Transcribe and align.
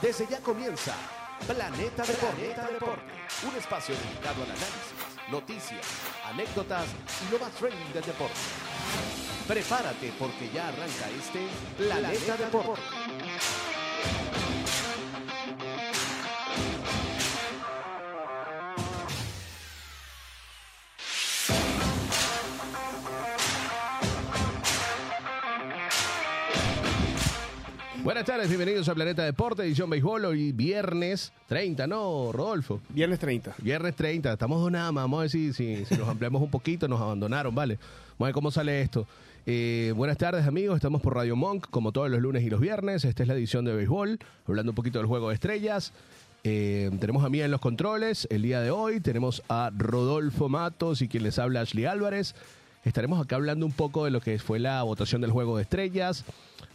Desde 0.00 0.28
ya 0.28 0.38
comienza 0.38 0.94
Planeta 1.44 2.04
Deporte, 2.04 3.12
un 3.42 3.56
espacio 3.56 3.96
dedicado 3.96 4.44
al 4.44 4.50
análisis, 4.50 4.94
noticias, 5.28 5.84
anécdotas 6.24 6.86
y 7.26 7.32
lo 7.32 7.40
más 7.40 7.50
trending 7.54 7.92
del 7.92 8.04
deporte. 8.04 8.38
Prepárate 9.48 10.12
porque 10.16 10.50
ya 10.54 10.68
arranca 10.68 11.10
este 11.18 11.48
Planeta 11.76 12.36
Deporte. 12.36 12.80
Buenas 28.18 28.34
tardes, 28.34 28.48
bienvenidos 28.48 28.88
a 28.88 28.96
Planeta 28.96 29.22
Deporte, 29.22 29.62
edición 29.62 29.88
béisbol, 29.88 30.24
hoy 30.24 30.50
viernes 30.50 31.32
30, 31.46 31.86
¿no, 31.86 32.32
Rodolfo? 32.32 32.80
Viernes 32.88 33.20
30. 33.20 33.54
Viernes 33.58 33.94
30, 33.94 34.32
estamos 34.32 34.72
más, 34.72 34.92
vamos 34.92 35.18
a 35.18 35.20
ver 35.20 35.30
si, 35.30 35.52
si, 35.52 35.84
si 35.84 35.94
nos 35.96 36.08
ampliamos 36.08 36.42
un 36.42 36.50
poquito, 36.50 36.88
nos 36.88 37.00
abandonaron, 37.00 37.54
¿vale? 37.54 37.76
Vamos 37.76 38.22
a 38.22 38.24
ver 38.24 38.34
cómo 38.34 38.50
sale 38.50 38.82
esto. 38.82 39.06
Eh, 39.46 39.92
buenas 39.94 40.18
tardes, 40.18 40.48
amigos, 40.48 40.74
estamos 40.74 41.00
por 41.00 41.14
Radio 41.14 41.36
Monk, 41.36 41.68
como 41.70 41.92
todos 41.92 42.10
los 42.10 42.20
lunes 42.20 42.42
y 42.42 42.50
los 42.50 42.58
viernes, 42.58 43.04
esta 43.04 43.22
es 43.22 43.28
la 43.28 43.34
edición 43.34 43.64
de 43.64 43.72
béisbol, 43.72 44.18
hablando 44.48 44.72
un 44.72 44.74
poquito 44.74 44.98
del 44.98 45.06
juego 45.06 45.28
de 45.28 45.34
estrellas. 45.34 45.92
Eh, 46.42 46.90
tenemos 46.98 47.24
a 47.24 47.28
Mía 47.28 47.44
en 47.44 47.52
los 47.52 47.60
controles 47.60 48.26
el 48.32 48.42
día 48.42 48.60
de 48.60 48.72
hoy, 48.72 48.98
tenemos 48.98 49.44
a 49.48 49.70
Rodolfo 49.72 50.48
Matos 50.48 51.02
y 51.02 51.08
quien 51.08 51.22
les 51.22 51.38
habla 51.38 51.60
Ashley 51.60 51.84
Álvarez. 51.84 52.34
Estaremos 52.82 53.24
acá 53.24 53.36
hablando 53.36 53.64
un 53.64 53.72
poco 53.72 54.06
de 54.06 54.10
lo 54.10 54.20
que 54.20 54.40
fue 54.40 54.58
la 54.58 54.82
votación 54.82 55.20
del 55.20 55.30
juego 55.30 55.56
de 55.56 55.62
estrellas. 55.62 56.24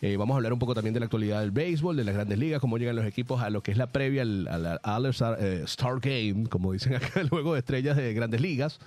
Eh, 0.06 0.18
vamos 0.18 0.34
a 0.34 0.38
hablar 0.38 0.52
un 0.52 0.60
poco 0.60 0.74
también 0.76 0.94
de 0.94 1.00
la 1.00 1.06
actualidad 1.06 1.40
del 1.40 1.52
béisbol, 1.52 1.96
de 1.96 2.04
las 2.04 2.14
grandes 2.14 2.38
ligas, 2.38 2.60
cómo 2.60 2.78
llegan 2.78 2.98
los 2.98 3.06
equipos 3.06 3.42
a 3.42 3.50
lo 3.50 3.64
que 3.64 3.72
es 3.72 3.78
la 3.78 3.88
previa 3.88 4.24
al, 4.24 4.50
al- 4.50 4.80
al 4.84 5.06
eh, 5.40 5.62
Star 5.64 6.02
Game, 6.02 6.48
como 6.50 6.74
dicen 6.74 6.94
acá, 6.98 7.22
el 7.22 7.30
juego 7.30 7.54
de 7.54 7.60
estrellas 7.60 7.96
de 7.96 8.14
grandes 8.14 8.42
ligas. 8.42 8.80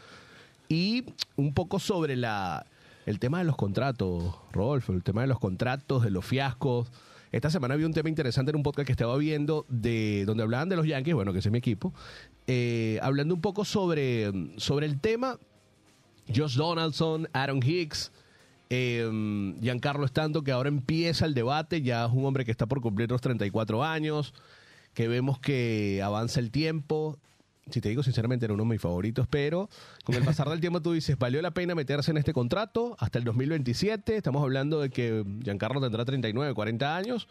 Y 0.69 1.05
un 1.37 1.55
poco 1.55 1.79
sobre 1.79 2.13
el 2.13 3.19
tema 3.19 3.39
de 3.39 3.45
los 3.45 3.57
contratos, 3.57 4.35
Rodolfo, 4.53 4.93
el 4.93 5.03
tema 5.03 5.23
de 5.23 5.29
los 5.29 5.39
contratos, 5.39 6.03
de 6.03 6.11
los 6.11 6.23
fiascos. 6.23 6.89
Esta 7.33 7.49
semana 7.49 7.73
había 7.73 7.87
un 7.87 7.95
tema 7.95 8.11
interesante 8.11 8.51
en 8.51 8.57
un 8.57 8.63
podcast 8.63 8.85
que 8.87 8.93
estaba 8.93 9.17
viendo 9.17 9.65
de 9.71 10.25
donde 10.27 10.43
hablaban 10.43 10.69
de 10.69 10.77
los 10.77 10.87
Yankees, 10.87 11.15
bueno, 11.15 11.33
que 11.33 11.39
es 11.39 11.51
mi 11.51 11.57
equipo, 11.57 11.95
eh, 12.47 12.99
hablando 13.01 13.35
un 13.35 13.41
poco 13.41 13.65
sobre 13.65 14.25
el 14.27 15.01
tema 15.01 15.39
Josh 16.29 16.57
Donaldson, 16.57 17.27
Aaron 17.33 17.63
Hicks, 17.65 18.13
eh, 18.71 19.55
Giancarlo 19.61 20.07
Stanton, 20.07 20.45
que 20.45 20.53
ahora 20.53 20.69
empieza 20.69 21.27
el 21.27 21.35
debate, 21.35 21.83
ya 21.83 22.05
es 22.05 22.13
un 22.13 22.25
hombre 22.25 22.45
que 22.45 22.51
está 22.51 22.67
por 22.67 22.81
cumplir 22.81 23.11
los 23.11 23.21
34 23.21 23.85
años, 23.85 24.35
que 24.95 25.09
vemos 25.09 25.39
que 25.39 26.01
avanza 26.03 26.41
el 26.41 26.51
tiempo. 26.51 27.19
Si 27.71 27.81
te 27.81 27.89
digo 27.89 28.03
sinceramente, 28.03 28.45
era 28.45 28.55
uno 28.55 28.63
de 28.63 28.71
mis 28.71 28.81
favoritos, 28.81 29.27
pero 29.29 29.69
con 30.05 30.15
el 30.15 30.25
pasar 30.25 30.49
del 30.49 30.61
tiempo 30.61 30.81
tú 30.81 30.93
dices, 30.93 31.19
¿valió 31.19 31.43
la 31.43 31.51
pena 31.51 31.75
meterse 31.75 32.13
en 32.13 32.17
este 32.17 32.33
contrato 32.33 32.97
hasta 33.01 33.19
el 33.19 33.25
2027? 33.25 34.17
Estamos 34.17 34.43
hablando 34.43 34.81
de 34.81 34.91
que 34.91 35.25
Giancarlo 35.43 35.81
tendrá 35.81 36.05
39, 36.05 36.55
40 36.55 36.97
años. 36.97 37.29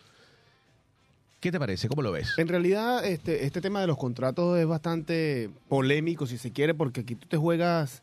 ¿Qué 1.39 1.51
te 1.51 1.59
parece? 1.59 1.87
¿Cómo 1.87 2.01
lo 2.01 2.11
ves? 2.11 2.33
En 2.37 2.47
realidad, 2.47 3.05
este, 3.05 3.45
este 3.45 3.61
tema 3.61 3.79
de 3.79 3.87
los 3.87 3.97
contratos 3.97 4.57
es 4.57 4.65
bastante 4.65 5.49
polémico, 5.69 6.25
si 6.25 6.37
se 6.37 6.51
quiere, 6.51 6.73
porque 6.73 7.01
aquí 7.01 7.15
tú 7.15 7.27
te 7.27 7.37
juegas 7.37 8.01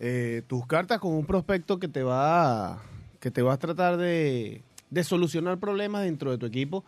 eh, 0.00 0.42
tus 0.46 0.66
cartas 0.66 0.98
con 0.98 1.12
un 1.12 1.24
prospecto 1.26 1.78
que 1.78 1.88
te 1.88 2.02
va 2.02 2.72
a, 2.74 2.82
que 3.20 3.30
te 3.30 3.42
va 3.42 3.54
a 3.54 3.58
tratar 3.58 3.96
de, 3.96 4.62
de 4.90 5.04
solucionar 5.04 5.58
problemas 5.58 6.04
dentro 6.04 6.30
de 6.30 6.38
tu 6.38 6.46
equipo 6.46 6.84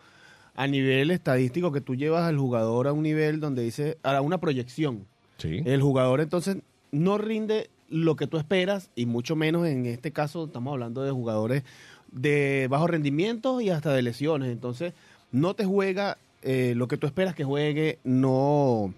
a 0.55 0.67
nivel 0.67 1.09
estadístico, 1.11 1.71
que 1.71 1.81
tú 1.81 1.95
llevas 1.95 2.23
al 2.27 2.37
jugador 2.37 2.87
a 2.87 2.93
un 2.93 3.03
nivel 3.03 3.39
donde 3.39 3.63
dice, 3.63 3.97
a 4.03 4.19
una 4.21 4.39
proyección. 4.39 5.05
Sí. 5.37 5.61
El 5.65 5.81
jugador 5.81 6.19
entonces 6.21 6.57
no 6.91 7.17
rinde 7.17 7.69
lo 7.87 8.15
que 8.15 8.27
tú 8.27 8.37
esperas 8.37 8.89
y 8.95 9.05
mucho 9.05 9.35
menos 9.35 9.65
en 9.67 9.85
este 9.85 10.11
caso 10.11 10.45
estamos 10.45 10.73
hablando 10.73 11.01
de 11.01 11.11
jugadores 11.11 11.63
de 12.11 12.67
bajo 12.69 12.87
rendimiento 12.87 13.61
y 13.61 13.69
hasta 13.69 13.93
de 13.93 14.01
lesiones. 14.01 14.51
Entonces 14.51 14.93
no 15.31 15.53
te 15.53 15.63
juega 15.65 16.17
eh, 16.41 16.73
lo 16.75 16.87
que 16.87 16.97
tú 16.97 17.07
esperas 17.07 17.35
que 17.35 17.43
juegue, 17.45 17.99
no, 18.03 18.93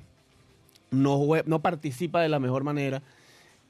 no, 0.89 1.19
jue- 1.19 1.43
no 1.45 1.61
participa 1.61 2.21
de 2.21 2.29
la 2.29 2.39
mejor 2.39 2.63
manera. 2.63 3.01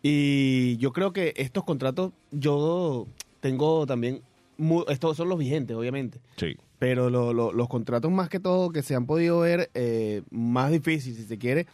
Y 0.04 0.78
yo 0.78 0.92
creo 0.94 1.14
que 1.14 1.34
estos 1.38 1.64
contratos, 1.64 2.12
yo 2.32 3.08
tengo 3.40 3.86
también, 3.86 4.22
estos 4.90 5.18
son 5.18 5.30
los 5.30 5.38
vigentes 5.38 5.76
obviamente. 5.78 6.20
Sí. 6.38 6.56
Pero 6.80 7.10
lo- 7.12 7.34
lo- 7.34 7.52
los 7.54 7.68
contratos 7.70 8.12
más 8.12 8.28
que 8.30 8.40
todo 8.40 8.72
que 8.72 8.82
se 8.82 8.96
han 8.96 9.06
podido 9.06 9.40
ver 9.42 9.70
eh, 9.76 10.24
más 10.32 10.72
difíciles, 10.72 11.20
si 11.20 11.26
se 11.26 11.38
quiere, 11.38 11.68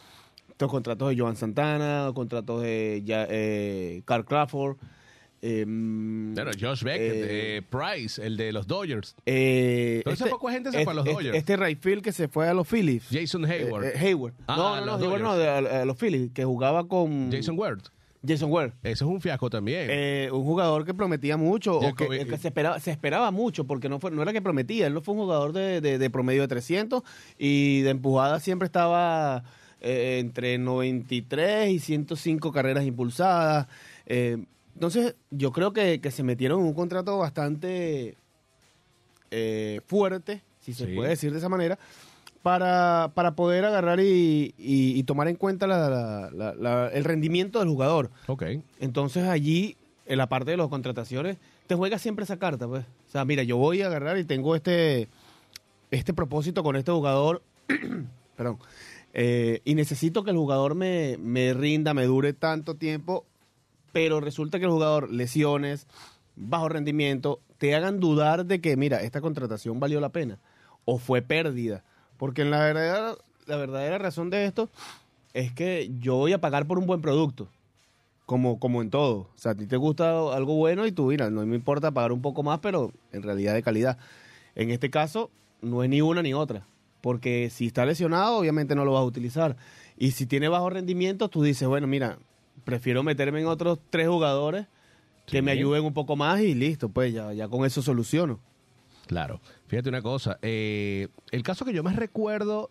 estos 0.49 0.69
contratos 0.69 1.09
de 1.09 1.17
Joan 1.17 1.35
Santana, 1.37 2.11
contratos 2.13 2.61
de 2.61 3.01
ya, 3.05 3.25
eh, 3.29 4.01
Carl 4.05 4.25
Crawford. 4.25 4.75
eh, 5.41 5.63
Bueno, 5.67 6.51
Josh 6.59 6.83
Beckett, 6.83 7.25
eh, 7.29 7.61
Price, 7.69 8.21
el 8.25 8.35
de 8.37 8.51
los 8.51 8.65
Dodgers. 8.67 9.15
eh, 9.25 10.01
Pero 10.03 10.15
hace 10.15 10.25
poco 10.25 10.49
gente 10.49 10.71
se 10.71 10.83
fue 10.83 10.91
a 10.91 10.95
los 10.95 11.05
este- 11.05 11.15
Dodgers. 11.15 11.37
Este 11.37 11.55
Rayfield 11.55 12.01
que 12.01 12.11
se 12.11 12.27
fue 12.27 12.49
a 12.49 12.53
los 12.55 12.67
Phillies. 12.67 13.03
Jason 13.11 13.45
Hayward. 13.45 13.85
Eh, 13.85 13.91
eh, 13.95 13.99
Hayward. 13.99 14.33
Ah, 14.47 14.55
no, 14.57 14.79
no, 14.79 14.85
los 14.97 14.99
no, 15.21 15.31
Hayward 15.31 15.67
a- 15.67 15.81
a 15.83 15.85
los 15.85 15.95
Phillies, 15.97 16.31
que 16.33 16.43
jugaba 16.43 16.87
con 16.87 17.31
Jason 17.31 17.57
Ward. 17.57 17.81
Jason 18.27 18.51
Ware. 18.51 18.73
Eso 18.83 19.05
es 19.05 19.11
un 19.11 19.21
fiasco 19.21 19.49
también. 19.49 19.87
Eh, 19.89 20.29
un 20.31 20.43
jugador 20.43 20.83
que 20.85 20.93
prometía 20.93 21.37
mucho, 21.37 21.77
o 21.79 21.95
que, 21.95 22.07
que 22.25 22.37
se, 22.37 22.47
esperaba, 22.49 22.79
se 22.79 22.91
esperaba 22.91 23.31
mucho, 23.31 23.65
porque 23.65 23.87
no, 23.89 23.99
fue, 23.99 24.11
no 24.11 24.21
era 24.21 24.33
que 24.33 24.41
prometía, 24.41 24.87
él 24.87 24.93
no 24.93 25.01
fue 25.01 25.13
un 25.15 25.21
jugador 25.21 25.53
de, 25.53 25.81
de- 25.81 25.97
de 25.97 26.09
promedio 26.09 26.41
de 26.41 26.47
300 26.47 27.03
y 27.37 27.81
de 27.81 27.89
empujada 27.91 28.39
siempre 28.39 28.65
estaba 28.65 29.43
eh, 29.81 30.17
entre 30.19 30.57
93 30.57 31.69
y 31.71 31.79
105 31.79 32.51
carreras 32.51 32.85
impulsadas. 32.85 33.67
Eh, 34.05 34.37
entonces, 34.73 35.15
yo 35.31 35.51
creo 35.51 35.73
que, 35.73 35.99
que 36.01 36.11
se 36.11 36.21
metieron 36.23 36.59
en 36.59 36.65
un 36.67 36.73
contrato 36.73 37.17
bastante 37.17 38.15
eh, 39.31 39.81
fuerte, 39.87 40.41
si 40.61 40.73
se 40.73 40.85
Sí. 40.85 40.95
puede 40.95 41.09
decir 41.09 41.31
de 41.31 41.37
esa 41.39 41.49
manera, 41.49 41.77
para, 42.47 43.11
para 43.13 43.35
poder 43.35 43.65
agarrar 43.65 43.99
y, 43.99 44.53
y- 44.57 44.97
y 44.97 45.03
tomar 45.03 45.27
en 45.27 45.35
cuenta 45.35 45.67
la- 45.67 45.89
la- 45.89 46.31
la- 46.31 46.55
la- 46.55 46.87
el 46.87 47.03
rendimiento 47.03 47.59
del 47.59 47.67
jugador. 47.67 48.09
ok. 48.27 48.43
Entonces 48.79 49.27
allí, 49.27 49.75
en 50.05 50.17
la 50.17 50.29
parte 50.29 50.51
de 50.51 50.55
las 50.57 50.69
contrataciones, 50.69 51.35
te 51.67 51.75
juega 51.75 51.99
siempre 51.99 52.23
esa 52.23 52.37
carta, 52.39 52.65
pues. 52.65 52.85
O 52.85 53.11
sea, 53.11 53.25
mira, 53.25 53.43
yo 53.43 53.57
voy 53.57 53.81
a 53.81 53.87
agarrar 53.87 54.17
y 54.17 54.23
tengo 54.23 54.55
este, 54.55 55.09
este 55.91 56.13
propósito 56.13 56.63
con 56.63 56.77
este 56.77 56.89
jugador, 56.89 57.41
perdón, 58.37 58.59
eh, 59.13 59.59
y 59.65 59.75
necesito 59.75 60.23
que 60.23 60.31
el 60.31 60.37
jugador 60.37 60.73
me, 60.73 61.17
me 61.19 61.53
rinda, 61.53 61.93
me 61.93 62.05
dure 62.05 62.31
tanto 62.31 62.75
tiempo, 62.75 63.25
pero 63.91 64.21
resulta 64.21 64.57
que 64.57 64.65
el 64.65 64.71
jugador, 64.71 65.11
lesiones, 65.11 65.85
bajo 66.37 66.69
rendimiento, 66.69 67.41
te 67.57 67.75
hagan 67.75 67.99
dudar 67.99 68.45
de 68.45 68.61
que, 68.61 68.77
mira, 68.77 69.01
esta 69.03 69.19
contratación 69.19 69.81
valió 69.81 69.99
la 69.99 70.09
pena 70.13 70.37
o 70.85 70.97
fue 70.97 71.21
pérdida. 71.21 71.83
Porque 72.17 72.41
en 72.41 72.51
la 72.51 72.59
verdadera, 72.59 73.15
la 73.45 73.55
verdadera 73.57 73.97
razón 73.97 74.29
de 74.29 74.45
esto 74.45 74.69
es 75.33 75.51
que 75.51 75.91
yo 75.99 76.15
voy 76.15 76.33
a 76.33 76.41
pagar 76.41 76.67
por 76.67 76.79
un 76.79 76.87
buen 76.87 77.01
producto. 77.01 77.47
Como, 78.25 78.59
como 78.59 78.81
en 78.81 78.89
todo. 78.89 79.29
O 79.33 79.37
sea, 79.37 79.53
a 79.53 79.55
ti 79.55 79.67
te 79.67 79.77
gusta 79.77 80.09
algo 80.35 80.55
bueno 80.55 80.85
y 80.85 80.91
tú, 80.91 81.05
mira, 81.07 81.29
no 81.29 81.45
me 81.45 81.55
importa 81.55 81.91
pagar 81.91 82.11
un 82.11 82.21
poco 82.21 82.43
más, 82.43 82.59
pero 82.59 82.91
en 83.13 83.23
realidad 83.23 83.53
de 83.53 83.63
calidad. 83.63 83.97
En 84.53 84.69
este 84.69 84.89
caso, 84.89 85.31
no 85.61 85.81
es 85.81 85.89
ni 85.89 86.01
una 86.01 86.21
ni 86.21 86.33
otra. 86.33 86.67
Porque 86.99 87.49
si 87.49 87.67
está 87.67 87.85
lesionado, 87.85 88.37
obviamente 88.37 88.75
no 88.75 88.83
lo 88.83 88.91
vas 88.91 89.01
a 89.01 89.05
utilizar. 89.05 89.55
Y 89.97 90.11
si 90.11 90.25
tiene 90.25 90.49
bajo 90.49 90.69
rendimiento, 90.69 91.29
tú 91.29 91.41
dices, 91.41 91.69
bueno, 91.69 91.87
mira, 91.87 92.19
prefiero 92.65 93.01
meterme 93.01 93.39
en 93.39 93.47
otros 93.47 93.79
tres 93.89 94.09
jugadores 94.09 94.65
que 95.25 95.41
me 95.41 95.51
ayuden 95.51 95.85
un 95.85 95.93
poco 95.93 96.15
más 96.15 96.41
y 96.41 96.53
listo, 96.53 96.89
pues 96.89 97.13
ya, 97.13 97.31
ya 97.33 97.47
con 97.47 97.65
eso 97.65 97.81
soluciono. 97.81 98.39
Claro. 99.07 99.39
Fíjate 99.67 99.89
una 99.89 100.01
cosa. 100.01 100.37
eh, 100.41 101.07
el 101.31 101.43
caso 101.43 101.65
que 101.65 101.73
yo 101.73 101.83
más 101.83 101.95
recuerdo 101.95 102.69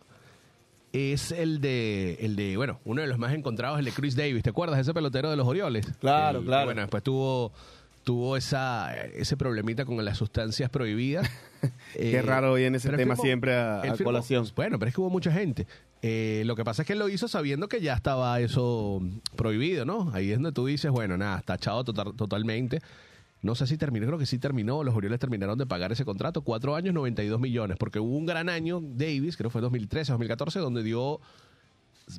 es 0.92 1.30
el 1.32 1.60
de, 1.60 2.14
el 2.20 2.36
de, 2.36 2.56
bueno, 2.56 2.80
uno 2.84 3.02
de 3.02 3.08
los 3.08 3.18
más 3.18 3.34
encontrados, 3.34 3.78
el 3.78 3.84
de 3.84 3.92
Chris 3.92 4.16
Davis. 4.16 4.42
¿Te 4.42 4.50
acuerdas? 4.50 4.78
Ese 4.78 4.94
pelotero 4.94 5.28
de 5.30 5.36
los 5.36 5.46
Orioles. 5.46 5.86
Claro, 6.00 6.38
El- 6.38 6.44
claro. 6.46 6.66
Bueno, 6.66 6.80
después 6.82 7.02
tuvo, 7.02 7.52
tuvo 8.04 8.36
esa, 8.36 8.94
ese 9.04 9.36
problemita 9.36 9.84
con 9.84 10.02
las 10.04 10.16
sustancias 10.16 10.70
prohibidas. 10.70 11.28
Qué 11.92 12.22
raro 12.22 12.54
viene 12.54 12.78
ese 12.78 12.88
tema 12.90 13.14
firmó- 13.14 13.22
siempre 13.22 13.54
a- 13.54 13.82
a 13.82 13.96
colación. 13.98 14.46
Bueno, 14.54 14.78
pero 14.78 14.88
es 14.88 14.94
que 14.94 15.00
hubo 15.00 15.10
mucha 15.10 15.32
gente. 15.32 15.66
Eh, 16.02 16.44
lo 16.46 16.54
que 16.56 16.64
pasa 16.64 16.82
es 16.82 16.86
que 16.86 16.92
él 16.94 16.98
lo 16.98 17.08
hizo 17.08 17.26
sabiendo 17.28 17.68
que 17.68 17.80
ya 17.80 17.94
estaba 17.94 18.38
eso 18.40 19.02
prohibido, 19.34 19.84
¿no? 19.84 20.10
Ahí 20.14 20.30
es 20.30 20.36
donde 20.36 20.52
tú 20.52 20.66
dices, 20.66 20.90
bueno, 20.90 21.16
nada, 21.18 21.38
está 21.38 21.54
echado 21.56 21.84
total- 21.84 22.14
totalmente. 22.16 22.80
No 23.46 23.54
sé 23.54 23.66
si 23.66 23.78
terminó, 23.78 24.06
creo 24.06 24.18
que 24.18 24.26
sí 24.26 24.38
terminó. 24.38 24.82
Los 24.84 24.94
Orioles 24.94 25.18
terminaron 25.20 25.56
de 25.56 25.64
pagar 25.66 25.92
ese 25.92 26.04
contrato. 26.04 26.42
Cuatro 26.42 26.74
años, 26.76 26.92
92 26.94 27.40
millones. 27.40 27.76
Porque 27.78 27.98
hubo 28.00 28.16
un 28.16 28.26
gran 28.26 28.48
año, 28.48 28.80
Davis, 28.82 29.36
creo 29.36 29.48
que 29.48 29.52
fue 29.52 29.60
2013, 29.62 30.12
2014, 30.12 30.58
donde 30.58 30.82
dio 30.82 31.20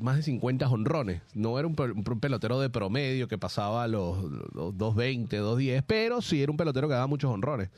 más 0.01 0.15
de 0.17 0.23
50 0.23 0.67
honrones. 0.69 1.21
No 1.33 1.59
era 1.59 1.67
un, 1.67 1.75
pe- 1.75 1.91
un 1.91 2.03
pelotero 2.19 2.59
de 2.59 2.69
promedio 2.69 3.27
que 3.27 3.37
pasaba 3.37 3.87
los, 3.87 4.23
los 4.53 4.77
220, 4.77 5.37
210, 5.37 5.83
pero 5.85 6.21
sí 6.21 6.41
era 6.41 6.51
un 6.51 6.57
pelotero 6.57 6.87
que 6.87 6.93
daba 6.93 7.07
muchos 7.07 7.29
honrones. 7.31 7.69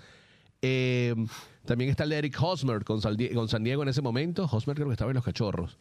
Eh, 0.61 1.15
también 1.65 1.89
está 1.89 2.03
el 2.03 2.09
de 2.09 2.17
Eric 2.17 2.37
Hosmer 2.41 2.83
con 2.83 3.01
San 3.01 3.15
Diego 3.17 3.83
en 3.83 3.89
ese 3.89 4.01
momento. 4.01 4.47
Hosmer 4.51 4.75
creo 4.75 4.87
que 4.87 4.93
estaba 4.93 5.11
en 5.11 5.15
los 5.15 5.23
cachorros. 5.23 5.77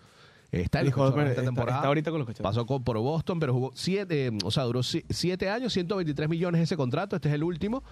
Está 0.50 0.78
los 0.78 0.86
Eric 0.88 0.96
Hosmer 0.98 1.10
cachorros 1.10 1.28
esta 1.30 1.40
está- 1.42 1.42
temporada. 1.50 1.78
está 1.78 1.88
ahorita 1.88 2.10
con 2.10 2.18
los 2.20 2.26
Cachorros. 2.26 2.50
Pasó 2.54 2.66
con- 2.66 2.82
por 2.82 2.96
Boston, 2.98 3.38
pero 3.38 3.52
jugó 3.52 3.70
siete, 3.74 4.26
eh, 4.28 4.38
o 4.44 4.50
sea, 4.50 4.62
duró 4.64 4.82
si- 4.82 5.04
siete 5.10 5.50
años, 5.50 5.72
123 5.74 6.28
millones 6.28 6.62
ese 6.62 6.76
contrato. 6.76 7.16
Este 7.16 7.28
es 7.28 7.34
el 7.34 7.42
último. 7.44 7.82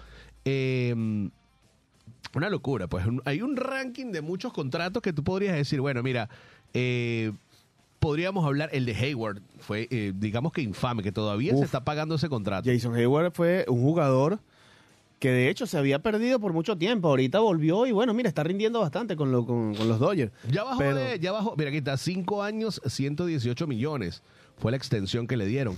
Eh, 0.45 1.29
una 2.35 2.49
locura, 2.49 2.87
pues 2.87 3.05
un- 3.05 3.21
hay 3.25 3.41
un 3.41 3.55
ranking 3.55 4.11
de 4.11 4.21
muchos 4.21 4.53
contratos 4.53 5.01
que 5.01 5.13
tú 5.13 5.23
podrías 5.23 5.55
decir, 5.55 5.81
bueno, 5.81 6.01
mira, 6.03 6.29
eh, 6.73 7.31
podríamos 7.99 8.45
hablar, 8.45 8.69
el 8.73 8.85
de 8.85 8.95
Hayward 8.95 9.41
fue, 9.59 9.87
eh, 9.91 10.13
digamos 10.15 10.51
que 10.51 10.61
infame, 10.61 11.03
que 11.03 11.11
todavía 11.11 11.55
se 11.55 11.63
está 11.63 11.83
pagando 11.83 12.15
ese 12.15 12.29
contrato. 12.29 12.69
Jason 12.71 12.95
Hayward 12.95 13.31
fue 13.33 13.65
un 13.67 13.81
jugador 13.81 14.39
que 15.19 15.29
de 15.31 15.49
hecho 15.49 15.65
se 15.65 15.77
había 15.77 15.99
perdido 15.99 16.39
por 16.39 16.53
mucho 16.53 16.77
tiempo. 16.77 17.07
Ahorita 17.09 17.39
volvió 17.39 17.85
y 17.87 17.91
bueno, 17.91 18.13
mira, 18.13 18.29
está 18.29 18.43
rindiendo 18.43 18.79
bastante 18.81 19.15
con, 19.15 19.31
lo- 19.31 19.45
con, 19.45 19.73
con 19.75 19.87
los 19.87 19.99
Dodgers. 19.99 20.31
Ya 20.51 20.63
bajó, 20.63 20.77
Pero- 20.79 20.95
de- 20.95 21.19
ya 21.19 21.31
bajó, 21.31 21.55
mira 21.57 21.69
aquí 21.69 21.77
está, 21.79 21.97
5 21.97 22.43
años, 22.43 22.81
118 22.85 23.65
millones, 23.67 24.21
fue 24.57 24.71
la 24.71 24.77
extensión 24.77 25.25
que 25.27 25.37
le 25.37 25.45
dieron. 25.45 25.75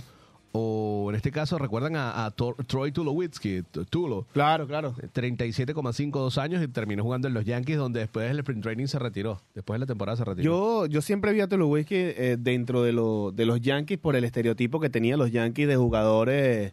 O 0.52 1.06
en 1.10 1.14
este 1.14 1.30
caso, 1.30 1.58
recuerdan 1.58 1.94
a, 1.94 2.26
a 2.26 2.30
Tor- 2.32 2.56
Troy 2.66 2.90
Tulowitzki, 2.90 3.62
Tulo, 3.88 4.26
Claro, 4.32 4.66
claro. 4.66 4.94
37,52 5.14 6.38
años 6.38 6.60
y 6.62 6.66
terminó 6.66 7.02
jugando 7.04 7.28
en 7.28 7.34
los 7.34 7.44
Yankees, 7.44 7.76
donde 7.78 8.00
después 8.00 8.28
del 8.28 8.40
sprint 8.40 8.62
training 8.62 8.86
se 8.86 8.98
retiró. 8.98 9.40
Después 9.54 9.76
de 9.76 9.78
la 9.80 9.86
temporada 9.86 10.16
se 10.16 10.24
retiró. 10.24 10.44
Yo, 10.44 10.86
yo 10.86 11.02
siempre 11.02 11.32
vi 11.32 11.40
a 11.40 11.46
Tulowitzki 11.48 11.94
eh, 11.94 12.36
dentro 12.38 12.82
de, 12.82 12.92
lo- 12.92 13.30
de 13.32 13.46
los 13.46 13.60
Yankees 13.60 13.98
por 13.98 14.16
el 14.16 14.24
estereotipo 14.24 14.80
que 14.80 14.90
tenían 14.90 15.18
los 15.20 15.30
Yankees 15.30 15.68
de 15.68 15.76
jugadores, 15.76 16.72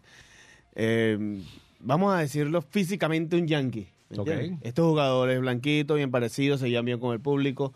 eh, 0.76 1.42
vamos 1.80 2.14
a 2.14 2.20
decirlo, 2.20 2.62
físicamente 2.62 3.36
un 3.36 3.48
Yankee. 3.48 3.88
Estos 4.62 4.86
jugadores 4.88 5.40
blanquitos, 5.42 5.98
bien 5.98 6.12
parecidos, 6.12 6.60
se 6.62 6.70
llevan 6.70 6.86
bien 6.86 7.00
con 7.00 7.14
el 7.14 7.20
público, 7.20 7.74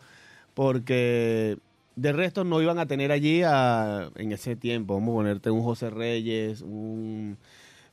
porque 0.54 1.58
de 1.96 2.12
resto 2.12 2.44
no 2.44 2.62
iban 2.62 2.78
a 2.78 2.86
tener 2.86 3.12
allí 3.12 3.42
a- 3.44 4.10
en 4.16 4.32
ese 4.32 4.56
tiempo, 4.56 4.94
vamos 4.94 5.10
a 5.12 5.16
ponerte 5.16 5.50
un 5.50 5.62
José 5.62 5.90
Reyes, 5.90 6.62
un... 6.62 7.36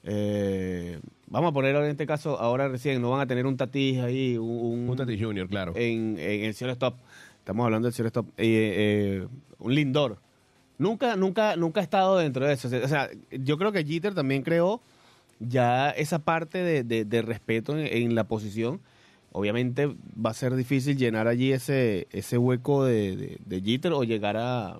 eh, 0.04 1.00
vamos 1.28 1.52
a 1.52 1.54
poner 1.54 1.76
ahora 1.76 1.88
en 1.88 1.92
este 1.92 2.06
caso, 2.08 2.40
ahora 2.40 2.68
recién, 2.70 3.02
no 3.02 3.12
van 3.12 3.22
a 3.22 3.28
tener 3.28 3.46
un 3.46 3.58
Tatis 3.58 4.00
ahí, 4.00 4.38
un, 4.38 4.90
Un 4.90 4.96
Tatis 4.98 5.22
Junior, 5.22 5.48
claro. 5.50 5.74
en, 5.76 6.18
en 6.18 6.46
el 6.46 6.54
shortstop. 6.54 6.96
Estamos 7.40 7.66
hablando 7.66 7.88
del 7.88 7.96
shortstop. 7.96 8.28
Eh, 8.38 9.24
eh, 9.26 9.28
un 9.60 9.74
Lindor. 9.76 10.18
Nunca, 10.78 11.16
nunca, 11.18 11.56
nunca 11.58 11.82
ha 11.82 11.84
estado 11.84 12.18
dentro 12.20 12.46
de 12.46 12.54
eso. 12.54 12.68
O 12.68 12.88
sea, 12.88 13.10
yo 13.32 13.58
creo 13.58 13.72
que 13.72 13.84
Jeter 13.84 14.14
también 14.14 14.44
creó 14.44 14.82
ya 15.40 15.90
esa 15.92 16.20
parte 16.20 16.58
de, 16.60 16.84
de- 16.84 17.06
de 17.06 17.22
respeto 17.22 17.78
en, 17.78 17.86
en 17.88 18.16
la 18.16 18.26
posición. 18.26 18.82
Obviamente 19.32 19.86
va 19.88 20.32
a 20.32 20.34
ser 20.34 20.56
difícil 20.56 20.98
llenar 20.98 21.28
allí 21.28 21.52
ese, 21.52 22.08
ese 22.12 22.38
hueco 22.38 22.84
de, 22.84 23.38
de, 23.46 23.62
Jeter 23.62 23.94
o 23.94 24.04
llegar 24.04 24.38
a, 24.38 24.80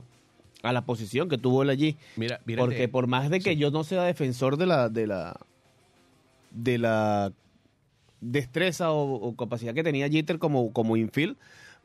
a 0.64 0.74
la 0.74 0.82
posición 0.86 1.30
que 1.30 1.38
tuvo 1.38 1.62
él 1.62 1.70
allí. 1.70 1.98
Mira, 2.16 2.42
mira 2.46 2.62
Porque 2.64 2.88
por 2.88 3.06
más 3.08 3.30
de 3.30 3.40
que 3.42 3.52
sí. 3.52 3.58
yo 3.58 3.70
no 3.70 3.84
sea 3.84 4.04
defensor 4.04 4.58
de 4.58 4.66
la 4.66 4.90
de 4.90 5.06
la 5.08 5.40
de 6.52 6.80
la 6.80 7.32
destreza 8.22 8.92
o, 8.92 9.14
o 9.14 9.36
capacidad 9.36 9.74
que 9.74 9.84
tenía 9.84 10.10
Jeter 10.10 10.40
como, 10.40 10.74
como 10.74 10.98
infield, 10.98 11.38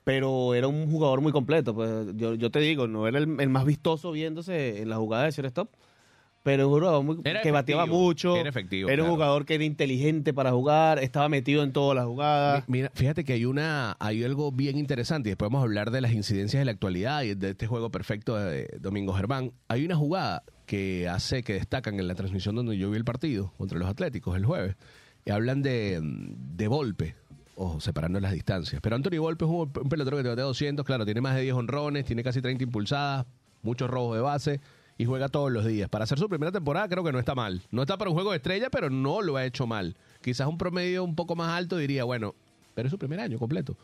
pero 0.03 0.55
era 0.55 0.67
un 0.69 0.91
jugador 0.91 1.21
muy 1.21 1.33
completo. 1.33 1.75
Pues 1.75 2.09
yo, 2.17 2.35
yo 2.35 2.51
te 2.51 2.61
digo, 2.61 2.87
no 2.89 3.07
era 3.07 3.19
el, 3.19 3.41
el 3.41 3.49
más 3.51 3.65
vistoso 3.67 4.11
viéndose 4.13 4.81
en 4.83 4.89
la 4.89 4.97
jugada 4.97 5.25
de 5.25 5.31
shortstop, 5.33 5.69
pero 6.45 6.69
un 6.69 6.75
jugador 6.79 7.03
muy- 7.03 7.19
Era 7.25 7.41
que 7.43 7.51
bateaba 7.51 7.87
mucho. 7.87 8.37
era 8.37 8.49
efectivo, 8.51 8.89
Era 8.91 9.03
un 9.03 9.07
claro. 9.09 9.15
jugador 9.17 9.45
que 9.47 9.55
era 9.57 9.65
inteligente 9.65 10.33
para 10.33 10.53
jugar, 10.53 10.99
estaba 11.01 11.29
metido 11.29 11.63
en 11.65 11.73
todas 11.73 11.97
las 11.97 12.05
jugadas. 12.05 12.69
Mi- 12.69 12.79
Mira, 12.79 12.91
fíjate 12.95 13.25
que 13.25 13.33
hay 13.33 13.47
una, 13.47 13.97
hay 13.99 14.23
algo 14.23 14.53
bien 14.53 14.77
interesante 14.79 15.29
y 15.29 15.33
después 15.33 15.49
vamos 15.51 15.61
a 15.61 15.65
hablar 15.65 15.91
de 15.91 16.03
las 16.03 16.13
incidencias 16.13 16.61
de 16.61 16.67
la 16.67 16.71
actualidad 16.73 17.23
y 17.23 17.35
de 17.35 17.51
este 17.51 17.67
juego 17.67 17.91
perfecto 17.91 18.37
de 18.37 18.69
Domingo 18.79 19.15
Germán. 19.15 19.53
Hay 19.69 19.85
una 19.87 19.97
jugada 19.97 20.45
que 20.67 21.09
hace 21.09 21.43
que 21.43 21.55
destacan 21.55 21.99
en 21.99 22.07
la 22.09 22.15
transmisión 22.15 22.55
donde 22.55 22.77
yo 22.77 22.91
vi 22.91 22.99
el 22.99 23.05
partido 23.05 23.53
contra 23.59 23.79
los 23.79 23.89
Atléticos 23.89 24.37
el 24.37 24.45
jueves 24.45 24.77
y 25.25 25.31
hablan 25.31 25.63
de, 25.63 25.99
de 26.03 26.69
Volpe, 26.69 27.15
ojo, 27.57 27.81
separando 27.81 28.21
las 28.21 28.33
distancias. 28.33 28.83
Pero 28.83 28.97
Anthony 28.97 29.17
Volpe 29.19 29.47
es 29.47 29.51
un, 29.51 29.57
un 29.83 29.89
pelotero 29.89 30.19
que 30.19 30.23
te 30.25 30.29
batea 30.29 30.45
200, 30.45 30.85
claro, 30.85 31.07
tiene 31.07 31.23
más 31.23 31.37
de 31.37 31.41
10 31.43 31.55
honrones, 31.55 32.05
tiene 32.05 32.23
casi 32.23 32.43
30 32.43 32.65
impulsadas, 32.65 33.25
muchos 33.63 33.89
robos 33.89 34.15
de 34.17 34.21
base 34.23 34.61
y 34.99 35.05
juega 35.07 35.29
todos 35.29 35.51
los 35.51 35.65
días. 35.67 35.89
Para 35.89 36.05
hacer 36.05 36.19
su 36.19 36.29
primera 36.29 36.53
temporada 36.53 36.89
creo 36.89 37.03
que 37.05 37.13
no 37.13 37.19
está 37.19 37.35
mal. 37.35 37.63
No 37.71 37.83
está 37.83 37.97
para 37.97 38.11
un 38.11 38.15
juego 38.15 38.31
de 38.31 38.37
estrella, 38.37 38.71
pero 38.71 38.91
no 38.91 39.23
lo 39.23 39.37
ha 39.37 39.45
hecho 39.45 39.67
mal. 39.67 39.97
Quizás 40.23 40.47
un 40.47 40.59
promedio 40.59 41.03
un 41.05 41.15
poco 41.15 41.35
más 41.37 41.51
alto 41.57 41.77
diría, 41.77 42.05
bueno, 42.05 42.35
pero 42.75 42.87
es 42.89 42.91
su 42.91 42.99
primer 42.99 43.21
año 43.21 43.39
completo. 43.39 43.77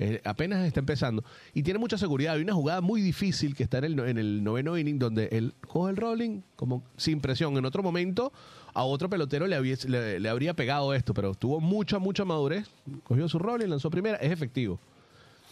Eh, 0.00 0.20
apenas 0.24 0.64
está 0.64 0.78
empezando. 0.78 1.24
Y 1.54 1.64
tiene 1.64 1.80
mucha 1.80 1.98
seguridad. 1.98 2.34
Hay 2.34 2.42
una 2.42 2.52
jugada 2.54 2.80
muy 2.80 3.00
difícil 3.00 3.56
que 3.56 3.64
está 3.64 3.78
en 3.78 3.84
el, 3.84 3.98
en 3.98 4.16
el 4.18 4.44
noveno 4.44 4.78
inning 4.78 4.98
donde 4.98 5.28
él 5.32 5.54
coge 5.66 5.90
el 5.90 5.96
rolling 5.96 6.42
como 6.54 6.84
sin 6.96 7.20
presión. 7.20 7.56
En 7.56 7.64
otro 7.64 7.82
momento 7.82 8.32
a 8.74 8.84
otro 8.84 9.10
pelotero 9.10 9.48
le, 9.48 9.58
hubiese- 9.60 9.88
le, 9.88 10.20
le 10.20 10.28
habría 10.28 10.54
pegado 10.54 10.94
esto, 10.94 11.14
pero 11.14 11.34
tuvo 11.34 11.58
mucha, 11.60 11.98
mucha 11.98 12.24
madurez. 12.24 12.68
Cogió 13.02 13.28
su 13.28 13.40
rolling, 13.40 13.66
lanzó 13.66 13.90
primera. 13.90 14.18
Es 14.18 14.30
efectivo. 14.30 14.78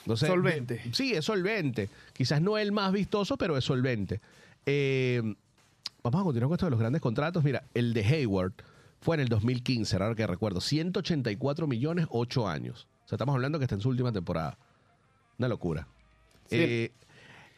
Entonces, 0.05 0.29
Solvente. 0.29 0.81
sí, 0.93 1.15
es 1.15 1.25
solvente. 1.25 1.89
Quizás 2.13 2.41
no 2.41 2.57
el 2.57 2.71
más 2.71 2.93
vistoso, 2.93 3.37
pero 3.37 3.57
es 3.57 3.65
solvente. 3.65 4.21
Eh, 4.67 5.23
vamos 6.03 6.21
a 6.21 6.25
continuar 6.25 6.49
con 6.49 6.55
esto 6.55 6.67
de 6.67 6.71
los 6.71 6.81
grandes 6.81 7.01
contratos. 7.01 7.43
Mira, 7.45 7.65
el 7.75 7.95
de 7.95 8.05
Hayward 8.05 8.53
fue 9.01 9.17
en 9.17 9.23
el 9.23 9.29
2015, 9.29 9.97
ahora 9.97 10.15
que 10.15 10.27
recuerdo. 10.27 10.61
184 10.61 11.67
millones, 11.67 12.07
8 12.11 12.49
años. 12.49 12.87
O 13.05 13.09
sea, 13.09 13.17
estamos 13.17 13.35
hablando 13.35 13.59
que 13.59 13.65
está 13.65 13.77
en 13.77 13.81
su 13.81 13.89
última 13.89 14.13
temporada. 14.13 14.59
Una 15.39 15.49
locura. 15.49 15.87
Sí. 16.51 16.57
Eh, 16.59 16.93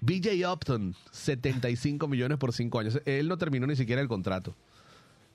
BJ 0.00 0.46
Upton, 0.50 0.94
75 1.10 2.06
millones 2.06 2.38
por 2.38 2.52
5 2.52 2.78
años. 2.78 3.00
Él 3.04 3.28
no 3.28 3.38
terminó 3.38 3.66
ni 3.66 3.76
siquiera 3.76 4.00
el 4.02 4.08
contrato. 4.08 4.54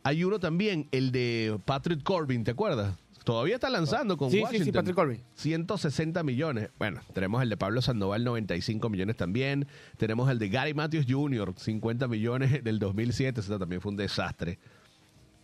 Hay 0.03 0.23
uno 0.23 0.39
también, 0.39 0.87
el 0.91 1.11
de 1.11 1.59
Patrick 1.65 2.03
Corbin, 2.03 2.43
¿te 2.43 2.51
acuerdas? 2.51 2.95
Todavía 3.23 3.55
está 3.55 3.69
lanzando 3.69 4.17
con 4.17 4.29
Sí, 4.29 4.37
sí, 4.37 4.39
sí, 4.39 4.43
Washington. 4.43 4.73
Patrick 4.73 4.95
Corbin. 4.95 5.19
160 5.35 6.23
millones. 6.23 6.69
Bueno, 6.77 7.01
tenemos 7.13 7.41
el 7.41 7.49
de 7.49 7.57
Pablo 7.57 7.81
Sandoval, 7.81 8.23
95 8.23 8.89
millones 8.89 9.15
también. 9.15 9.67
Tenemos 9.97 10.29
el 10.29 10.39
de 10.39 10.49
Gary 10.49 10.73
Matthews 10.73 11.05
Jr., 11.07 11.53
50 11.55 12.07
millones 12.07 12.63
del 12.63 12.79
2007. 12.79 13.39
Eso 13.39 13.57
también 13.59 13.81
fue 13.81 13.91
un 13.91 13.97
desastre. 13.97 14.59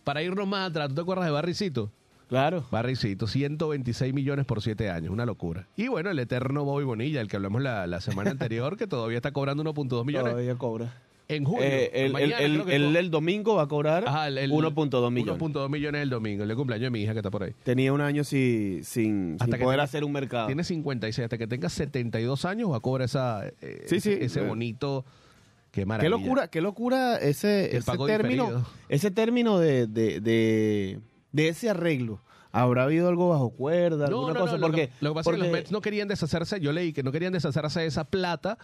Para 0.04 0.22
irnos 0.22 0.46
más 0.46 0.70
atrás, 0.70 0.88
¿tú 0.88 0.94
te 0.96 1.00
acuerdas 1.00 1.26
de 1.26 1.32
Barricito? 1.32 1.90
Claro. 2.28 2.64
Barricito, 2.70 3.26
126 3.26 4.14
millones 4.14 4.46
por 4.46 4.62
7 4.62 4.88
años, 4.88 5.10
una 5.10 5.26
locura. 5.26 5.66
Y 5.76 5.88
bueno, 5.88 6.10
el 6.10 6.18
eterno 6.20 6.64
Bobby 6.64 6.84
Bonilla, 6.84 7.20
el 7.20 7.28
que 7.28 7.36
hablamos 7.36 7.60
la, 7.60 7.86
la 7.88 8.00
semana 8.00 8.30
anterior, 8.30 8.76
que 8.76 8.86
todavía 8.86 9.16
está 9.16 9.32
cobrando 9.32 9.64
1.2 9.64 10.04
millones. 10.06 10.32
Todavía 10.32 10.54
cobra. 10.56 10.94
En 11.30 11.44
junio. 11.44 11.62
Eh, 11.64 11.90
el, 12.06 12.12
mañana 12.12 12.38
el- 12.38 12.52
creo 12.54 12.66
que 12.66 12.76
el- 12.76 12.92
co- 12.92 12.98
el 12.98 13.10
domingo 13.10 13.54
va 13.56 13.62
a 13.62 13.68
cobrar 13.68 14.04
Ajá, 14.06 14.28
el- 14.28 14.38
el- 14.38 14.50
1.2 14.50 15.10
millones. 15.10 15.40
1.2 15.40 15.68
millones 15.70 16.02
el 16.02 16.10
domingo, 16.10 16.44
el 16.44 16.54
cumpleaños 16.56 16.84
de 16.86 16.90
mi 16.90 17.02
hija 17.02 17.12
que 17.12 17.18
está 17.20 17.30
por 17.30 17.42
ahí. 17.44 17.54
Tenía 17.62 17.92
un 17.92 18.00
año 18.00 18.24
sin, 18.24 18.84
sin, 18.84 19.32
Hasta 19.34 19.44
sin 19.46 19.54
que 19.54 19.64
poder 19.64 19.78
tenga- 19.78 19.84
hacer 19.84 20.04
un 20.04 20.12
mercado. 20.12 20.46
Tiene 20.46 20.64
56, 20.64 21.24
hasta 21.24 21.38
que 21.38 21.46
tenga 21.46 21.68
72 21.68 22.44
años 22.44 22.70
va 22.72 22.76
a 22.76 22.80
cobrar 22.80 23.04
esa, 23.06 23.46
eh, 23.60 23.84
Sí, 23.86 24.00
sí. 24.00 24.16
ese, 24.20 24.40
bonito. 24.42 25.04
Qué 25.72 25.86
Qué 26.00 26.08
locura, 26.08 26.48
qué 26.48 26.60
locura 26.60 27.16
ese, 27.18 27.76
ese 27.76 27.92
término, 28.06 28.44
diferido. 28.46 28.66
ese 28.88 29.10
término 29.12 29.58
de, 29.60 29.86
de, 29.86 30.20
de, 30.20 30.98
de 31.30 31.48
ese 31.48 31.70
arreglo. 31.70 32.20
¿Habrá 32.50 32.82
habido 32.82 33.08
algo 33.08 33.28
bajo 33.28 33.50
cuerda, 33.50 34.08
No, 34.08 34.16
alguna 34.26 34.34
no, 34.34 34.40
cosa? 34.40 34.52
no, 34.54 34.58
lo 34.58 34.66
porque, 34.66 34.88
que- 34.88 34.94
lo 35.00 35.10
que 35.10 35.14
pasa 35.14 35.30
es 35.30 35.36
que 35.36 35.42
los 35.44 35.52
Mets 35.52 35.70
no 35.70 35.80
querían 35.80 36.08
deshacerse, 36.08 36.58
yo 36.58 36.72
leí 36.72 36.92
que 36.92 37.04
no 37.04 37.12
querían 37.12 37.32
deshacerse 37.32 37.78
de 37.78 37.86
esa 37.86 38.02
plata, 38.02 38.58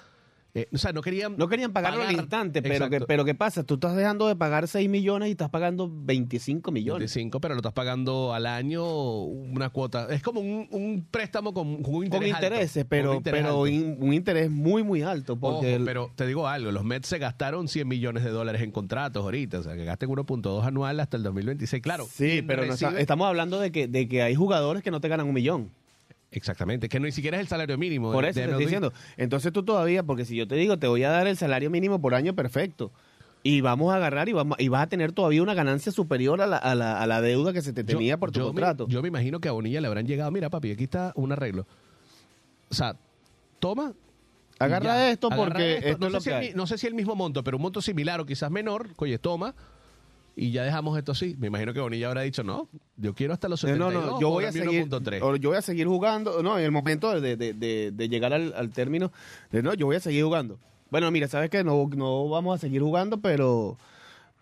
eh, 0.57 0.69
o 0.73 0.79
sea, 0.79 0.93
no 0.93 1.03
querían... 1.03 1.37
no 1.37 1.49
querían 1.49 1.73
pagarlo 1.73 2.03
al 2.03 2.13
instante, 2.13 2.63
pero 2.63 2.89
que, 2.91 3.01
pero 3.03 3.25
¿qué 3.25 3.35
pasa? 3.35 3.63
Tú 3.65 3.75
estás 3.75 3.95
dejando 3.95 4.27
de 4.29 4.37
pagar 4.37 4.67
6 4.69 4.89
millones 4.89 5.29
y 5.29 5.33
estás 5.33 5.51
pagando 5.51 5.91
25 5.93 6.73
millones. 6.73 7.15
25, 7.15 7.41
pero 7.41 7.55
lo 7.55 7.59
estás 7.59 7.73
pagando 7.75 8.33
al 8.33 8.47
año 8.47 8.85
una 9.25 9.71
cuota. 9.71 10.07
Es 10.11 10.23
como 10.23 10.41
un, 10.41 10.67
un 10.71 11.07
préstamo 11.11 11.53
con, 11.53 11.83
con 11.83 11.95
un 11.97 12.05
interés 12.05 12.29
Con 12.31 12.35
alto, 12.37 12.47
intereses, 12.47 12.85
con 12.85 12.89
pero, 12.89 13.11
un 13.11 13.17
interés 13.19 13.43
pero 13.43 13.67
in- 13.67 13.97
un 14.01 14.13
interés 14.13 14.51
muy, 14.51 14.83
muy 14.83 15.03
alto. 15.03 15.37
Porque 15.39 15.67
Ojo, 15.67 15.77
el- 15.77 15.85
pero 15.85 16.11
te 16.15 16.27
digo 16.27 16.49
algo, 16.49 16.73
los 16.73 16.85
Mets 16.85 17.09
se 17.09 17.19
gastaron 17.19 17.69
100 17.69 17.87
millones 17.87 18.25
de 18.25 18.31
dólares 18.31 18.63
en 18.63 18.71
contratos 18.71 19.23
ahorita, 19.25 19.59
o 19.59 19.63
sea, 19.63 19.75
que 19.77 19.85
gasten 19.85 20.09
1.2 20.09 20.65
anual 20.65 21.01
hasta 21.01 21.17
el 21.17 21.23
2026, 21.23 21.83
claro. 21.83 22.07
sí, 22.11 22.43
pero 22.47 22.65
no 22.65 22.73
está- 22.73 22.91
recibe- 22.91 23.01
estamos 23.01 23.27
hablando 23.29 23.61
de 23.61 23.71
que, 23.73 23.89
de 23.89 24.09
que 24.09 24.23
hay 24.23 24.35
jugadores 24.35 24.83
que 24.83 24.91
no 24.91 25.01
te 25.01 25.09
ganan 25.09 25.27
un 25.27 25.35
millón. 25.35 25.71
Exactamente, 26.37 26.89
que 26.91 27.01
ni 27.01 27.11
siquiera 27.13 27.39
es 27.39 27.41
el 27.41 27.49
salario 27.49 27.79
mínimo. 27.79 28.13
Por 28.13 28.25
de- 28.25 28.31
eso 28.31 28.41
de 28.41 28.45
te 28.47 28.51
estoy 28.53 28.65
diciendo. 28.67 28.93
Entonces 29.17 29.53
tú 29.55 29.63
todavía, 29.65 30.03
porque 30.03 30.27
si 30.27 30.37
yo 30.37 30.47
te 30.47 30.55
digo, 30.55 30.79
te 30.79 30.87
voy 30.87 31.03
a 31.03 31.09
dar 31.11 31.27
el 31.27 31.37
salario 31.39 31.71
mínimo 31.71 31.99
por 31.99 32.15
año 32.15 32.35
perfecto. 32.35 32.93
Y 33.43 33.63
vamos 33.63 33.93
a 33.93 33.97
agarrar 33.97 34.29
y, 34.29 34.33
vamos, 34.33 34.59
y 34.61 34.69
vas 34.69 34.83
a 34.83 34.87
tener 34.89 35.13
todavía 35.13 35.43
una 35.43 35.55
ganancia 35.55 35.93
superior 35.93 36.43
a 36.43 36.47
la, 36.47 36.57
a 36.59 36.75
la, 36.75 37.01
a 37.01 37.07
la 37.07 37.23
deuda 37.23 37.53
que 37.55 37.63
se 37.63 37.73
te 37.73 37.83
Yo- 37.83 37.87
tenía 37.87 38.19
por 38.19 38.33
tu 38.33 38.41
yo 38.41 38.45
me- 38.47 38.49
contrato. 38.49 38.87
yo 38.89 39.01
me 39.03 39.09
imagino 39.09 39.41
que 39.41 39.49
a 39.49 39.53
Bonilla 39.53 39.81
le 39.81 39.87
habrán 39.87 40.07
llegado, 40.07 40.31
mira 40.31 40.51
papi, 40.51 40.73
aquí 40.73 40.85
está 40.85 41.13
un 41.15 41.33
arreglo. 41.33 41.67
O 42.71 42.75
sea, 42.75 42.97
toma. 43.59 43.95
Agarra 44.59 44.85
ya, 44.85 45.11
esto 45.11 45.29
agarra 45.29 45.45
porque 45.53 45.79
esto 45.91 46.11
no, 46.11 46.21
sé 46.21 46.31
si 46.41 46.49
el 46.49 46.57
no 46.57 46.67
sé 46.67 46.77
si 46.79 46.87
el 46.87 46.95
mismo 46.95 47.15
monto, 47.15 47.43
pero 47.45 47.57
un 47.57 47.63
monto 47.63 47.81
similar 47.81 48.21
o 48.21 48.27
quizás 48.27 48.51
menor, 48.51 48.89
oye, 48.97 49.19
toma. 49.19 49.55
Y 50.37 50.51
ya 50.53 50.63
dejamos 50.65 50.97
esto 50.99 51.13
así. 51.13 51.35
Me 51.39 51.47
imagino 51.49 51.73
que 51.73 51.81
Bonilla 51.81 52.09
habrá 52.09 52.21
dicho, 52.21 52.45
no, 52.45 52.69
yo 52.97 53.15
quiero 53.15 53.33
hasta 53.33 53.49
los 53.49 53.65
Eh, 53.65 53.69
72 53.69 53.93
No, 53.95 54.07
no, 54.13 54.21
yo 54.21 54.29
voy 54.29 54.45
a 54.45 54.53
seguir, 54.53 54.87
1.3. 54.89 55.21
o 55.23 55.35
yo 55.37 55.49
voy 55.49 55.59
a 55.59 55.63
seguir 55.63 55.87
jugando, 55.87 56.43
no, 56.43 56.59
en 56.59 56.65
el 56.65 56.71
momento 56.73 57.19
de, 57.21 57.37
de- 57.37 57.55
de- 57.55 57.91
de 57.93 58.09
llegar 58.09 58.33
al, 58.35 58.53
al 58.55 58.71
término, 58.71 59.11
de 59.51 59.63
no, 59.63 59.73
yo 59.75 59.87
voy 59.87 59.97
a 59.97 60.01
seguir 60.01 60.23
jugando. 60.25 60.59
Bueno, 60.91 61.11
mira, 61.11 61.27
sabes 61.27 61.51
que 61.51 61.65
no, 61.65 61.89
no 61.97 62.29
vamos 62.29 62.55
a 62.55 62.59
seguir 62.61 62.81
jugando, 62.83 63.19
pero 63.21 63.77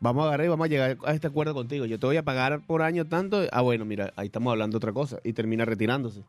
vamos 0.01 0.25
a 0.25 0.29
agarrar 0.29 0.47
y 0.47 0.49
vamos 0.51 0.65
a 0.67 0.69
llegar 0.69 0.99
a 1.07 1.13
este 1.15 1.29
acuerdo 1.29 1.55
contigo. 1.55 1.87
Yo 1.87 1.99
te 1.99 2.07
voy 2.07 2.17
a 2.19 2.23
pagar 2.25 2.61
por 2.67 2.83
año 2.83 3.07
tanto, 3.07 3.43
ah, 3.53 3.61
bueno, 3.63 3.85
mira, 3.85 4.13
ahí 4.17 4.27
estamos 4.27 4.51
hablando 4.51 4.75
de 4.75 4.79
otra 4.79 4.93
cosa, 4.93 5.19
y 5.25 5.33
termina 5.33 5.65
retirándose. 5.65 6.21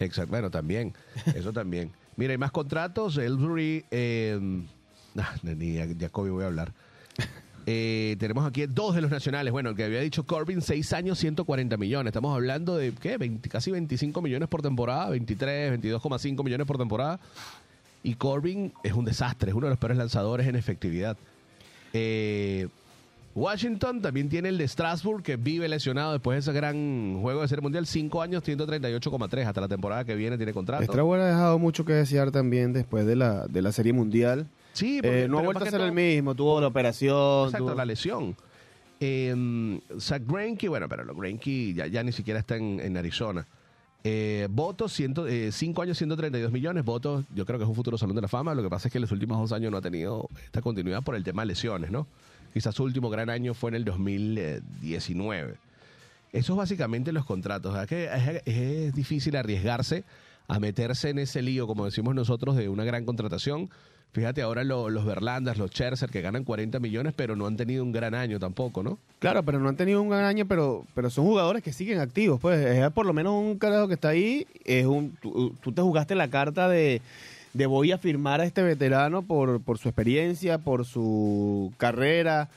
Exacto, 0.00 0.30
bueno, 0.30 0.50
también, 0.50 0.94
eso 1.34 1.52
también. 1.52 1.90
Mira, 2.16 2.32
hay 2.32 2.38
más 2.38 2.50
contratos. 2.52 3.16
Ellsbury, 3.18 3.84
eh, 3.90 4.38
ni 5.42 5.78
a 5.78 5.86
Jacoby 5.98 6.30
voy 6.30 6.44
a 6.44 6.46
hablar. 6.46 6.72
Eh, 7.70 8.16
tenemos 8.18 8.46
aquí 8.46 8.64
dos 8.64 8.94
de 8.94 9.02
los 9.02 9.10
nacionales. 9.10 9.52
Bueno, 9.52 9.68
el 9.68 9.76
que 9.76 9.84
había 9.84 10.00
dicho 10.00 10.24
Corbin, 10.24 10.62
seis 10.62 10.94
años, 10.94 11.18
140 11.18 11.76
millones. 11.76 12.12
Estamos 12.12 12.34
hablando 12.34 12.78
de, 12.78 12.92
¿qué? 12.92 13.18
20 13.18 13.46
casi 13.50 13.70
25 13.70 14.22
millones 14.22 14.48
por 14.48 14.62
temporada, 14.62 15.10
23, 15.10 15.78
22,5 15.78 16.42
millones 16.42 16.66
por 16.66 16.78
temporada. 16.78 17.20
Y 18.02 18.14
Corbin 18.14 18.72
es 18.82 18.94
un 18.94 19.04
desastre, 19.04 19.50
es 19.50 19.54
uno 19.54 19.66
de 19.66 19.72
los 19.72 19.78
peores 19.78 19.98
lanzadores 19.98 20.46
en 20.46 20.56
efectividad. 20.56 21.18
Eh, 21.92 22.68
Washington 23.34 24.00
también 24.00 24.30
tiene 24.30 24.48
el 24.48 24.56
de 24.56 24.66
Strasbourg, 24.66 25.22
que 25.22 25.36
vive 25.36 25.68
lesionado 25.68 26.12
después 26.12 26.36
de 26.36 26.50
ese 26.50 26.58
gran 26.58 27.20
juego 27.20 27.42
de 27.42 27.48
Serie 27.48 27.60
Mundial. 27.60 27.86
Cinco 27.86 28.22
años, 28.22 28.44
138,3. 28.44 29.46
Hasta 29.46 29.60
la 29.60 29.68
temporada 29.68 30.06
que 30.06 30.14
viene 30.14 30.38
tiene 30.38 30.54
contrato. 30.54 30.84
Strasbourg 30.84 31.20
ha 31.20 31.26
dejado 31.26 31.58
mucho 31.58 31.84
que 31.84 31.92
desear 31.92 32.30
también 32.30 32.72
después 32.72 33.04
de 33.04 33.14
la, 33.14 33.46
de 33.46 33.60
la 33.60 33.72
Serie 33.72 33.92
Mundial. 33.92 34.46
Sí, 34.78 35.00
porque- 35.02 35.24
Eh, 35.24 35.28
no 35.28 35.38
ha 35.38 35.42
vuelto 35.42 35.64
a 35.64 35.70
ser 35.70 35.80
el 35.80 35.92
mismo, 35.92 36.34
tuvo 36.34 36.60
la 36.60 36.66
operación. 36.68 37.46
Exacto, 37.46 37.66
tuvo- 37.66 37.74
la 37.76 37.84
lesión. 37.84 38.36
Eh, 39.00 39.80
Zach 40.00 40.22
Greinke, 40.26 40.68
bueno, 40.68 40.88
pero 40.88 41.04
los 41.04 41.16
Greinke 41.16 41.72
ya, 41.74 41.86
ya 41.86 42.02
ni 42.02 42.12
siquiera 42.12 42.40
está 42.40 42.56
en, 42.56 42.80
en 42.80 42.96
Arizona. 42.96 43.46
Eh, 44.04 44.46
Votos, 44.50 44.92
5 44.92 45.82
años, 45.82 45.98
132 45.98 46.52
millones. 46.52 46.84
Votos, 46.84 47.24
yo 47.34 47.44
creo 47.44 47.58
que 47.58 47.64
es 47.64 47.68
un 47.68 47.74
futuro 47.74 47.98
salón 47.98 48.14
de 48.16 48.22
la 48.22 48.28
fama. 48.28 48.54
Lo 48.54 48.62
que 48.62 48.70
pasa 48.70 48.88
es 48.88 48.92
que 48.92 48.98
en 48.98 49.02
los 49.02 49.12
últimos 49.12 49.38
dos 49.38 49.52
años 49.52 49.70
no 49.70 49.78
ha 49.78 49.82
tenido 49.82 50.28
esta 50.44 50.62
continuidad 50.62 51.02
por 51.02 51.14
el 51.16 51.24
tema 51.24 51.42
de 51.42 51.46
lesiones, 51.46 51.90
¿no? 51.90 52.06
Quizás 52.54 52.74
su 52.74 52.84
último 52.84 53.10
gran 53.10 53.28
año 53.28 53.54
fue 53.54 53.70
en 53.70 53.74
el 53.76 53.84
2019. 53.84 55.56
Eso 56.32 56.52
es 56.52 56.56
básicamente 56.56 57.12
los 57.12 57.24
contratos. 57.24 57.72
¿verdad? 57.72 57.88
Que 57.88 58.04
es, 58.04 58.42
es 58.46 58.94
difícil 58.94 59.36
arriesgarse 59.36 60.04
a 60.46 60.58
meterse 60.60 61.10
en 61.10 61.18
ese 61.18 61.42
lío, 61.42 61.66
como 61.66 61.84
decimos 61.84 62.14
nosotros, 62.14 62.56
de 62.56 62.68
una 62.68 62.84
gran 62.84 63.04
contratación. 63.04 63.70
Fíjate 64.12 64.42
ahora 64.42 64.64
lo- 64.64 64.88
los 64.88 65.04
Verlandas, 65.04 65.58
los 65.58 65.70
Scherzer, 65.70 66.10
que 66.10 66.22
ganan 66.22 66.42
40 66.44 66.80
millones, 66.80 67.12
pero 67.14 67.36
no 67.36 67.46
han 67.46 67.56
tenido 67.56 67.84
un 67.84 67.92
gran 67.92 68.14
año 68.14 68.38
tampoco, 68.40 68.82
¿no? 68.82 68.98
Claro, 69.18 69.42
pero 69.44 69.60
no 69.60 69.68
han 69.68 69.76
tenido 69.76 70.00
un 70.02 70.08
gran 70.08 70.24
año, 70.24 70.46
pero, 70.46 70.84
pero 70.94 71.10
son 71.10 71.24
jugadores 71.26 71.62
que 71.62 71.72
siguen 71.72 72.00
activos. 72.00 72.40
Pues 72.40 72.58
es 72.66 72.90
por 72.92 73.04
lo 73.06 73.12
menos 73.12 73.34
un 73.34 73.58
carajo 73.58 73.86
que 73.86 73.94
está 73.94 74.08
ahí. 74.08 74.46
Es 74.64 74.86
un, 74.86 75.16
tú, 75.20 75.54
tú 75.62 75.72
te 75.72 75.82
jugaste 75.82 76.14
la 76.14 76.28
carta 76.28 76.68
de, 76.68 77.00
de 77.52 77.66
voy 77.66 77.92
a 77.92 77.98
firmar 77.98 78.40
a 78.40 78.44
este 78.44 78.62
veterano 78.62 79.22
por, 79.22 79.60
por 79.60 79.78
su 79.78 79.88
experiencia, 79.88 80.58
por 80.58 80.84
su 80.86 81.72
carrera 81.76 82.48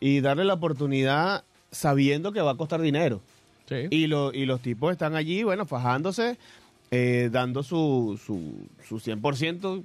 y 0.00 0.20
darle 0.20 0.44
la 0.44 0.54
oportunidad 0.54 1.44
sabiendo 1.70 2.32
que 2.32 2.40
va 2.40 2.50
a 2.52 2.56
costar 2.56 2.80
dinero. 2.82 3.20
Sí. 3.68 3.86
Y, 3.90 4.06
lo, 4.08 4.32
y 4.34 4.44
los 4.46 4.60
tipos 4.60 4.92
están 4.92 5.14
allí, 5.16 5.42
bueno, 5.44 5.66
fajándose, 5.66 6.36
eh, 6.90 7.30
dando 7.32 7.62
su, 7.62 8.20
su, 8.24 8.54
su 8.86 9.00
100%, 9.00 9.82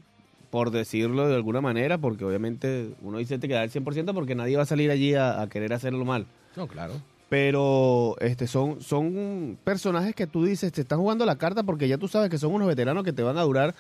por 0.52 0.70
decirlo 0.70 1.28
de 1.28 1.36
alguna 1.36 1.62
manera, 1.62 1.98
porque 1.98 2.24
obviamente 2.26 2.92
uno 3.02 3.18
dice 3.18 3.40
que 3.40 3.48
da 3.48 3.64
el 3.64 3.72
100% 3.72 4.14
porque 4.14 4.36
nadie 4.36 4.58
va 4.58 4.64
a 4.64 4.68
salir 4.68 4.92
allí 4.92 5.16
a, 5.16 5.42
a 5.42 5.50
querer 5.50 5.74
hacerlo 5.74 6.06
mal. 6.06 6.28
No, 6.56 6.68
claro. 6.68 6.94
Pero 7.30 8.18
este 8.20 8.46
son, 8.46 8.82
son 8.82 9.58
personajes 9.64 10.14
que 10.14 10.28
tú 10.28 10.44
dices, 10.44 10.72
te 10.74 10.82
están 10.82 11.00
jugando 11.00 11.26
la 11.26 11.38
carta 11.38 11.64
porque 11.64 11.88
ya 11.88 11.98
tú 11.98 12.08
sabes 12.10 12.30
que 12.30 12.38
son 12.38 12.54
unos 12.54 12.68
veteranos 12.68 13.04
que 13.06 13.14
te 13.14 13.24
van 13.24 13.38
a 13.38 13.44
durar 13.44 13.74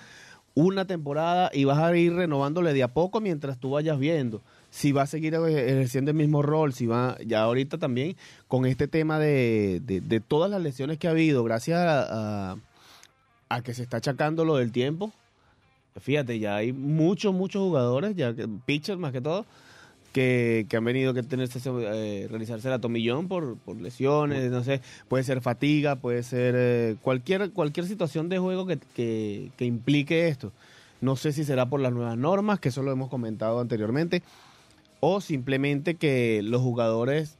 una 0.55 0.85
temporada 0.85 1.49
y 1.53 1.65
vas 1.65 1.77
a 1.79 1.95
ir 1.95 2.13
renovándole 2.13 2.73
de 2.73 2.83
a 2.83 2.87
poco 2.93 3.19
mientras 3.21 3.57
tú 3.59 3.71
vayas 3.71 3.99
viendo 3.99 4.41
si 4.69 4.93
va 4.93 5.01
a 5.01 5.07
seguir 5.07 5.33
ejerciendo 5.35 6.11
el 6.11 6.17
mismo 6.17 6.41
rol, 6.41 6.71
si 6.71 6.87
va, 6.87 7.17
ya 7.25 7.41
ahorita 7.43 7.77
también 7.77 8.15
con 8.47 8.65
este 8.65 8.87
tema 8.87 9.19
de, 9.19 9.81
de, 9.83 9.99
de 9.99 10.19
todas 10.21 10.49
las 10.49 10.61
lesiones 10.61 10.97
que 10.97 11.09
ha 11.09 11.11
habido, 11.11 11.43
gracias 11.43 11.77
a, 11.77 12.51
a- 12.53 12.55
a 13.49 13.61
que 13.63 13.73
se 13.73 13.83
está 13.83 13.97
achacando 13.97 14.45
lo 14.45 14.55
del 14.55 14.71
tiempo. 14.71 15.11
Fíjate, 15.99 16.39
ya 16.39 16.55
hay 16.55 16.71
muchos, 16.71 17.33
muchos 17.33 17.61
jugadores, 17.61 18.15
ya 18.15 18.33
pitchers 18.65 18.97
más 18.97 19.11
que 19.11 19.19
todo, 19.19 19.45
que, 20.13 20.65
que 20.69 20.77
han 20.77 20.85
venido 20.85 21.13
que 21.13 21.21
tenerse 21.21 21.59
eh, 21.65 22.27
realizarse 22.29 22.69
la 22.69 22.79
tomillón 22.79 23.27
por, 23.27 23.57
por 23.57 23.75
lesiones, 23.75 24.51
no 24.51 24.63
sé, 24.63 24.81
puede 25.09 25.23
ser 25.23 25.41
fatiga, 25.41 25.97
puede 25.97 26.23
ser 26.23 26.55
eh, 26.57 26.95
cualquier 27.01 27.51
cualquier 27.51 27.85
situación 27.87 28.29
de 28.29 28.39
juego 28.39 28.65
que, 28.65 28.77
que, 28.95 29.51
que 29.57 29.65
implique 29.65 30.29
esto. 30.29 30.51
No 31.01 31.15
sé 31.15 31.33
si 31.33 31.43
será 31.43 31.65
por 31.65 31.79
las 31.79 31.91
nuevas 31.91 32.17
normas, 32.17 32.59
que 32.59 32.69
eso 32.69 32.83
lo 32.83 32.91
hemos 32.91 33.09
comentado 33.09 33.59
anteriormente, 33.59 34.21
o 35.01 35.19
simplemente 35.19 35.95
que 35.95 36.41
los 36.43 36.61
jugadores 36.61 37.35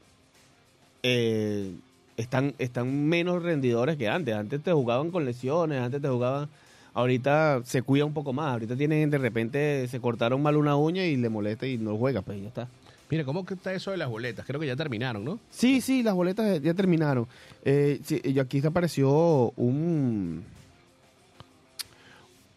eh, 1.02 1.72
están, 2.16 2.54
están 2.58 3.08
menos 3.08 3.42
rendidores 3.42 3.96
que 3.96 4.08
antes. 4.08 4.34
Antes 4.34 4.62
te 4.62 4.72
jugaban 4.72 5.10
con 5.10 5.24
lesiones, 5.24 5.80
antes 5.80 6.02
te 6.02 6.08
jugaban... 6.08 6.48
Ahorita 6.94 7.62
se 7.64 7.82
cuida 7.82 8.04
un 8.04 8.12
poco 8.12 8.32
más. 8.32 8.52
Ahorita 8.52 8.76
tienen, 8.76 9.08
de 9.10 9.18
repente, 9.18 9.88
se 9.88 10.00
cortaron 10.00 10.42
mal 10.42 10.56
una 10.56 10.76
uña 10.76 11.04
y 11.04 11.16
le 11.16 11.28
molesta 11.28 11.66
y 11.66 11.78
no 11.78 11.96
juega, 11.96 12.22
pues 12.22 12.40
ya 12.40 12.48
está. 12.48 12.68
Mira, 13.10 13.24
¿cómo 13.24 13.44
está 13.48 13.72
eso 13.74 13.90
de 13.90 13.96
las 13.98 14.08
boletas? 14.08 14.46
Creo 14.46 14.58
que 14.60 14.66
ya 14.66 14.76
terminaron, 14.76 15.24
¿no? 15.24 15.38
Sí, 15.50 15.80
sí, 15.82 16.02
las 16.02 16.14
boletas 16.14 16.60
ya 16.62 16.72
terminaron. 16.74 17.26
Eh, 17.64 18.00
sí, 18.04 18.20
y 18.24 18.38
aquí 18.38 18.64
apareció 18.64 19.52
un... 19.56 20.44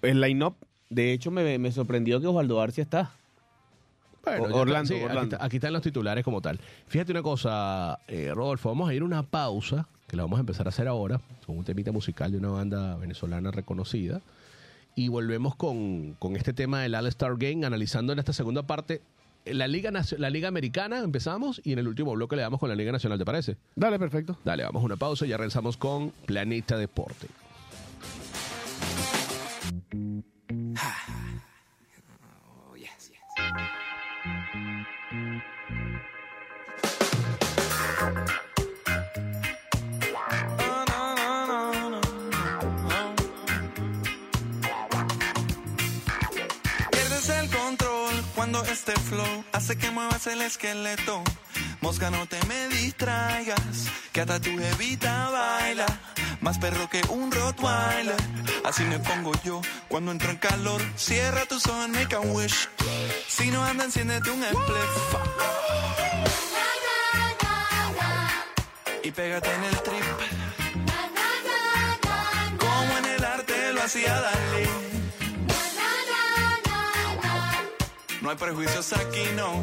El 0.02 0.22
line-up. 0.22 0.56
De 0.90 1.12
hecho, 1.14 1.32
me, 1.32 1.58
me 1.58 1.72
sorprendió 1.72 2.22
que 2.22 2.28
Osvaldo 2.28 2.62
Arcia 2.62 2.84
está. 2.84 3.12
Bueno, 4.24 4.56
Orlando, 4.56 4.94
aquí 4.96 5.04
Orlando. 5.04 5.36
está- 5.36 5.46
Aquí, 5.46 5.58
están 5.58 5.74
los 5.74 5.82
titulares 5.82 6.24
como 6.24 6.42
tal. 6.42 6.60
Fíjate 6.88 7.12
una 7.12 7.22
cosa, 7.22 8.00
eh, 8.08 8.32
Rodolfo, 8.34 8.70
vamos 8.70 8.90
a 8.90 8.94
ir 8.94 9.02
a 9.02 9.06
una 9.06 9.24
pausa, 9.24 9.88
que 10.16 10.18
la 10.18 10.24
vamos 10.24 10.38
a 10.38 10.40
empezar 10.42 10.66
a 10.66 10.70
hacer 10.70 10.88
ahora, 10.88 11.20
con 11.46 11.58
un 11.58 11.66
temita 11.66 11.92
musical 11.92 12.32
de 12.32 12.38
una 12.38 12.48
banda 12.50 12.96
venezolana 12.96 13.52
reconocida. 13.52 14.22
Y 14.96 15.10
volvemos 15.10 15.56
con, 15.56 16.14
con 16.20 16.38
este 16.38 16.54
tema 16.54 16.82
del 16.82 16.96
All-Star 16.96 17.36
Game, 17.38 17.66
analizando 17.66 18.14
en 18.14 18.20
esta 18.20 18.32
segunda 18.32 18.64
parte 18.64 19.02
la 19.46 19.68
Liga, 19.68 19.92
la 20.18 20.30
Liga 20.30 20.48
Americana, 20.48 21.00
empezamos, 21.00 21.62
y 21.66 21.74
en 21.74 21.80
el 21.80 21.88
último 21.90 22.14
bloque 22.14 22.38
le 22.38 22.44
damos 22.44 22.62
con 22.62 22.70
la 22.70 22.76
Liga 22.76 22.94
Nacional, 22.94 23.20
¿te 23.20 23.26
parece? 23.26 23.58
Dale, 23.76 24.00
perfecto. 24.00 24.38
Dale, 24.46 24.64
vamos 24.64 24.82
a 24.82 24.86
una 24.86 24.96
pausa 24.96 25.26
y 25.26 25.30
ya 25.30 25.38
regresamos 25.38 25.76
con 25.76 26.12
Planeta 26.26 26.78
Deporte. 26.78 27.28
Este 48.70 48.94
flow 48.94 49.46
hace 49.52 49.78
que 49.78 49.92
muevas 49.92 50.28
el 50.28 50.42
esqueleto. 50.42 51.24
Mosca, 51.82 52.10
no 52.10 52.26
te 52.28 52.44
me 52.46 52.68
distraigas, 52.70 53.90
que 54.12 54.22
hasta 54.22 54.40
tu 54.40 54.58
jevita 54.58 55.30
baila. 55.30 55.86
Más 56.42 56.58
perro 56.58 56.90
que 56.90 57.02
un 57.10 57.32
Rottweiler. 57.32 58.16
Así 58.64 58.84
me 58.84 59.00
pongo 59.00 59.32
yo 59.44 59.62
cuando 59.88 60.12
entro 60.12 60.30
en 60.30 60.38
calor. 60.38 60.82
Cierra 60.96 61.46
tus 61.46 61.66
ojos, 61.68 61.90
make 61.90 62.16
a 62.16 62.20
wish. 62.20 62.70
Si 63.28 63.50
no 63.52 63.64
anda, 63.64 63.86
enciéndete 63.86 64.30
un 64.30 64.44
spliff. 64.44 65.16
Y 69.04 69.12
pégate 69.12 69.54
en 69.54 69.64
el 69.64 69.82
trip. 69.82 70.06
Como 72.60 72.98
en 72.98 73.06
el 73.06 73.24
arte 73.24 73.74
lo 73.74 73.84
hacía 73.84 74.20
Dalí. 74.20 74.95
No 78.26 78.32
hay 78.32 78.38
prejuicios 78.38 78.92
aquí, 78.94 79.24
no. 79.36 79.62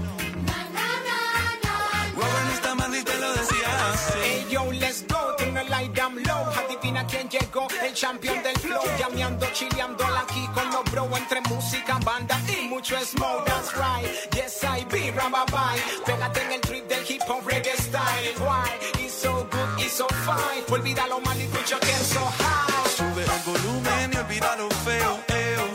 Robert 2.14 2.44
no 2.46 2.52
está 2.52 2.76
mal 2.76 2.94
y 2.94 3.02
te 3.02 3.18
lo 3.18 3.32
decía 3.32 3.90
así. 3.92 4.18
Hey 4.22 4.46
yo, 4.52 4.70
let's 4.70 5.04
go, 5.08 5.34
turn 5.36 5.54
the 5.54 5.64
light 5.64 5.92
down 5.94 6.14
low. 6.22 6.46
Adivina 6.54 7.04
quién 7.08 7.28
llegó, 7.28 7.66
el 7.84 7.92
champion 7.92 8.40
del 8.44 8.56
flow. 8.60 8.80
Llameando, 9.00 9.48
chileando 9.52 10.04
aquí 10.16 10.46
con 10.54 10.70
los 10.70 10.84
bro. 10.92 11.10
Entre 11.16 11.40
música, 11.40 11.98
banda 12.04 12.40
y 12.46 12.68
mucho 12.68 12.96
smoke. 13.04 13.46
That's 13.46 13.74
right, 13.74 14.06
yes 14.36 14.62
I 14.62 14.84
be 14.84 15.10
bye. 15.10 15.82
Pégate 16.06 16.42
en 16.44 16.52
el 16.52 16.60
trip 16.60 16.86
del 16.86 17.04
hip 17.04 17.22
hop 17.26 17.44
reggae 17.44 17.76
style. 17.78 18.32
Why? 18.38 18.70
It's 19.04 19.12
so 19.12 19.44
good, 19.50 19.80
it's 19.80 19.94
so 19.94 20.06
fine. 20.06 20.62
Olvida 20.70 21.08
lo 21.08 21.18
mal 21.18 21.36
y 21.36 21.46
escucha 21.46 21.80
que 21.80 21.90
es 21.90 22.06
so 22.06 22.20
high. 22.20 22.88
Sube 22.96 23.24
el 23.24 23.42
volumen 23.44 24.12
y 24.12 24.16
olvida 24.18 24.54
lo 24.54 24.70
feo, 24.70 25.18
eo. 25.26 25.71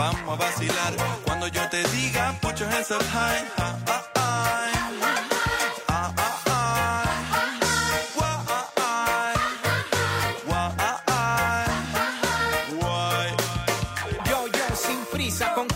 Vamos 0.00 0.32
a 0.32 0.34
vacilar 0.34 0.94
cuando 1.26 1.46
yo 1.48 1.60
te 1.68 1.82
diga, 1.90 2.34
put 2.40 2.58
your 2.58 2.70
hands 2.70 2.90
up 2.90 3.02
high. 3.02 3.44
Ah, 3.58 3.76
ah, 3.86 4.19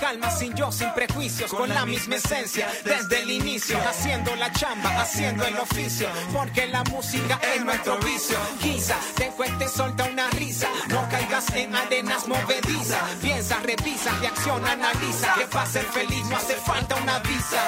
calma, 0.05 0.31
sin 0.31 0.55
yo, 0.55 0.71
sin 0.71 0.93
prejuicios, 0.93 1.51
con, 1.51 1.67
la 1.71 1.87
misma 1.87 2.17
esencia, 2.17 2.69
desde 2.85 3.23
el 3.23 3.31
inicio, 3.31 3.79
haciendo 3.89 4.37
la 4.37 4.53
chamba, 4.53 4.91
haciendo 5.01 5.47
el 5.47 5.57
oficio, 5.57 6.09
porque 6.31 6.67
la 6.67 6.85
música 6.85 7.41
es 7.55 7.65
nuestro 7.65 7.97
vicio. 8.01 8.37
Quizá 8.61 8.97
te 9.15 9.29
cueste 9.29 9.67
solta 9.67 10.05
una 10.05 10.29
risa, 10.33 10.69
no 10.89 11.09
caigas 11.09 11.49
en 11.55 11.75
arenas 11.75 12.29
movedizas, 12.29 13.03
piensa, 13.23 13.59
revisa, 13.61 14.11
reacciona, 14.21 14.73
analiza, 14.73 15.35
que 15.39 15.47
para 15.47 15.67
ser 15.67 15.85
feliz 15.87 16.27
no 16.27 16.37
hace 16.37 16.55
falta 16.57 16.97
una 16.97 17.19
visa. 17.21 17.63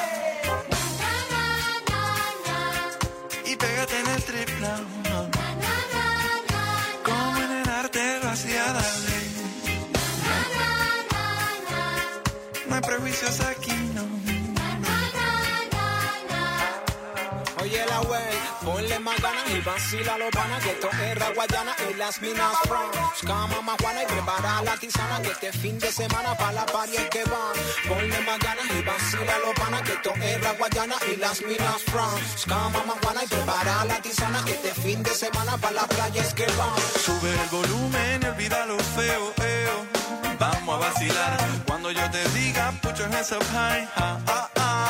y 3.47 3.57
pégate 3.57 4.01
en 4.01 4.07
el 4.09 4.23
trip 4.25 4.51
now. 4.61 5.36
Hay 12.77 12.83
prejuicios 12.83 13.41
aquí, 13.41 13.73
no. 13.95 14.03
Oye 17.63 17.85
la 17.87 18.01
ponle 18.67 18.99
más 18.99 19.17
ganas 19.23 19.49
y 19.49 19.61
vacila 19.61 20.19
los 20.19 20.31
panas 20.31 20.61
que 20.63 20.71
esto 20.71 20.91
es 20.91 21.15
Raguayana 21.15 21.73
y 21.89 21.95
las 21.95 22.21
minas 22.21 22.57
from. 22.67 22.91
Cama 23.25 23.61
más 23.63 23.77
Juana 23.81 24.03
y 24.03 24.07
prepara 24.07 24.63
la 24.63 24.77
tisana 24.77 25.23
que 25.23 25.31
este 25.31 25.53
fin 25.53 25.79
de 25.79 25.91
semana 25.93 26.37
para 26.37 26.53
la 26.53 26.67
es 26.85 27.09
que 27.15 27.23
van. 27.25 27.55
Ponle 27.89 28.21
más 28.29 28.39
ganas 28.41 28.67
y 28.77 28.83
vacila 28.83 29.35
los 29.45 29.55
panas 29.55 29.83
que 29.83 29.93
esto 29.93 30.13
es 30.21 30.41
Raguayana 30.43 30.97
y 31.13 31.17
las 31.17 31.41
minas 31.43 31.81
from. 31.93 32.19
Cama 32.49 32.83
más 32.89 32.99
Juana 33.03 33.21
y 33.25 33.29
prepara 33.29 33.85
la 33.85 34.03
tisana 34.03 34.45
que 34.45 34.53
este 34.53 34.75
fin 34.83 35.01
de 35.05 35.11
semana 35.11 35.57
para 35.59 35.75
la 35.81 35.87
playa 35.87 36.23
es 36.23 36.35
que 36.35 36.47
van. 36.59 36.77
Sube 37.05 37.31
el 37.43 37.49
volumen 37.51 38.25
olvida 38.25 38.67
lo 38.67 38.79
feo, 38.79 39.33
eo. 39.55 39.77
Vamos 40.41 40.75
a 40.75 40.89
vacilar 40.89 41.39
cuando 41.67 41.93
yo 41.93 42.11
te 42.11 42.29
diga, 42.31 42.73
put 42.83 42.97
your 42.97 43.09
hands 43.15 43.31
up 43.31 43.45
high. 43.53 43.89
ah, 43.97 44.19
ah. 44.57 44.86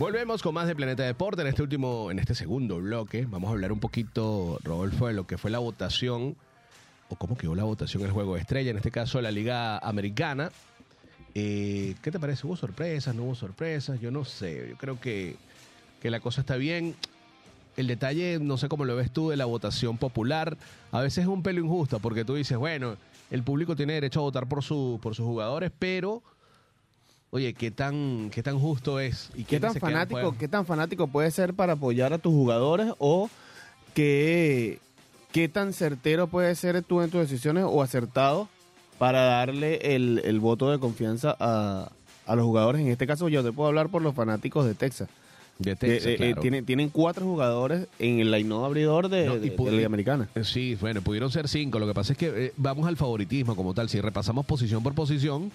Volvemos 0.00 0.42
con 0.42 0.54
más 0.54 0.66
de 0.66 0.74
Planeta 0.74 1.02
Deporte 1.02 1.42
en 1.42 1.48
este 1.48 1.60
último, 1.60 2.10
en 2.10 2.18
este 2.18 2.34
segundo 2.34 2.78
bloque. 2.78 3.26
Vamos 3.28 3.48
a 3.48 3.52
hablar 3.52 3.70
un 3.70 3.80
poquito, 3.80 4.58
Rodolfo, 4.64 5.08
de 5.08 5.12
lo 5.12 5.26
que 5.26 5.36
fue 5.36 5.50
la 5.50 5.58
votación, 5.58 6.36
o 7.10 7.16
cómo 7.16 7.36
quedó 7.36 7.54
la 7.54 7.64
votación 7.64 8.04
el 8.04 8.10
juego 8.10 8.34
de 8.34 8.40
estrella, 8.40 8.70
en 8.70 8.78
este 8.78 8.90
caso 8.90 9.20
la 9.20 9.30
Liga 9.30 9.76
Americana. 9.76 10.52
Eh, 11.34 11.96
¿Qué 12.00 12.10
te 12.10 12.18
parece? 12.18 12.46
¿Hubo 12.46 12.56
sorpresas? 12.56 13.14
¿No 13.14 13.24
hubo 13.24 13.34
sorpresas? 13.34 14.00
Yo 14.00 14.10
no 14.10 14.24
sé. 14.24 14.68
Yo 14.70 14.76
creo 14.78 14.98
que, 14.98 15.36
que 16.00 16.10
la 16.10 16.20
cosa 16.20 16.40
está 16.40 16.56
bien. 16.56 16.94
El 17.76 17.86
detalle, 17.86 18.38
no 18.40 18.56
sé 18.56 18.70
cómo 18.70 18.86
lo 18.86 18.96
ves 18.96 19.10
tú, 19.10 19.28
de 19.28 19.36
la 19.36 19.44
votación 19.44 19.98
popular, 19.98 20.56
a 20.92 21.02
veces 21.02 21.24
es 21.24 21.28
un 21.28 21.42
pelo 21.42 21.60
injusto, 21.60 21.98
porque 21.98 22.24
tú 22.24 22.36
dices, 22.36 22.56
bueno, 22.56 22.96
el 23.30 23.42
público 23.42 23.76
tiene 23.76 23.92
derecho 23.92 24.20
a 24.20 24.22
votar 24.22 24.48
por, 24.48 24.64
su, 24.64 24.98
por 25.02 25.14
sus 25.14 25.26
jugadores, 25.26 25.70
pero, 25.78 26.22
oye, 27.30 27.54
¿qué 27.54 27.70
tan, 27.70 28.30
qué 28.30 28.42
tan 28.42 28.58
justo 28.58 29.00
es? 29.00 29.30
¿Y 29.34 29.44
¿Qué 29.44 29.60
tan, 29.60 29.74
fanático? 29.74 30.34
¿Qué 30.38 30.48
tan 30.48 30.66
fanático 30.66 31.06
puede 31.08 31.30
ser 31.30 31.54
para 31.54 31.74
apoyar 31.74 32.12
a 32.12 32.18
tus 32.18 32.32
jugadores 32.32 32.92
o 32.98 33.28
qué, 33.94 34.78
qué 35.32 35.48
tan 35.48 35.72
certero 35.72 36.26
puede 36.26 36.54
ser 36.54 36.82
tú 36.82 37.00
en 37.02 37.10
tus 37.10 37.20
decisiones 37.20 37.64
o 37.66 37.82
acertado 37.82 38.48
para 38.98 39.22
darle 39.22 39.94
el, 39.96 40.20
el 40.24 40.40
voto 40.40 40.70
de 40.70 40.78
confianza 40.78 41.36
a, 41.38 41.90
a 42.26 42.34
los 42.36 42.44
jugadores? 42.44 42.80
En 42.82 42.88
este 42.88 43.06
caso 43.06 43.28
yo 43.28 43.42
te 43.42 43.52
puedo 43.52 43.68
hablar 43.68 43.88
por 43.88 44.02
los 44.02 44.14
fanáticos 44.14 44.66
de 44.66 44.74
Texas. 44.74 45.08
De 45.58 45.72
que, 45.72 45.76
Texas, 45.76 46.06
eh, 46.06 46.14
eh, 46.14 46.16
claro. 46.16 46.40
tienen, 46.40 46.64
tienen 46.64 46.88
cuatro 46.88 47.24
jugadores 47.26 47.86
en 47.98 48.20
el 48.20 48.30
line 48.30 48.54
abridor 48.54 49.10
de, 49.10 49.26
No, 49.26 49.36
y 49.36 49.40
de- 49.40 49.56
pu- 49.56 49.66
de 49.66 49.70
la 49.72 49.76
Liga 49.76 49.86
Americana. 49.86 50.28
Eh, 50.34 50.42
Sí, 50.44 50.74
bueno, 50.80 51.02
pudieron 51.02 51.30
ser 51.30 51.48
cinco. 51.48 51.78
Lo 51.78 51.86
que 51.86 51.92
pasa 51.92 52.12
es 52.12 52.18
que 52.18 52.46
eh, 52.46 52.52
vamos 52.56 52.86
al 52.88 52.96
favoritismo 52.96 53.54
como 53.54 53.74
tal. 53.74 53.90
Si 53.90 54.00
repasamos 54.00 54.46
posición 54.46 54.82
por 54.82 54.94
posición, 54.94 55.52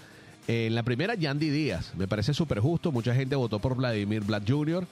eh, 0.48 0.68
en 0.68 0.76
la 0.76 0.84
primera, 0.84 1.16
Yandy 1.16 1.50
Díaz. 1.50 1.94
Me 1.98 2.08
parece 2.08 2.34
súper 2.34 2.60
justo. 2.60 2.92
Mucha 2.92 3.14
gente 3.16 3.36
votó 3.36 3.60
por 3.60 3.76
Vladimir 3.76 4.22
Vlad 4.24 4.44
Jr., 4.48 4.86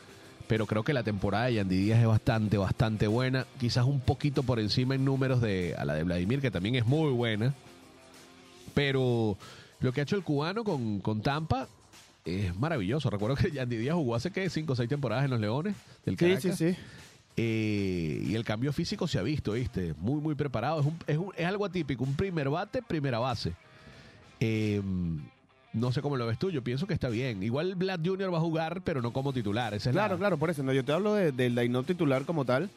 pero 0.47 0.65
creo 0.67 0.83
que 0.83 0.93
la 0.93 1.03
temporada 1.03 1.45
de 1.45 1.55
Yandy 1.55 1.77
Díaz 1.77 1.99
es 2.01 2.07
bastante, 2.07 2.57
bastante 2.57 3.07
buena. 3.07 3.45
Quizás 3.59 3.85
un 3.85 3.99
poquito 4.01 4.43
por 4.43 4.59
encima 4.59 4.93
en 4.95 5.05
números 5.05 5.41
de 5.41 5.73
a 5.77 5.85
la 5.85 5.93
de 5.93 6.03
Vladimir, 6.03 6.41
que 6.41 6.51
también 6.51 6.75
es 6.75 6.85
muy 6.85 7.11
buena. 7.11 7.53
Pero 8.73 9.37
lo 9.79 9.91
que 9.93 10.01
ha 10.01 10.03
hecho 10.03 10.15
el 10.15 10.23
cubano 10.23 10.63
con, 10.63 10.99
con 10.99 11.21
Tampa 11.21 11.67
es 12.25 12.55
maravilloso. 12.55 13.09
Recuerdo 13.09 13.35
que 13.35 13.51
Yandy 13.53 13.77
Díaz 13.77 13.95
jugó 13.95 14.15
hace, 14.15 14.31
¿qué? 14.31 14.49
Cinco 14.49 14.73
o 14.73 14.75
seis 14.75 14.89
temporadas 14.89 15.25
en 15.25 15.31
los 15.31 15.39
Leones 15.39 15.75
del 16.05 16.15
Sí, 16.17 16.25
Caracas. 16.25 16.57
sí, 16.57 16.73
sí. 16.73 16.77
Eh, 17.35 18.23
y 18.27 18.35
el 18.35 18.43
cambio 18.43 18.71
físico 18.73 19.07
se 19.07 19.17
ha 19.17 19.23
visto, 19.23 19.53
¿viste? 19.53 19.93
Muy, 19.97 20.21
muy 20.21 20.35
preparado. 20.35 20.81
Es, 20.81 20.85
un- 20.85 20.97
es, 21.07 21.17
un- 21.17 21.31
es 21.35 21.45
algo 21.45 21.65
atípico. 21.65 22.03
Un 22.03 22.15
primer 22.15 22.49
bate, 22.49 22.81
primera 22.81 23.17
base. 23.19 23.53
Eh, 24.39 24.81
no 25.73 25.91
sé 25.91 26.01
cómo 26.01 26.15
lo 26.17 26.25
ves 26.27 26.37
tú. 26.39 26.51
Yo 26.51 26.63
pienso 26.63 26.87
que 26.87 26.93
está 26.93 27.09
bien. 27.09 27.43
Igual 27.43 27.75
Vlad 27.75 27.99
Jr. 28.03 28.33
va 28.33 28.37
a 28.37 28.41
jugar, 28.41 28.81
pero 28.83 29.01
no 29.01 29.11
como 29.11 29.33
titular. 29.33 29.73
Esa 29.73 29.89
es 29.89 29.93
Claro, 29.93 30.13
la- 30.15 30.19
claro, 30.19 30.37
por 30.37 30.49
eso. 30.49 30.63
No, 30.63 30.71
yo 30.73 30.83
te 30.85 30.91
hablo 30.91 31.13
de- 31.15 31.31
del 31.31 31.55
line 31.55 31.83
titular 31.83 32.25
como 32.25 32.45
tal, 32.45 32.69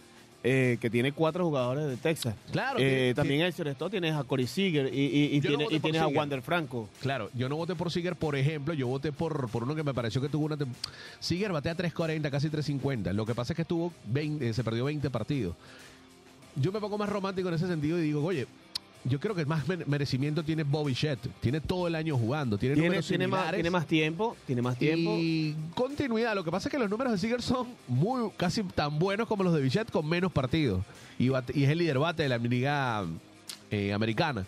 eh, 0.44 0.78
que 0.80 0.88
tiene 0.90 1.10
cuatro 1.12 1.44
jugadores 1.44 1.86
de 1.88 1.96
Texas. 1.96 2.34
Claro, 2.52 2.78
Eh, 2.80 3.12
también 3.16 3.40
el 3.40 3.52
Shortstop 3.52 3.90
tienes 3.90 4.14
a 4.14 4.22
Corey 4.22 4.46
Seager 4.46 4.92
y, 4.94 4.98
y- 5.00 5.36
y 5.36 5.40
Yo 5.40 5.50
no 5.52 5.58
tiene- 5.58 5.74
y 5.76 5.80
tienes 5.80 6.00
a. 6.02 6.06
Wander 6.06 6.40
Franco. 6.40 6.88
Claro, 7.02 7.30
yo 7.34 7.48
no 7.48 7.56
voté 7.56 7.74
por 7.74 7.90
Seager, 7.90 8.14
por 8.14 8.36
ejemplo, 8.36 8.72
yo 8.72 8.86
voté 8.86 9.10
por, 9.12 9.50
por 9.50 9.64
uno 9.64 9.74
que 9.74 9.82
me 9.82 9.92
pareció 9.92 10.20
que 10.20 10.28
tuvo 10.28 10.46
una... 10.46 10.56
tem- 10.56 10.68
Seager 11.20 11.50
batea 11.52 11.74
3.40, 11.76 12.30
casi 12.30 12.48
3.50. 12.48 13.12
Lo 13.12 13.26
que 13.26 13.34
pasa 13.34 13.52
es 13.54 13.56
que 13.56 13.64
tuvo 13.64 13.92
20, 14.06 14.48
eh, 14.48 14.54
se 14.54 14.62
perdió 14.62 14.84
20 14.84 15.10
partidos. 15.10 15.56
Yo 16.54 16.72
me 16.72 16.80
pongo 16.80 16.96
más 16.96 17.08
romántico 17.08 17.48
en 17.48 17.54
ese 17.54 17.66
sentido 17.66 17.98
y 17.98 18.02
digo, 18.02 18.24
oye, 18.24 18.46
yo 19.04 19.20
creo 19.20 19.34
que 19.34 19.44
más 19.46 19.68
mere- 19.68 19.84
merecimiento 19.86 20.42
tiene 20.42 20.64
Bobby 20.64 20.94
Shett. 20.94 21.18
Tiene 21.40 21.60
todo 21.60 21.86
el 21.86 21.94
año 21.94 22.16
jugando, 22.16 22.58
tiene, 22.58 22.74
Tiene, 22.74 22.88
números 22.88 23.06
tiene, 23.06 23.26
más, 23.26 23.38
similares. 23.40 23.58
tiene 23.58 23.70
más 23.70 23.86
tiempo, 23.86 24.36
tiene 24.46 24.62
más 24.62 24.78
tiempo. 24.78 25.14
Y 25.16 25.54
continuidad. 25.74 26.34
Lo 26.34 26.42
que 26.44 26.50
pasa 26.50 26.68
es 26.68 26.72
que 26.72 26.78
los 26.78 26.90
números 26.90 27.12
de 27.12 27.18
Seager 27.18 27.42
son 27.42 27.68
muy 27.88 28.30
casi 28.36 28.62
tan 28.64 28.98
buenos 28.98 29.28
como 29.28 29.44
los 29.44 29.54
de 29.54 29.60
Bichette 29.60 29.90
con 29.90 30.08
menos 30.08 30.32
partidos. 30.32 30.82
Y, 31.18 31.30
es 31.32 31.68
el 31.68 31.78
líder 31.78 31.98
bate 31.98 32.24
de 32.24 32.28
la 32.28 32.38
liga 32.38 33.04
eh, 33.70 33.92
americana. 33.92 34.44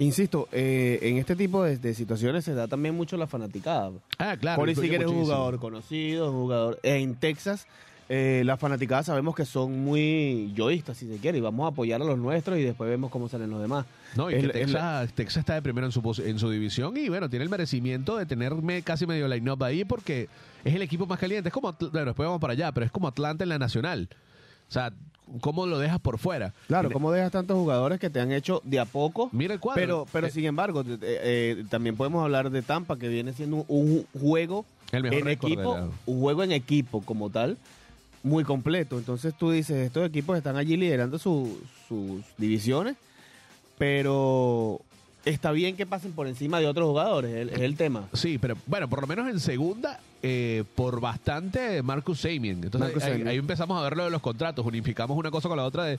Insisto, 0.00 0.48
eh, 0.50 0.98
en 1.02 1.18
este 1.18 1.36
tipo 1.36 1.62
de, 1.62 1.78
de 1.78 1.94
situaciones 1.94 2.44
se 2.44 2.52
da 2.52 2.66
también 2.66 2.96
mucho 2.96 3.16
la 3.16 3.28
fanaticada. 3.28 3.92
Ah, 4.18 4.36
claro. 4.36 4.60
Corey 4.60 4.74
Seager 4.74 5.02
es 5.02 5.08
un 5.08 5.22
jugador 5.22 5.60
conocido, 5.60 6.30
un 6.32 6.36
jugador. 6.42 6.80
En 6.82 7.14
Texas, 7.14 7.66
eh, 8.08 8.42
las 8.44 8.60
fanaticadas 8.60 9.06
sabemos 9.06 9.34
que 9.34 9.44
son 9.46 9.78
muy 9.84 10.52
yoístas, 10.54 10.96
si 10.98 11.06
se 11.08 11.16
quiere, 11.18 11.38
y 11.38 11.40
vamos 11.40 11.64
a 11.64 11.68
apoyar 11.68 12.00
a 12.02 12.04
los 12.04 12.18
nuestros 12.18 12.58
y 12.58 12.62
después 12.62 12.88
vemos 12.90 13.10
cómo 13.10 13.28
salen 13.28 13.50
los 13.50 13.60
demás. 13.60 13.86
No, 14.16 14.30
y 14.30 14.34
Es 14.34 14.40
que 14.42 14.46
la- 14.48 14.52
Texas, 14.52 15.12
Texas 15.14 15.36
está 15.38 15.54
de 15.54 15.62
primero 15.62 15.86
en 15.86 15.92
su, 15.92 16.02
pos- 16.02 16.18
en 16.18 16.38
su 16.38 16.50
división 16.50 16.96
y 16.96 17.08
bueno, 17.08 17.28
tiene 17.30 17.44
el 17.44 17.48
merecimiento 17.50 18.16
de 18.16 18.26
tener 18.26 18.54
me- 18.54 18.82
casi 18.82 19.06
medio 19.06 19.26
line-up 19.28 19.62
ahí 19.64 19.84
porque 19.84 20.28
es 20.64 20.74
el 20.74 20.82
equipo 20.82 21.06
más 21.06 21.18
caliente. 21.18 21.48
Es 21.48 21.52
como, 21.52 21.72
bueno, 21.72 22.06
después 22.06 22.26
vamos 22.26 22.40
para 22.40 22.52
allá, 22.52 22.72
pero 22.72 22.84
es 22.86 22.92
como 22.92 23.08
Atlanta 23.08 23.42
en 23.44 23.48
la 23.48 23.58
nacional. 23.58 24.08
O 24.68 24.72
sea, 24.72 24.92
¿cómo 25.40 25.66
lo 25.66 25.78
dejas 25.78 26.00
por 26.00 26.18
fuera? 26.18 26.52
Claro, 26.68 26.90
¿cómo 26.90 27.10
dejas 27.12 27.32
tantos 27.32 27.56
jugadores 27.56 27.98
que 28.00 28.10
te 28.10 28.20
han 28.20 28.32
hecho 28.32 28.60
de 28.64 28.80
a 28.80 28.84
poco? 28.84 29.28
Mira 29.32 29.54
el 29.54 29.60
cuadro. 29.60 29.80
Pero, 29.80 30.06
pero 30.12 30.26
Eh, 30.26 30.30
sin 30.30 30.44
embargo, 30.44 30.82
eh, 30.86 30.98
eh, 31.00 31.64
también 31.70 31.96
podemos 31.96 32.22
hablar 32.22 32.50
de 32.50 32.62
Tampa, 32.62 32.96
que 32.98 33.08
viene 33.08 33.32
siendo 33.32 33.56
un, 33.68 34.06
un 34.14 34.20
juego 34.20 34.64
El 34.92 35.02
mejor 35.02 35.18
en 35.18 35.28
equipo, 35.28 35.74
la- 35.76 35.88
un 36.06 36.20
juego 36.20 36.42
en 36.44 36.52
equipo 36.52 37.02
como 37.02 37.28
tal, 37.30 37.56
muy 38.24 38.42
completo. 38.42 38.98
Entonces 38.98 39.34
tú 39.38 39.52
dices, 39.52 39.76
estos 39.76 40.04
equipos 40.08 40.36
están 40.36 40.56
allí 40.56 40.76
liderando 40.76 41.18
su- 41.18 41.60
sus 41.88 42.22
divisiones, 42.36 42.96
pero 43.78 44.80
está 45.24 45.52
bien 45.52 45.76
que 45.76 45.86
pasen 45.86 46.12
por 46.12 46.26
encima 46.26 46.58
de 46.60 46.66
otros 46.66 46.86
jugadores, 46.88 47.30
es 47.32 47.36
el, 47.42 47.48
es 47.50 47.60
el 47.60 47.76
tema. 47.76 48.08
Sí, 48.12 48.38
pero 48.38 48.56
bueno, 48.66 48.88
por 48.88 49.00
lo 49.00 49.06
menos 49.06 49.28
en 49.28 49.40
segunda, 49.40 50.00
eh, 50.22 50.64
por 50.74 51.00
bastante 51.00 51.82
Marcus 51.82 52.20
Samien. 52.20 52.62
Entonces 52.64 52.80
Marcus 52.80 53.02
ahí, 53.04 53.36
empezamos 53.36 53.78
a 53.78 53.82
ver 53.84 53.96
lo 53.96 54.04
de 54.04 54.10
los 54.10 54.20
contratos, 54.22 54.64
unificamos 54.66 55.16
una 55.16 55.30
cosa 55.30 55.48
con 55.48 55.56
la 55.56 55.64
otra 55.64 55.84
de, 55.84 55.98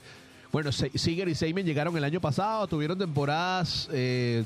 bueno, 0.52 0.70
Seager 0.72 1.28
y 1.28 1.34
Samien 1.34 1.66
llegaron 1.66 1.96
el 1.96 2.04
año 2.04 2.20
pasado, 2.20 2.66
tuvieron 2.66 2.98
temporadas 2.98 3.88
eh, 3.92 4.44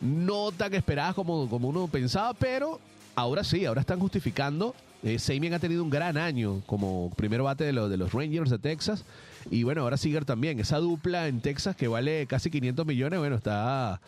no 0.00 0.50
tan 0.52 0.72
esperadas 0.74 1.14
como, 1.14 1.48
como 1.48 1.68
uno 1.68 1.86
pensaba, 1.88 2.32
pero 2.34 2.80
ahora 3.14 3.42
sí, 3.44 3.64
ahora 3.64 3.80
están 3.80 3.98
justificando 3.98 4.74
Eh, 5.06 5.20
Semien 5.20 5.54
ha 5.54 5.60
tenido 5.60 5.84
un 5.84 5.90
gran 5.90 6.16
año 6.16 6.62
como 6.66 7.12
primer 7.14 7.40
bate 7.40 7.62
de, 7.62 7.72
los 7.72 7.88
de 7.88 7.96
los 7.96 8.12
Rangers 8.12 8.50
de 8.50 8.58
Texas. 8.58 9.04
Y 9.52 9.62
bueno, 9.62 9.82
ahora 9.82 9.96
Seager 9.96 10.24
también. 10.24 10.58
Esa 10.58 10.78
dupla 10.78 11.28
en 11.28 11.40
Texas 11.40 11.76
que 11.76 11.86
vale 11.86 12.26
casi 12.26 12.50
500 12.50 12.84
millones, 12.84 13.20
bueno, 13.20 13.36
está, 13.36 14.00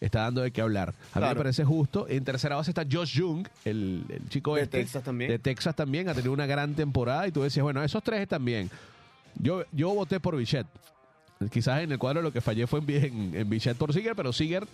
está 0.00 0.20
dando 0.20 0.42
de 0.42 0.52
qué 0.52 0.60
hablar. 0.60 0.94
A 1.14 1.18
mí 1.18 1.26
me 1.26 1.34
parece 1.34 1.64
justo. 1.64 2.06
En 2.08 2.22
tercera 2.24 2.54
base 2.54 2.70
está 2.70 2.84
Josh 2.88 3.20
Jung, 3.20 3.48
el, 3.64 4.04
el 4.08 4.28
chico 4.28 4.54
De 4.54 4.62
este, 4.62 4.78
Texas 4.78 5.02
también. 5.02 5.32
De 5.32 5.40
Texas 5.40 5.74
también. 5.74 6.08
Ha 6.08 6.14
tenido 6.14 6.32
una 6.32 6.46
gran 6.46 6.74
temporada. 6.74 7.26
Y 7.26 7.32
tú 7.32 7.42
decías, 7.42 7.64
bueno, 7.64 7.82
esos 7.82 8.04
tres 8.04 8.20
están 8.20 8.44
bien. 8.44 8.70
Yo, 9.40 9.64
yo 9.72 9.92
voté 9.94 10.20
por 10.20 10.36
Bichette. 10.36 10.68
Quizás 11.50 11.82
en 11.82 11.90
el 11.90 11.98
cuadro 11.98 12.22
lo 12.22 12.32
que 12.32 12.40
fallé 12.40 12.68
fue 12.68 12.78
en, 12.78 12.88
en, 12.88 13.34
en 13.34 13.50
Bichette 13.50 13.76
por 13.76 13.92
Seager, 13.92 14.14
pero 14.14 14.32
Seager 14.32 14.64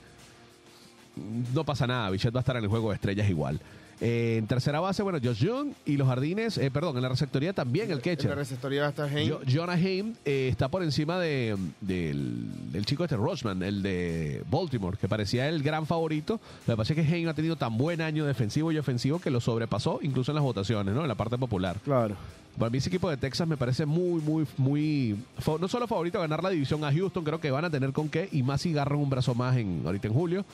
no 1.55 1.65
pasa 1.65 1.87
nada. 1.87 2.11
Bichette 2.11 2.35
va 2.35 2.41
a 2.41 2.43
estar 2.43 2.59
en 2.59 2.65
el 2.65 2.69
juego 2.69 2.91
de 2.91 2.97
estrellas 2.97 3.31
igual. 3.31 3.59
Eh, 4.05 4.39
en 4.39 4.49
tercera 4.49 4.81
base, 4.81 5.01
bueno, 5.05 5.21
Josh 5.23 5.47
Jung 5.47 5.75
y 5.87 5.97
los 5.97 6.09
jardines, 6.09 6.59
eh, 6.59 6.73
perdón, 6.73 6.97
en 6.97 7.03
la 7.03 7.09
receptoría 7.09 7.53
también 7.53 7.85
el 7.87 7.93
En 7.93 7.97
la 7.99 8.03
catcher. 8.03 8.35
receptoría 8.35 8.81
va 8.81 8.87
a 8.89 8.91
estar 8.91 9.09
Haynes. 9.09 9.31
Jo- 9.33 9.41
Jonah 9.49 9.75
Haim 9.75 10.15
eh, 10.25 10.49
está 10.51 10.69
por 10.69 10.83
encima 10.83 11.21
de, 11.21 11.57
del, 11.81 12.73
del 12.73 12.85
chico 12.85 13.05
este 13.05 13.17
Rochman, 13.17 13.63
el 13.63 13.81
de 13.81 14.43
Baltimore, 14.51 14.99
que 15.01 15.07
parecía 15.07 15.49
el 15.49 15.63
gran 15.63 15.87
favorito. 15.87 16.41
Lo 16.67 16.75
que 16.75 16.77
pasa 16.77 16.95
es 16.95 16.99
que 17.07 17.15
Haim 17.15 17.29
ha 17.29 17.35
tenido 17.35 17.55
tan 17.55 17.79
buen 17.79 18.01
año 18.01 18.27
defensivo 18.27 18.73
y 18.73 18.79
ofensivo 18.79 19.21
que 19.21 19.31
lo 19.31 19.41
sobrepasó 19.41 20.01
incluso 20.03 20.33
en 20.33 20.35
las 20.35 20.43
votaciones, 20.45 20.93
¿no? 20.93 21.03
En 21.03 21.09
la 21.09 21.15
parte 21.15 21.39
popular. 21.39 21.77
Claro. 21.85 22.17
Para 22.59 22.71
mí 22.71 22.79
ese 22.79 22.89
equipo 22.89 23.09
de 23.09 23.17
Texas 23.17 23.47
me 23.47 23.57
parece 23.57 23.87
muy, 23.87 24.21
muy, 24.21 24.45
muy... 24.59 25.17
No 25.61 25.69
solo 25.69 25.87
favorito 25.87 26.19
a 26.19 26.23
ganar 26.23 26.43
la 26.43 26.51
división 26.51 26.83
a 26.85 26.93
Houston, 26.93 27.23
creo 27.23 27.41
que 27.41 27.53
van 27.53 27.65
a 27.67 27.71
tener 27.71 27.93
con 27.93 28.09
qué. 28.09 28.29
Y 28.33 28.43
más 28.43 28.63
si 28.63 28.73
agarran 28.73 28.99
un 28.99 29.09
brazo 29.09 29.35
más 29.37 29.57
en, 29.57 29.83
ahorita 29.87 30.09
en 30.09 30.13
julio. 30.15 30.45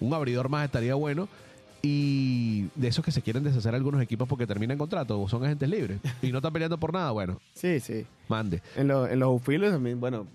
Un 0.00 0.12
abridor 0.14 0.48
más 0.50 0.66
estaría 0.66 0.94
bueno. 0.94 1.28
Y 1.82 2.66
de 2.74 2.88
esos 2.88 3.04
que 3.04 3.10
se 3.10 3.22
quieren 3.22 3.42
deshacer 3.42 3.74
algunos 3.74 4.02
equipos 4.02 4.28
porque 4.28 4.46
terminan 4.46 4.76
contrato 4.78 5.20
o 5.20 5.28
son 5.28 5.44
agentes 5.44 5.68
libres. 5.68 5.98
Y 6.22 6.30
no 6.30 6.38
están 6.38 6.52
peleando 6.52 6.78
por 6.78 6.92
nada, 6.92 7.10
bueno, 7.10 7.40
Sí, 7.54 7.80
sí. 7.80 8.04
mande. 8.28 8.60
En, 8.76 8.88
los 8.88 9.10
en 9.10 9.18
los 9.18 9.28
outfielders 9.28 9.72
también, 9.72 9.98
bueno, 9.98 10.26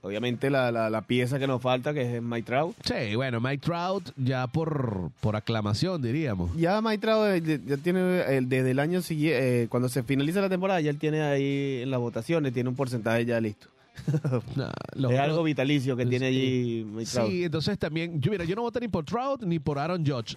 obviamente 0.00 0.48
la, 0.50 0.72
la, 0.72 0.88
la 0.88 1.02
pieza 1.02 1.38
que 1.38 1.46
nos 1.46 1.60
falta, 1.60 1.92
que 1.92 2.16
es 2.16 2.22
Mike 2.22 2.46
Trout. 2.46 2.74
Sí, 2.84 3.14
bueno, 3.16 3.40
Mike 3.40 3.58
Trout 3.58 4.10
ya 4.16 4.46
por, 4.46 5.10
por 5.20 5.36
aclamación, 5.36 6.00
diríamos. 6.00 6.56
Ya 6.56 6.80
Mike 6.80 6.98
Trout 6.98 7.26
eh, 7.46 7.60
ya- 7.66 7.76
tiene, 7.76 8.22
el- 8.36 8.48
desde 8.48 8.70
el 8.70 8.78
año 8.78 9.02
siguiente, 9.02 9.66
cuando 9.68 9.88
se 9.90 10.02
finaliza 10.02 10.40
la 10.40 10.48
temporada, 10.48 10.80
ya 10.80 10.90
él 10.90 10.98
tiene 10.98 11.20
ahí 11.22 11.80
en 11.82 11.90
las 11.90 12.00
votaciones, 12.00 12.52
tiene 12.54 12.68
un 12.70 12.76
porcentaje 12.76 13.24
ya 13.26 13.40
listo. 13.40 13.66
Nah, 14.56 14.70
los 14.96 15.12
es 15.12 15.18
algo 15.20 15.42
vitalicio 15.42 15.96
que 15.96 16.04
tiene 16.06 16.26
allí 16.26 16.84
Trout. 17.12 17.30
Sí, 17.30 17.44
entonces 17.44 17.78
también, 17.78 18.20
yo 18.20 18.30
mira, 18.30 18.44
yo 18.44 18.54
no 18.56 18.62
voté 18.62 18.80
ni 18.80 18.88
por 18.88 19.04
Trout 19.04 19.42
ni 19.42 19.58
por 19.58 19.78
Aaron 19.78 20.04
Judge. 20.04 20.36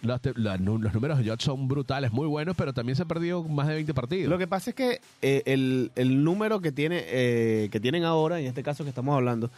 Nu- 0.59 0.77
los 0.79 0.93
números 0.93 1.17
de 1.17 1.29
Judge 1.29 1.43
son 1.43 1.67
brutales, 1.67 2.11
muy 2.11 2.27
buenos, 2.27 2.55
pero 2.55 2.73
también 2.73 2.95
se 2.95 3.01
han 3.01 3.07
perdido 3.07 3.43
más 3.43 3.67
de 3.67 3.73
20 3.75 3.93
partidos. 3.93 4.29
Lo 4.29 4.37
que 4.37 4.47
pasa 4.47 4.69
es 4.71 4.75
que 4.75 5.01
eh, 5.21 5.43
el, 5.45 5.91
el 5.95 6.23
número 6.23 6.61
que 6.61 6.71
tiene 6.71 7.03
eh, 7.07 7.69
que 7.71 7.79
tienen 7.79 8.03
ahora, 8.03 8.39
en 8.39 8.45
este 8.45 8.63
caso 8.63 8.83
que 8.83 8.89
estamos 8.89 9.15
hablando, 9.15 9.49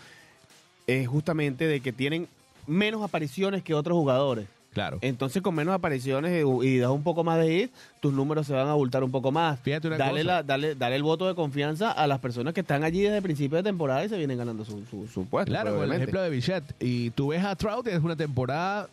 es 0.87 1.07
justamente 1.07 1.67
de 1.67 1.81
que 1.81 1.91
tienen 1.93 2.27
menos 2.67 3.01
apariciones 3.03 3.63
que 3.63 3.73
otros 3.73 3.95
jugadores. 3.95 4.47
Claro. 4.79 4.97
Entonces, 5.01 5.41
con 5.41 5.53
menos 5.55 5.73
apariciones 5.73 6.43
y, 6.43 6.67
y 6.67 6.77
das 6.79 6.89
un 6.91 7.03
poco 7.03 7.23
más 7.23 7.37
de 7.39 7.49
hit, 7.63 7.71
tus 7.99 8.13
números 8.13 8.47
se 8.47 8.53
van 8.53 8.67
a 8.67 8.71
abultar 8.71 9.03
un 9.03 9.11
poco 9.11 9.31
más. 9.31 9.59
Fíjate 9.59 9.87
una 9.87 9.97
dale, 9.97 10.21
cosa. 10.21 10.23
la- 10.23 10.43
dale, 10.43 10.75
dale 10.75 10.95
el 10.95 11.03
voto 11.03 11.27
de 11.27 11.35
confianza 11.35 11.91
a 11.91 12.07
las 12.07 12.19
personas 12.19 12.53
que 12.53 12.61
están 12.61 12.83
allí 12.83 13.01
desde 13.01 13.17
el 13.17 13.23
principio 13.23 13.57
de 13.57 13.63
temporada 13.63 14.03
y 14.05 14.09
se 14.09 14.17
vienen 14.17 14.37
ganando 14.37 14.63
su, 14.65 14.83
su, 14.89 15.07
su 15.07 15.25
puesto. 15.25 15.51
Claro, 15.51 15.75
con 15.75 15.83
el 15.83 15.91
ejemplo 15.93 16.21
de 16.21 16.29
Bichette. 16.29 16.73
Y 16.79 17.09
tú 17.11 17.27
ves 17.29 17.43
a 17.43 17.55
Trout 17.55 17.85
y 17.87 17.91
es 17.91 18.01
una 18.03 18.15
temporada 18.15 18.87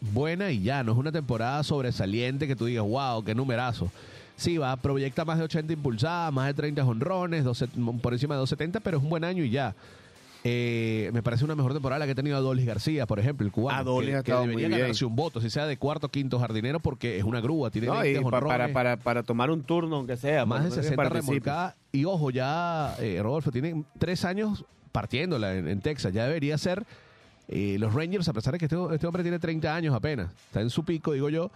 buena 0.00 0.50
y 0.50 0.62
ya, 0.62 0.82
no 0.82 0.92
es 0.92 0.98
una 0.98 1.12
temporada 1.12 1.62
sobresaliente 1.62 2.46
que 2.46 2.56
tú 2.56 2.66
digas, 2.66 2.84
wow, 2.84 3.22
qué 3.24 3.34
numerazo. 3.34 3.90
Sí, 4.36 4.56
va, 4.56 4.74
proyecta 4.76 5.24
más 5.26 5.36
de 5.36 5.44
80 5.44 5.72
impulsadas, 5.74 6.32
más 6.32 6.46
de 6.46 6.54
30 6.54 6.82
honrones, 6.84 7.44
12 7.44 7.68
por 8.00 8.14
encima 8.14 8.34
de 8.34 8.38
270, 8.38 8.80
pero 8.80 8.96
es 8.96 9.02
un 9.02 9.10
buen 9.10 9.24
año 9.24 9.44
y 9.44 9.50
ya. 9.50 9.74
Eh, 10.42 11.10
me 11.12 11.22
parece 11.22 11.44
una 11.44 11.54
mejor 11.54 11.74
temporada 11.74 11.98
la 11.98 12.06
que 12.06 12.12
ha 12.12 12.14
tenido 12.14 12.36
Adolis 12.36 12.64
García, 12.64 13.06
por 13.06 13.18
ejemplo, 13.18 13.44
el 13.46 13.52
cubano. 13.52 13.78
Adolis 13.78 14.16
que, 14.16 14.22
que 14.22 14.32
debería 14.32 14.68
ganarse 14.70 15.04
un 15.04 15.14
voto, 15.14 15.40
si 15.40 15.50
sea 15.50 15.66
de 15.66 15.76
cuarto 15.76 16.06
o 16.06 16.10
quinto 16.10 16.38
jardinero, 16.38 16.80
porque 16.80 17.18
es 17.18 17.24
una 17.24 17.40
grúa, 17.40 17.70
tiene 17.70 17.88
No, 17.88 18.00
20 18.00 18.20
y 18.20 18.24
pa- 18.24 18.40
para, 18.40 18.72
para, 18.72 18.96
para 18.96 19.22
tomar 19.22 19.50
un 19.50 19.62
turno, 19.62 19.96
aunque 19.96 20.16
sea. 20.16 20.46
más 20.46 20.62
de 20.64 20.70
para 20.70 20.76
que 20.80 20.82
60 20.88 21.02
participe. 21.02 21.30
remolcadas. 21.32 21.74
Y 21.92 22.04
ojo, 22.06 22.30
ya, 22.30 22.94
eh, 23.00 23.20
Rodolfo, 23.22 23.50
tienen 23.50 23.84
tres 23.98 24.24
años 24.24 24.64
partiéndola 24.92 25.54
en, 25.56 25.68
en 25.68 25.80
Texas. 25.80 26.12
Ya 26.14 26.24
debería 26.26 26.56
ser 26.56 26.84
eh, 27.48 27.76
los 27.78 27.92
Rangers, 27.92 28.26
a 28.28 28.32
pesar 28.32 28.52
de 28.54 28.58
que 28.58 28.64
este, 28.64 28.76
este 28.94 29.06
hombre 29.06 29.22
tiene 29.22 29.38
30 29.38 29.74
años 29.74 29.94
apenas, 29.94 30.30
está 30.46 30.62
en 30.62 30.70
su 30.70 30.84
pico, 30.84 31.12
digo 31.12 31.28
yo, 31.28 31.50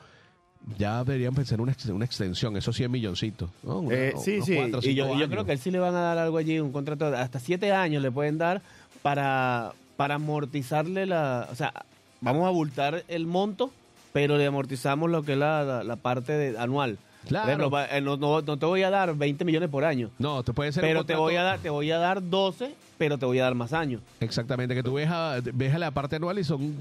ya 0.78 1.04
deberían 1.04 1.34
pensar 1.34 1.56
en 1.56 1.62
una, 1.62 1.76
una 1.90 2.04
extensión, 2.04 2.56
esos 2.56 2.74
100 2.76 2.90
milloncitos. 2.90 3.50
¿no? 3.62 3.80
Una- 3.80 3.94
Eh, 3.94 4.14
sí, 4.22 4.40
sí. 4.42 4.56
cuatro 4.56 4.80
y 4.82 4.94
yo, 4.94 5.14
y 5.14 5.18
yo 5.20 5.28
creo 5.28 5.44
que 5.44 5.52
él 5.52 5.58
sí 5.58 5.70
le 5.70 5.78
van 5.78 5.94
a 5.94 6.00
dar 6.00 6.18
algo 6.18 6.38
allí, 6.38 6.58
un 6.60 6.72
contrato 6.72 7.10
de 7.10 7.16
hasta 7.18 7.38
siete 7.40 7.72
años 7.72 8.02
le 8.02 8.10
pueden 8.10 8.38
dar 8.38 8.62
para, 9.02 9.72
para 9.96 10.14
amortizarle 10.16 11.06
la. 11.06 11.48
O 11.50 11.54
sea, 11.54 11.72
vamos 12.20 12.44
a 12.44 12.48
abultar 12.48 13.04
el 13.08 13.26
monto, 13.26 13.70
pero 14.12 14.38
le 14.38 14.46
amortizamos 14.46 15.10
lo 15.10 15.22
que 15.22 15.32
es 15.32 15.38
la, 15.38 15.62
la, 15.64 15.84
la 15.84 15.96
parte 15.96 16.32
de, 16.32 16.58
anual. 16.58 16.98
Claro. 17.28 17.48
Ejemplo, 17.52 17.80
eh, 17.90 18.00
no, 18.02 18.16
no- 18.18 18.42
no 18.42 18.56
te 18.58 18.66
voy 18.66 18.82
a 18.82 18.90
dar 18.90 19.14
20 19.16 19.44
millones 19.46 19.70
por 19.70 19.84
año, 19.84 20.10
No, 20.18 20.42
te 20.42 20.52
puede 20.52 20.72
ser 20.72 20.84
un 20.84 20.88
pero 20.90 21.04
te 21.04 21.14
voy, 21.16 21.36
a 21.36 21.42
dar, 21.42 21.58
te 21.58 21.70
voy 21.70 21.90
a 21.90 21.96
dar 21.96 22.22
12, 22.28 22.74
pero 22.98 23.16
te 23.16 23.24
voy 23.24 23.38
a 23.38 23.44
dar 23.44 23.54
más 23.54 23.72
años. 23.72 24.02
Exactamente, 24.20 24.74
que 24.74 24.82
tú 24.82 24.94
ves 24.94 25.08
a, 25.10 25.36
ves 25.42 25.74
a 25.74 25.78
la 25.78 25.90
parte 25.90 26.16
anual 26.16 26.38
y 26.38 26.44
son, 26.44 26.74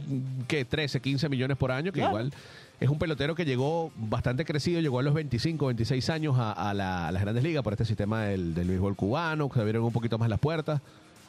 ¿qué? 0.48 0.66
13, 0.66 1.00
15 1.00 1.30
millones 1.30 1.56
por 1.56 1.72
año, 1.72 1.94
que 1.94 2.00
Claro. 2.00 2.10
igual 2.12 2.34
es 2.84 2.90
un 2.90 3.00
pelotero 3.00 3.34
que 3.36 3.46
llegó 3.46 3.92
bastante 3.96 4.46
crecido, 4.46 4.80
llegó 4.82 5.00
a 5.00 5.04
los 5.04 5.14
25, 5.14 5.66
26 5.68 6.10
años 6.10 6.36
a, 6.38 6.52
a 6.52 6.74
la- 6.74 7.08
a 7.08 7.12
las 7.12 7.22
grandes 7.22 7.44
ligas 7.44 7.64
por 7.64 7.74
este 7.74 7.86
sistema 7.86 8.24
del, 8.26 8.54
del 8.54 8.68
béisbol 8.68 8.96
cubano, 8.96 9.48
que 9.50 9.56
se 9.56 9.60
abrieron 9.62 9.84
un 9.84 9.92
poquito 9.94 10.18
más 10.18 10.30
las 10.30 10.40
puertas. 10.40 10.82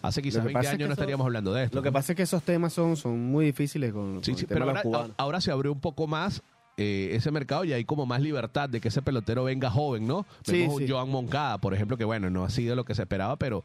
Hace 0.02 0.20
quizás 0.20 0.42
Lo 0.44 0.48
que 0.48 0.54
20 0.54 0.58
pasa 0.58 0.68
es 0.68 0.74
años 0.74 0.84
que 0.84 0.88
no 0.88 0.92
estaríamos 0.92 1.24
hablando 1.24 1.54
de 1.54 1.64
esto. 1.64 1.76
Lo 1.76 1.82
que 1.82 1.90
pasa 1.92 2.12
es 2.12 2.16
que 2.16 2.22
esos 2.24 2.42
temas 2.42 2.72
son, 2.74 2.96
son 2.96 3.18
muy 3.18 3.46
difíciles 3.46 3.92
con, 3.92 4.22
Sí, 4.22 4.32
con 4.32 4.38
sí, 4.38 4.44
el 4.44 4.48
tema 4.48 4.48
pero 4.48 4.66
de 4.66 4.72
los 4.72 4.76
ahora, 4.76 4.82
cubanos. 4.98 5.14
ahora 5.16 5.40
se 5.40 5.50
abrió 5.50 5.72
un 5.72 5.80
poco 5.80 6.06
más 6.06 6.42
eh, 6.76 7.10
ese 7.12 7.30
mercado 7.30 7.64
y 7.64 7.72
hay 7.72 7.84
como 7.86 8.04
más 8.04 8.20
libertad 8.20 8.68
de 8.68 8.80
que 8.82 8.88
ese 8.88 9.00
pelotero 9.00 9.44
venga 9.44 9.70
joven, 9.70 10.06
¿no? 10.06 10.26
Vemos 10.46 10.74
un 10.74 10.80
sí. 10.82 10.88
Joan 10.90 11.08
Moncada, 11.08 11.56
por 11.58 11.72
ejemplo, 11.72 11.96
que 11.96 12.04
bueno, 12.04 12.28
no 12.28 12.44
ha 12.44 12.50
sido 12.50 12.76
lo 12.76 12.84
que 12.84 12.94
se 12.94 13.02
esperaba, 13.02 13.36
pero 13.36 13.64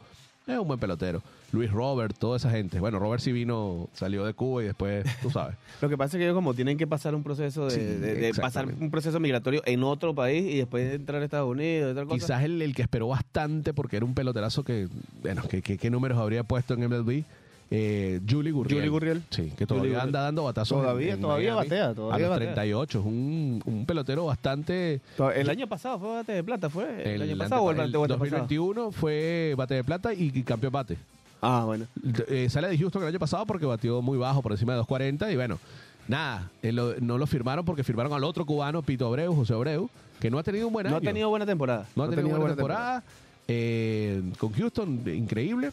es 0.54 0.60
un 0.60 0.68
buen 0.68 0.80
pelotero. 0.80 1.22
Luis 1.52 1.72
Robert, 1.72 2.16
toda 2.18 2.38
esa 2.38 2.52
gente. 2.52 2.80
Bueno, 2.80 3.00
Robert 3.00 3.22
sí 3.24 3.32
vino, 3.32 3.90
salió 3.94 4.24
de 4.24 4.34
Cuba 4.34 4.62
y 4.62 4.66
después, 4.68 5.04
tú 5.22 5.32
sabes. 5.32 5.56
Lo 5.82 5.90
que 5.90 5.98
pasa 5.98 6.16
es 6.16 6.20
que 6.20 6.26
ellos 6.26 6.36
como 6.36 6.54
tienen 6.54 6.78
que 6.78 6.86
pasar 6.86 7.16
un 7.16 7.24
proceso 7.24 7.66
de, 7.66 7.72
Sí, 7.72 7.80
de- 7.80 8.16
de 8.16 8.34
pasar 8.36 8.68
un 8.68 8.92
proceso 8.92 9.20
migratorio 9.20 9.62
en 9.66 9.84
otro 9.84 10.14
país 10.14 10.46
y 10.54 10.58
después 10.58 10.94
entrar 10.94 11.22
a 11.22 11.26
Estados 11.26 11.50
Unidos, 11.50 11.92
otra 11.92 12.06
cosa. 12.06 12.16
Quizás 12.16 12.44
el, 12.44 12.62
el 12.62 12.76
que 12.76 12.84
esperó 12.84 13.08
bastante 13.08 13.74
porque 13.74 13.98
era 13.98 14.06
un 14.06 14.14
peloterazo 14.14 14.64
que, 14.64 14.88
bueno, 15.24 15.42
que, 15.48 15.62
que- 15.62 15.78
qué 15.78 15.90
números 15.90 16.18
habría 16.20 16.44
puesto 16.44 16.76
en 16.76 16.82
MLB. 16.88 17.24
Eh, 17.72 18.20
Julie 18.28 18.52
Gurriel. 18.52 18.78
Julie 18.80 18.90
Gurriel. 18.90 19.24
Sí, 19.30 19.54
que 19.56 19.68
todavía 19.68 20.02
anda 20.02 20.22
dando 20.22 20.44
batazos. 20.46 20.78
en- 20.78 20.84
Todavía- 20.84 21.14
en 21.14 21.22
todavía 21.22 21.54
Miami. 21.54 21.70
batea, 21.70 21.94
todavía 21.94 22.16
A 22.16 22.20
los 22.20 22.30
batea. 22.30 22.48
38. 22.56 23.00
Es 23.00 23.06
un, 23.06 23.62
un 23.66 23.86
pelotero 23.86 24.26
bastante. 24.26 25.02
El 25.36 25.50
año 25.50 25.68
pasado 25.68 26.00
fue 26.00 26.10
bate 26.16 26.32
de 26.32 26.44
plata, 26.44 26.70
¿fue? 26.70 27.14
¿El, 27.16 27.22
año 27.22 27.38
pasado 27.38 27.62
o 27.62 27.70
el, 27.72 27.76
el 27.80 27.96
o 27.96 28.04
antepasado? 28.04 28.18
2021 28.18 28.92
fue 28.92 29.54
bate 29.56 29.76
de 29.76 29.84
plata 29.84 30.14
y, 30.14 30.32
y 30.34 30.42
campeón 30.44 30.74
bate. 30.74 30.98
Ah, 31.42 31.64
bueno. 31.66 31.86
Eh, 32.28 32.48
sale 32.50 32.70
de 32.70 32.78
Houston 32.78 33.04
el 33.04 33.10
año 33.10 33.20
pasado 33.20 33.46
porque 33.46 33.66
batió 33.66 34.02
muy 34.02 34.18
bajo, 34.18 34.42
por 34.42 34.52
encima 34.52 34.74
de 34.74 34.80
2.40 34.82 35.32
y 35.32 35.36
bueno, 35.36 35.60
nada, 36.08 36.50
eh, 36.64 36.72
lo- 36.72 36.96
no 37.00 37.18
lo 37.20 37.28
firmaron 37.28 37.64
porque 37.66 37.84
firmaron 37.84 38.12
al 38.14 38.24
otro 38.24 38.46
cubano, 38.48 38.82
Pito 38.82 39.06
Abreu, 39.06 39.34
José 39.36 39.54
Abreu, 39.54 39.90
que 40.20 40.32
no 40.32 40.40
ha 40.40 40.44
tenido 40.44 40.66
un 40.68 40.74
buen 40.74 40.86
No 40.86 40.90
año. 40.90 40.98
ha 40.98 41.02
tenido 41.02 41.30
buena 41.30 41.46
temporada. 41.46 41.86
No 41.96 42.04
ha 42.04 42.10
tenido 42.10 42.36
buena 42.40 42.56
temporada. 42.56 43.04
Eh, 43.48 44.22
con 44.38 44.52
Houston, 44.54 45.02
increíble. 45.06 45.72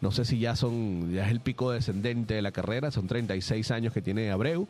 No 0.00 0.10
sé 0.10 0.24
si 0.24 0.38
ya 0.38 0.56
son, 0.56 1.12
ya 1.12 1.24
es 1.24 1.30
el 1.30 1.40
pico 1.40 1.70
descendente 1.70 2.34
de 2.34 2.42
la 2.42 2.52
carrera, 2.52 2.90
son 2.90 3.06
36 3.06 3.70
años 3.70 3.92
que 3.92 4.02
tiene 4.02 4.30
Abreu. 4.30 4.66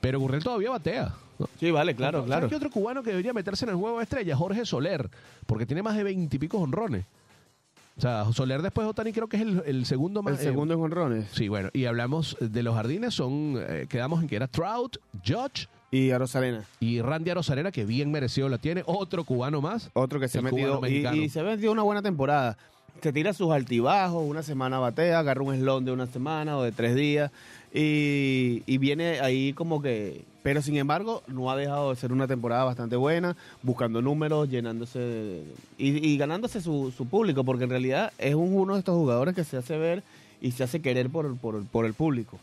Pero 0.00 0.20
Gurriel 0.20 0.44
todavía 0.44 0.70
batea. 0.70 1.14
¿no? 1.38 1.48
Sí, 1.58 1.70
vale, 1.70 1.94
claro, 1.94 2.18
¿Sabes 2.18 2.28
claro. 2.28 2.48
qué 2.48 2.56
otro 2.56 2.70
cubano 2.70 3.02
que 3.02 3.10
debería 3.10 3.32
meterse 3.32 3.64
en 3.64 3.70
el 3.70 3.76
juego 3.76 3.96
de 3.98 4.04
estrella? 4.04 4.36
Jorge 4.36 4.66
Soler, 4.66 5.08
porque 5.46 5.64
tiene 5.66 5.82
más 5.82 5.96
de 5.96 6.04
20 6.04 6.36
y 6.36 6.38
pico 6.38 6.58
honrones. 6.58 7.06
O 7.96 8.00
sea, 8.00 8.24
Soler 8.32 8.60
después 8.60 8.84
de 8.84 8.90
Otani 8.90 9.12
creo 9.12 9.28
que 9.28 9.36
es 9.36 9.42
el, 9.42 9.62
el 9.66 9.86
segundo 9.86 10.22
más. 10.22 10.38
El 10.38 10.44
segundo 10.44 10.74
en 10.74 10.80
honrones. 10.80 11.28
Sí, 11.32 11.48
bueno, 11.48 11.70
y 11.72 11.84
hablamos 11.86 12.36
de 12.40 12.62
los 12.62 12.74
jardines, 12.74 13.14
son, 13.14 13.56
eh, 13.58 13.86
quedamos 13.88 14.20
en 14.20 14.28
que 14.28 14.36
era 14.36 14.48
Trout, 14.48 14.98
Judge 15.24 15.68
Y 15.90 16.10
a 16.10 16.18
Rosalena. 16.18 16.64
y 16.80 17.00
Randy 17.00 17.30
Arozarena, 17.30 17.70
que 17.72 17.84
bien 17.84 18.10
merecido 18.10 18.48
la 18.48 18.58
tiene, 18.58 18.82
otro 18.86 19.24
cubano 19.24 19.60
más. 19.60 19.90
Otro 19.94 20.18
que 20.20 20.28
se 20.28 20.38
ha 20.38 20.42
metido. 20.42 20.78
Y, 20.78 20.80
mexicano. 20.82 21.16
y 21.16 21.28
se 21.28 21.40
ha 21.40 21.44
metido 21.44 21.72
una 21.72 21.82
buena 21.82 22.02
temporada. 22.02 22.58
Se 23.04 23.12
tira 23.12 23.34
sus 23.34 23.52
altibajos, 23.52 24.24
una 24.26 24.42
semana 24.42 24.78
batea, 24.78 25.18
agarra 25.18 25.42
un 25.42 25.54
slon 25.54 25.84
de 25.84 25.92
una 25.92 26.06
semana 26.06 26.56
o 26.56 26.62
de 26.62 26.72
tres 26.72 26.94
días. 26.94 27.30
Y, 27.70 28.62
y 28.64 28.78
viene 28.78 29.20
ahí 29.20 29.52
como 29.52 29.82
que. 29.82 30.22
Pero 30.42 30.62
sin 30.62 30.76
embargo, 30.78 31.22
no 31.26 31.50
ha 31.50 31.56
dejado 31.56 31.90
de 31.90 31.96
ser 31.96 32.12
una 32.12 32.26
temporada 32.26 32.64
bastante 32.64 32.96
buena, 32.96 33.36
buscando 33.62 34.00
números, 34.00 34.48
llenándose 34.48 34.98
de- 35.00 35.44
y, 35.76 36.06
y 36.12 36.16
ganándose 36.16 36.62
su, 36.62 36.94
su 36.96 37.04
público, 37.06 37.44
porque 37.44 37.64
en 37.64 37.70
realidad 37.70 38.10
es 38.16 38.34
un- 38.34 38.54
uno 38.56 38.72
de 38.72 38.78
estos 38.78 38.94
jugadores 38.96 39.34
que 39.34 39.44
se 39.44 39.58
hace 39.58 39.76
ver 39.76 40.02
y 40.40 40.52
se 40.52 40.64
hace 40.64 40.80
querer 40.80 41.10
por, 41.10 41.36
por, 41.36 41.62
por 41.66 41.84
el 41.84 41.92
público. 41.92 42.38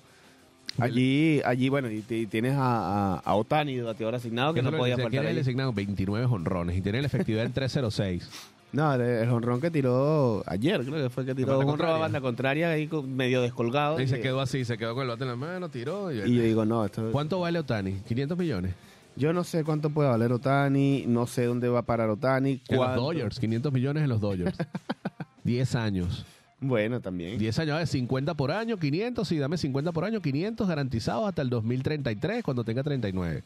Allí, 0.77 1.41
allí 1.43 1.69
bueno, 1.69 1.89
y, 1.89 2.01
tienes 2.27 2.53
a, 2.53 3.15
a, 3.15 3.19
a 3.19 3.35
Otani, 3.35 3.77
de 3.77 3.81
bateador 3.81 4.13
asignado, 4.13 4.53
que 4.53 4.61
no 4.61 4.69
podía 4.71 4.93
faltar 4.95 5.09
¿quién 5.09 5.23
es 5.23 5.29
el 5.29 5.35
allí. 5.37 5.37
designado? 5.39 5.73
29 5.73 6.25
honrones 6.27 6.77
y 6.77 6.81
tiene 6.81 7.01
la 7.01 7.07
efectividad 7.07 7.45
en 7.45 7.51
306. 7.53 8.29
No, 8.73 8.93
el, 8.93 9.27
jonrón 9.29 9.59
que 9.59 9.69
tiró 9.69 10.43
ayer, 10.47 10.81
creo 10.85 11.03
que 11.03 11.09
fue 11.09 11.25
que 11.25 11.35
tiró 11.35 11.59
un 11.59 11.65
jonrón 11.65 11.89
a 11.89 11.97
banda 11.97 12.21
contraria 12.21 12.69
ahí 12.69 12.89
medio 13.05 13.41
descolgado. 13.41 13.99
Y 13.99 14.07
se 14.07 14.19
y- 14.19 14.21
quedó 14.21 14.39
así, 14.39 14.63
se 14.63 14.77
quedó 14.77 14.93
con 14.93 15.03
el 15.03 15.09
bate 15.09 15.23
en 15.23 15.29
la 15.29 15.35
mano, 15.35 15.69
tiró. 15.69 16.11
Y, 16.11 16.19
y 16.19 16.35
yo 16.35 16.41
digo, 16.43 16.65
no, 16.65 16.85
esto... 16.85 17.11
¿Cuánto 17.11 17.39
vale 17.41 17.59
Otani? 17.59 17.97
¿500 18.09 18.37
millones? 18.37 18.73
Yo 19.17 19.33
no 19.33 19.43
sé 19.43 19.65
cuánto 19.65 19.89
puede 19.89 20.07
valer 20.09 20.31
Otani, 20.31 21.03
no 21.05 21.27
sé 21.27 21.45
dónde 21.45 21.67
va 21.67 21.79
a 21.79 21.83
parar 21.85 22.09
Otani. 22.09 22.61
En 22.69 22.77
los 22.77 22.95
Dodgers, 22.95 23.39
500 23.39 23.73
millones 23.73 24.03
en 24.03 24.09
los 24.09 24.21
Dodgers. 24.21 24.57
10 25.43 25.75
años. 25.75 26.25
Bueno, 26.61 27.01
también. 27.01 27.37
10 27.37 27.59
años, 27.59 27.73
¿vale? 27.73 27.87
50 27.87 28.35
por 28.35 28.51
año, 28.51 28.77
500, 28.77 29.27
sí, 29.27 29.37
dame 29.37 29.57
50 29.57 29.91
por 29.91 30.05
año, 30.05 30.21
500 30.21 30.65
garantizados 30.67 31.27
hasta 31.27 31.41
el 31.41 31.49
2033 31.49 32.41
cuando 32.43 32.63
tenga 32.63 32.83
39. 32.83 33.43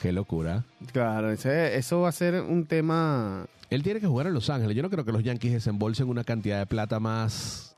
Qué 0.00 0.12
locura. 0.12 0.64
Claro, 0.92 1.30
ese- 1.30 1.76
eso 1.76 2.00
va 2.00 2.08
a 2.08 2.12
ser 2.12 2.40
un 2.40 2.64
tema... 2.64 3.46
Él 3.74 3.82
tiene 3.82 4.00
que 4.00 4.06
jugar 4.06 4.26
en 4.26 4.34
Los 4.34 4.50
Ángeles. 4.50 4.76
Yo 4.76 4.82
no 4.82 4.90
creo 4.90 5.04
que 5.04 5.12
los 5.12 5.22
Yankees 5.22 5.52
desembolsen 5.52 6.08
una 6.08 6.24
cantidad 6.24 6.58
de 6.58 6.66
plata 6.66 7.00
más 7.00 7.76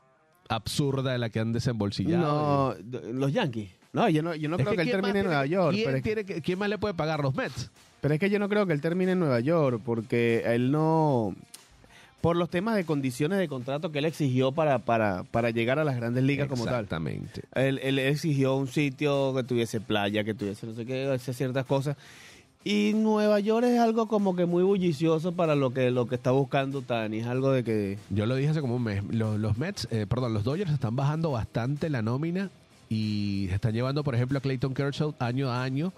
absurda 0.49 1.11
de 1.11 1.17
la 1.17 1.29
que 1.29 1.39
han 1.39 1.51
desembolsillado. 1.53 2.75
No, 2.81 3.01
los 3.13 3.33
Yankees. 3.33 3.71
No, 3.93 4.07
yo 4.09 4.21
no, 4.21 4.35
yo 4.35 4.47
no 4.49 4.57
creo 4.57 4.75
que, 4.75 4.81
él 4.81 4.87
¿quién 4.89 4.97
más 5.01 5.11
termine 5.11 5.19
en 5.19 5.25
Nueva 5.25 5.43
que- 5.43 5.49
York. 5.49 5.73
¿quién, 5.73 5.85
Pero 5.85 5.97
es, 5.97 6.03
tiene 6.03 6.25
que- 6.25 6.41
quién 6.41 6.59
más 6.59 6.69
le 6.69 6.77
puede 6.77 6.93
pagar? 6.93 7.21
¿Los 7.21 7.35
Mets? 7.35 7.71
pero 7.99 8.13
es 8.13 8.19
que 8.19 8.29
yo 8.29 8.37
no 8.37 8.47
creo 8.47 8.65
que 8.67 8.73
él 8.73 8.79
termine 8.81 9.13
en 9.13 9.19
Nueva 9.19 9.39
York 9.39 9.81
porque 9.83 10.43
él 10.45 10.71
no... 10.71 11.35
Por 12.21 12.35
los 12.35 12.49
temas 12.49 12.75
de 12.75 12.83
condiciones 12.83 13.37
de 13.39 13.47
contrato 13.47 13.91
que 13.91 13.99
él 13.99 14.05
exigió 14.05 14.51
para, 14.51 14.79
para, 14.79 15.23
para 15.23 15.49
llegar 15.51 15.77
a 15.79 15.83
las 15.83 15.95
grandes 15.95 16.23
ligas 16.23 16.47
como 16.47 16.65
tal. 16.65 16.73
Exactamente. 16.75 17.43
Él, 17.53 17.79
él 17.83 17.99
exigió 17.99 18.55
un 18.55 18.67
sitio 18.67 19.33
que 19.35 19.43
tuviese 19.43 19.81
playa, 19.81 20.23
que 20.23 20.33
tuviese 20.33 20.65
no 20.67 20.73
sé 20.73 20.85
qué, 20.85 21.17
ciertas 21.19 21.65
cosas. 21.65 21.95
Y 22.63 22.93
Nueva 22.93 23.39
York 23.39 23.65
es 23.65 23.79
algo 23.79 24.07
como 24.07 24.35
que 24.35 24.45
muy 24.45 24.63
bullicioso 24.63 25.31
para 25.31 25.55
lo 25.55 25.71
que, 25.73 25.89
lo 25.89 26.07
que 26.07 26.15
está 26.15 26.31
buscando 26.31 26.81
Tani. 26.81 27.19
Es 27.19 27.27
algo 27.27 27.51
de 27.51 27.63
que... 27.63 27.97
Yo 28.09 28.25
lo 28.25 28.35
dije 28.35 28.49
hace 28.49 28.61
como 28.61 28.75
un 28.75 28.83
mes. 28.83 29.03
Los, 29.09 29.39
los 29.39 29.57
Mets, 29.57 29.87
eh, 29.91 30.05
perdón, 30.07 30.33
los 30.33 30.43
Dodgers 30.43 30.71
están 30.71 30.95
bajando 30.95 31.31
bastante 31.31 31.89
la 31.89 32.01
nómina 32.01 32.49
y 32.89 33.45
se 33.49 33.55
están 33.55 33.73
llevando, 33.73 34.03
por 34.03 34.15
ejemplo, 34.15 34.37
a 34.37 34.41
Clayton 34.41 34.73
Kershaw 34.73 35.13
año 35.19 35.49
a 35.49 35.63
año. 35.63 35.93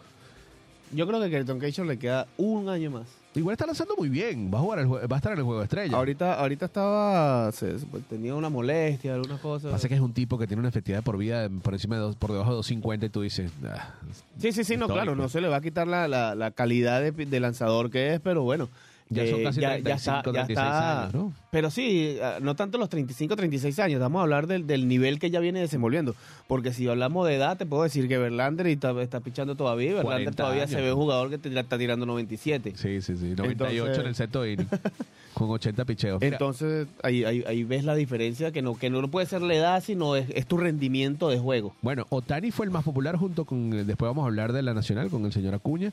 Yo 0.91 1.07
creo 1.07 1.19
que 1.19 1.27
a 1.27 1.29
Kelton 1.29 1.59
Kershaw 1.59 1.85
le 1.85 1.99
queda 1.99 2.27
un 2.37 2.69
año 2.69 2.89
más. 2.91 3.07
Igual 3.39 3.53
está 3.53 3.65
lanzando 3.65 3.95
muy 3.97 4.09
bien. 4.09 4.51
Va 4.53 4.59
a 4.59 4.61
jugar 4.61 4.79
el 4.79 4.87
va 4.91 5.15
a 5.15 5.17
estar 5.17 5.31
en 5.31 5.37
el 5.39 5.43
juego 5.45 5.59
de 5.59 5.63
estrella. 5.65 5.95
Ahorita, 5.97 6.33
ahorita 6.39 6.65
estaba... 6.65 7.51
se- 7.51 7.79
se- 7.79 7.85
tenía 8.09 8.35
una 8.35 8.49
molestia, 8.49 9.15
algunas 9.15 9.39
cosas. 9.39 9.71
Pasa 9.71 9.87
que 9.87 9.95
es 9.95 10.01
un 10.01 10.13
tipo 10.13 10.37
que 10.37 10.45
tiene 10.45 10.59
una 10.59 10.69
efectividad 10.69 11.01
por 11.03 11.17
vida 11.17 11.49
por 11.63 11.73
encima 11.73 11.95
de 11.95 12.01
dos, 12.01 12.15
por 12.15 12.31
debajo 12.31 12.51
de 12.51 12.55
250 12.57 13.05
y 13.05 13.09
tú 13.09 13.21
dices, 13.21 13.51
ah, 13.65 13.93
Sí, 14.39 14.51
sí, 14.51 14.63
sí, 14.63 14.77
no, 14.77 14.87
claro, 14.87 15.15
no 15.15 15.29
se 15.29 15.41
le 15.41 15.47
va 15.47 15.57
a 15.57 15.61
quitar 15.61 15.87
la, 15.87 16.07
la, 16.07 16.35
la 16.35 16.51
calidad 16.51 17.01
de, 17.01 17.11
de 17.11 17.39
lanzador 17.39 17.89
que 17.89 18.13
es, 18.15 18.19
pero 18.19 18.43
bueno. 18.43 18.69
Ya 19.11 19.25
son 19.27 19.39
eh, 19.39 19.43
casi 19.43 19.59
35, 19.59 20.21
36 20.31 20.57
años, 20.59 21.13
¿no? 21.15 21.33
Pero 21.49 21.71
sí, 21.71 22.17
ah, 22.21 22.37
no 22.41 22.55
tanto 22.55 22.77
los 22.77 22.89
35, 22.89 23.35
36 23.35 23.79
años, 23.79 23.99
vamos 23.99 24.19
a 24.19 24.23
hablar 24.23 24.45
del, 24.45 24.67
del 24.67 24.87
nivel 24.87 25.17
que 25.17 25.31
ya 25.31 25.39
viene 25.39 25.59
desenvolviendo. 25.61 26.13
Porque 26.47 26.73
si 26.73 26.87
hablamos 26.87 27.27
de 27.27 27.35
edad, 27.35 27.57
te 27.57 27.65
puedo 27.65 27.81
decir 27.81 28.07
que 28.07 28.19
Verlander 28.19 28.67
está, 28.67 28.91
está 29.01 29.19
pichando 29.19 29.55
todavía, 29.55 29.95
Verlander 29.95 30.05
40 30.25 30.31
todavía 30.37 30.63
años. 30.63 30.75
se 30.75 30.81
ve 30.81 30.93
un 30.93 30.99
jugador 30.99 31.31
que 31.31 31.39
te- 31.39 31.59
está 31.59 31.77
tirando 31.79 32.05
97. 32.05 32.73
sí, 32.75 33.01
sí, 33.01 33.17
sí, 33.17 33.33
98 33.35 33.71
Entonces- 33.71 33.97
en 33.99 34.05
el 34.07 34.15
sexto 34.15 34.45
inning, 34.45 34.67
con 35.33 35.49
80 35.49 35.85
picheos. 35.85 36.21
Mira, 36.21 36.35
Entonces, 36.35 36.87
ahí, 37.01 37.23
ahí, 37.23 37.43
ahí 37.47 37.63
ves 37.63 37.85
la 37.85 37.95
diferencia, 37.95 38.51
que 38.51 38.61
no, 38.61 38.77
que 38.77 38.91
no 38.91 39.07
puede 39.07 39.25
ser 39.25 39.41
la 39.41 39.55
edad, 39.55 39.83
sino 39.83 40.15
es, 40.17 40.29
es 40.35 40.45
tu 40.45 40.57
rendimiento 40.57 41.29
de 41.29 41.39
juego. 41.39 41.73
Bueno, 41.81 42.05
Otani 42.09 42.51
fue 42.51 42.67
el 42.67 42.71
más 42.71 42.83
popular 42.83 43.15
junto 43.15 43.45
con, 43.45 43.73
eh, 43.73 43.85
después 43.85 44.07
vamos 44.07 44.23
a 44.23 44.27
hablar 44.27 44.53
de 44.53 44.61
la 44.61 44.75
Nacional 44.75 45.09
con 45.09 45.25
el 45.25 45.31
señor 45.33 45.55
Acuña. 45.55 45.91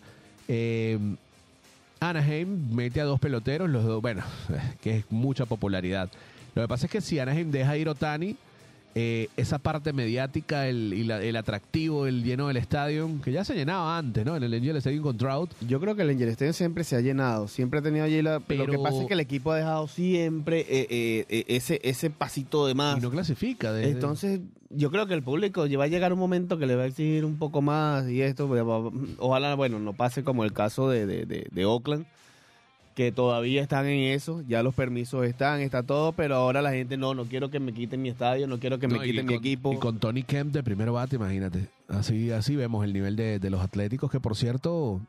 Eh, 0.49 0.99
Anaheim 2.01 2.75
mete 2.75 3.01
a 3.01 3.05
dos 3.05 3.19
peloteros, 3.21 3.69
los 3.71 3.85
dos, 3.85 4.03
bueno, 4.03 4.23
que 4.83 4.99
es 4.99 5.05
mucha 5.11 5.47
popularidad. 5.47 6.11
Lo 6.55 6.63
que 6.63 6.69
pasa 6.69 6.87
es 6.87 6.93
que 6.93 7.01
si 7.01 7.19
Anaheim 7.19 7.51
deja 7.51 7.77
ir 7.77 7.89
Otani, 7.89 8.37
eh, 8.99 9.29
esa 9.37 9.59
parte 9.59 9.93
mediática, 9.93 10.67
el, 10.69 10.95
y 10.95 11.05
la- 11.05 11.23
el 11.23 11.37
atractivo, 11.37 12.07
el 12.07 12.25
lleno 12.25 12.49
del 12.49 12.57
estadio, 12.57 13.11
que 13.23 13.31
ya 13.31 13.45
se 13.45 13.55
llenaba 13.55 13.99
antes, 13.99 14.25
¿no? 14.25 14.37
En 14.37 14.43
el 14.43 14.55
Angel 14.55 14.75
Stadium 14.77 15.03
con 15.03 15.19
Trout. 15.19 15.51
Yo 15.69 15.79
creo 15.81 15.95
que 15.95 16.01
el 16.03 16.09
Angel 16.11 16.29
Stadium 16.31 16.55
siempre 16.55 16.83
se 16.83 16.97
ha 16.97 17.01
llenado, 17.03 17.47
siempre 17.47 17.81
ha 17.81 17.83
tenido 17.83 18.07
allí 18.07 18.23
la... 18.23 18.41
Pero- 18.41 18.65
Lo 18.65 18.73
que 18.73 18.79
pasa 18.79 19.03
es 19.03 19.07
que 19.09 19.13
el 19.15 19.21
equipo 19.21 19.53
ha 19.53 19.57
dejado 19.57 19.87
siempre 19.87 20.61
eh, 20.61 20.87
eh, 20.89 21.27
eh, 21.29 21.45
ese, 21.49 21.79
ese 21.85 22.09
pasito 22.09 22.67
de 22.67 22.73
más. 22.75 22.97
Y 22.97 23.01
no 23.03 23.11
clasifica. 23.11 23.71
desde- 23.71 23.91
Entonces, 23.91 24.41
yo 24.71 24.91
creo 24.91 25.07
que 25.07 25.15
el 25.15 25.23
público 25.23 25.67
va 25.79 25.85
a 25.85 25.89
llegar 25.89 26.13
un 26.13 26.19
momento 26.19 26.59
que 26.59 26.67
le 26.67 26.75
va 26.77 26.83
a 26.85 26.87
exigir 26.87 27.25
un 27.25 27.37
poco 27.39 27.63
más 27.63 28.09
y 28.09 28.23
esto, 28.23 28.49
pues, 28.49 28.63
ojalá, 29.19 29.55
bueno, 29.55 29.79
no 29.79 29.93
pase 29.93 30.25
como 30.25 30.45
el 30.45 30.53
caso 30.53 30.89
de, 30.91 31.07
de, 31.07 31.25
de- 31.27 31.47
de 31.51 31.65
Oakland, 31.65 32.05
que 32.95 33.13
todavía 33.13 33.61
están 33.63 33.87
en 33.87 34.13
eso, 34.15 34.43
ya 34.49 34.63
los 34.63 34.75
permisos 34.75 35.27
están, 35.27 35.61
está 35.61 35.83
todo, 35.83 36.13
pero 36.13 36.35
ahora 36.37 36.63
la 36.63 36.73
gente 36.73 36.97
no, 36.97 37.13
no 37.15 37.27
quiero 37.27 37.51
que 37.51 37.61
me 37.61 37.73
quiten 37.75 38.01
mi 38.01 38.09
estadio, 38.09 38.47
no 38.47 38.59
quiero 38.59 38.79
que 38.79 38.89
me 38.89 38.95
No, 38.95 39.03
quiten 39.03 39.27
mi 39.27 39.35
equipo. 39.35 39.73
Y 39.73 39.77
con 39.77 39.99
Tony 39.99 40.23
Kemp 40.23 40.53
de 40.55 40.63
primer 40.63 40.91
bate, 40.91 41.17
imagínate. 41.17 41.69
Así, 41.89 42.31
así 42.31 42.57
vemos 42.57 42.85
el 42.85 42.93
nivel 42.95 43.15
de, 43.15 43.39
de 43.39 43.51
los 43.51 43.61
atléticos, 43.61 44.11
que 44.11 44.19
por 44.19 44.35
cierto, 44.35 45.01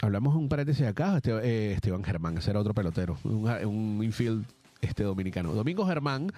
hablamos 0.00 0.34
un 0.36 0.48
paréntesis 0.48 0.86
acá, 0.86 1.16
Este- 1.18 1.32
eh, 1.44 1.72
Esteban 1.74 2.02
Germán, 2.02 2.38
ese 2.38 2.50
era 2.50 2.60
otro 2.60 2.72
pelotero, 2.72 3.18
un, 3.24 3.46
un 3.66 4.02
infield 4.02 4.44
este 4.80 5.02
dominicano. 5.02 5.52
Domingo 5.52 5.84
Germán, 5.86 6.32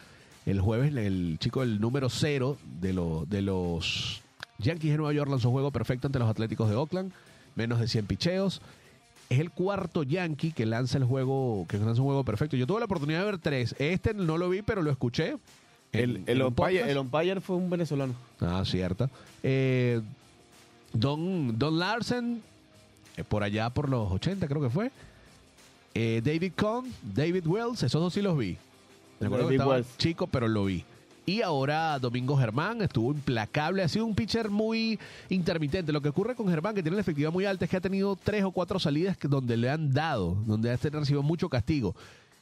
el 0.51 0.61
jueves, 0.61 0.95
el 0.95 1.37
chico 1.41 1.61
del 1.61 1.81
número 1.81 2.09
cero 2.11 2.57
de, 2.81 2.93
lo- 2.93 3.25
de 3.29 3.43
los 3.43 4.21
Yankees 4.59 4.91
de 4.91 4.97
Nueva 4.99 5.13
York 5.13 5.31
lanzó 5.31 5.51
juego 5.51 5.71
perfecto 5.71 6.07
ante 6.07 6.19
los 6.19 6.29
Atléticos 6.29 6.69
de 6.69 6.77
Oakland, 6.77 7.13
menos 7.57 7.81
de 7.81 7.89
100 7.89 8.07
picheos. 8.07 8.61
Es 9.29 9.39
el 9.39 9.51
cuarto 9.51 10.03
Yankee 10.03 10.51
que 10.53 10.67
lanza 10.67 10.99
el 10.99 11.05
juego, 11.05 11.65
que 11.69 11.79
lanza 11.79 12.01
un 12.03 12.07
juego 12.09 12.25
perfecto. 12.25 12.57
Yo 12.57 12.67
tuve 12.67 12.81
la 12.81 12.87
oportunidad 12.87 13.21
de 13.21 13.25
ver 13.27 13.39
tres. 13.39 13.75
Este 13.79 14.13
no 14.13 14.39
lo 14.39 14.49
vi, 14.49 14.63
pero 14.63 14.83
lo 14.83 14.91
escuché. 14.91 15.37
en- 15.93 16.01
el, 16.11 16.23
el, 16.27 16.43
umpire, 16.43 16.91
el 16.91 16.99
umpire 16.99 17.41
fue 17.41 17.57
un 17.57 17.71
venezolano. 17.71 18.15
Ah, 18.41 18.63
cierto. 18.67 19.09
Eh, 19.43 20.01
Don, 20.93 21.57
Don 21.59 21.79
Larsen, 21.79 22.43
eh, 23.17 23.23
por 23.25 23.43
allá 23.45 23.71
por 23.71 23.89
los 23.89 24.11
80 24.11 24.49
creo 24.49 24.61
que 24.61 24.71
fue. 24.71 24.91
Eh, 25.95 26.21
David 26.25 26.53
Cohn, 26.57 26.87
David 27.03 27.47
Wells, 27.47 27.83
esos 27.83 28.01
dos 28.01 28.13
sí 28.13 28.23
los 28.23 28.37
vi. 28.37 28.57
Me 29.21 29.27
acuerdo 29.27 29.49
que 29.49 29.55
estaba 29.55 29.81
chico, 29.99 30.27
pero 30.27 30.49
lo 30.49 30.65
vi. 30.65 30.85
Y 31.27 31.43
ahora 31.43 31.99
Domingo 31.99 32.37
Germán 32.37 32.81
estuvo 32.83 33.13
implacable, 33.13 33.83
ha 33.83 33.89
sido 33.89 34.07
un 34.07 34.15
pitcher 34.15 34.51
muy 34.51 34.99
intermitente. 35.29 35.93
Lo 35.93 36.01
que 36.01 36.09
ocurre 36.09 36.35
con 36.35 36.49
Germán, 36.49 36.75
que 36.75 36.83
tiene 36.83 36.97
la 36.97 37.03
efectividad 37.03 37.31
muy 37.31 37.45
alta, 37.45 37.67
es 37.67 37.71
que 37.71 37.77
ha 37.77 37.81
tenido 37.81 38.17
tres 38.17 38.43
o 38.43 38.51
cuatro 38.51 38.81
salidas 38.81 39.17
donde 39.23 39.57
le 39.57 39.71
han 39.71 39.93
dado, 39.93 40.37
donde 40.47 40.73
ha 40.73 40.77
recibido 40.77 41.23
mucho 41.23 41.49
castigo. 41.49 41.95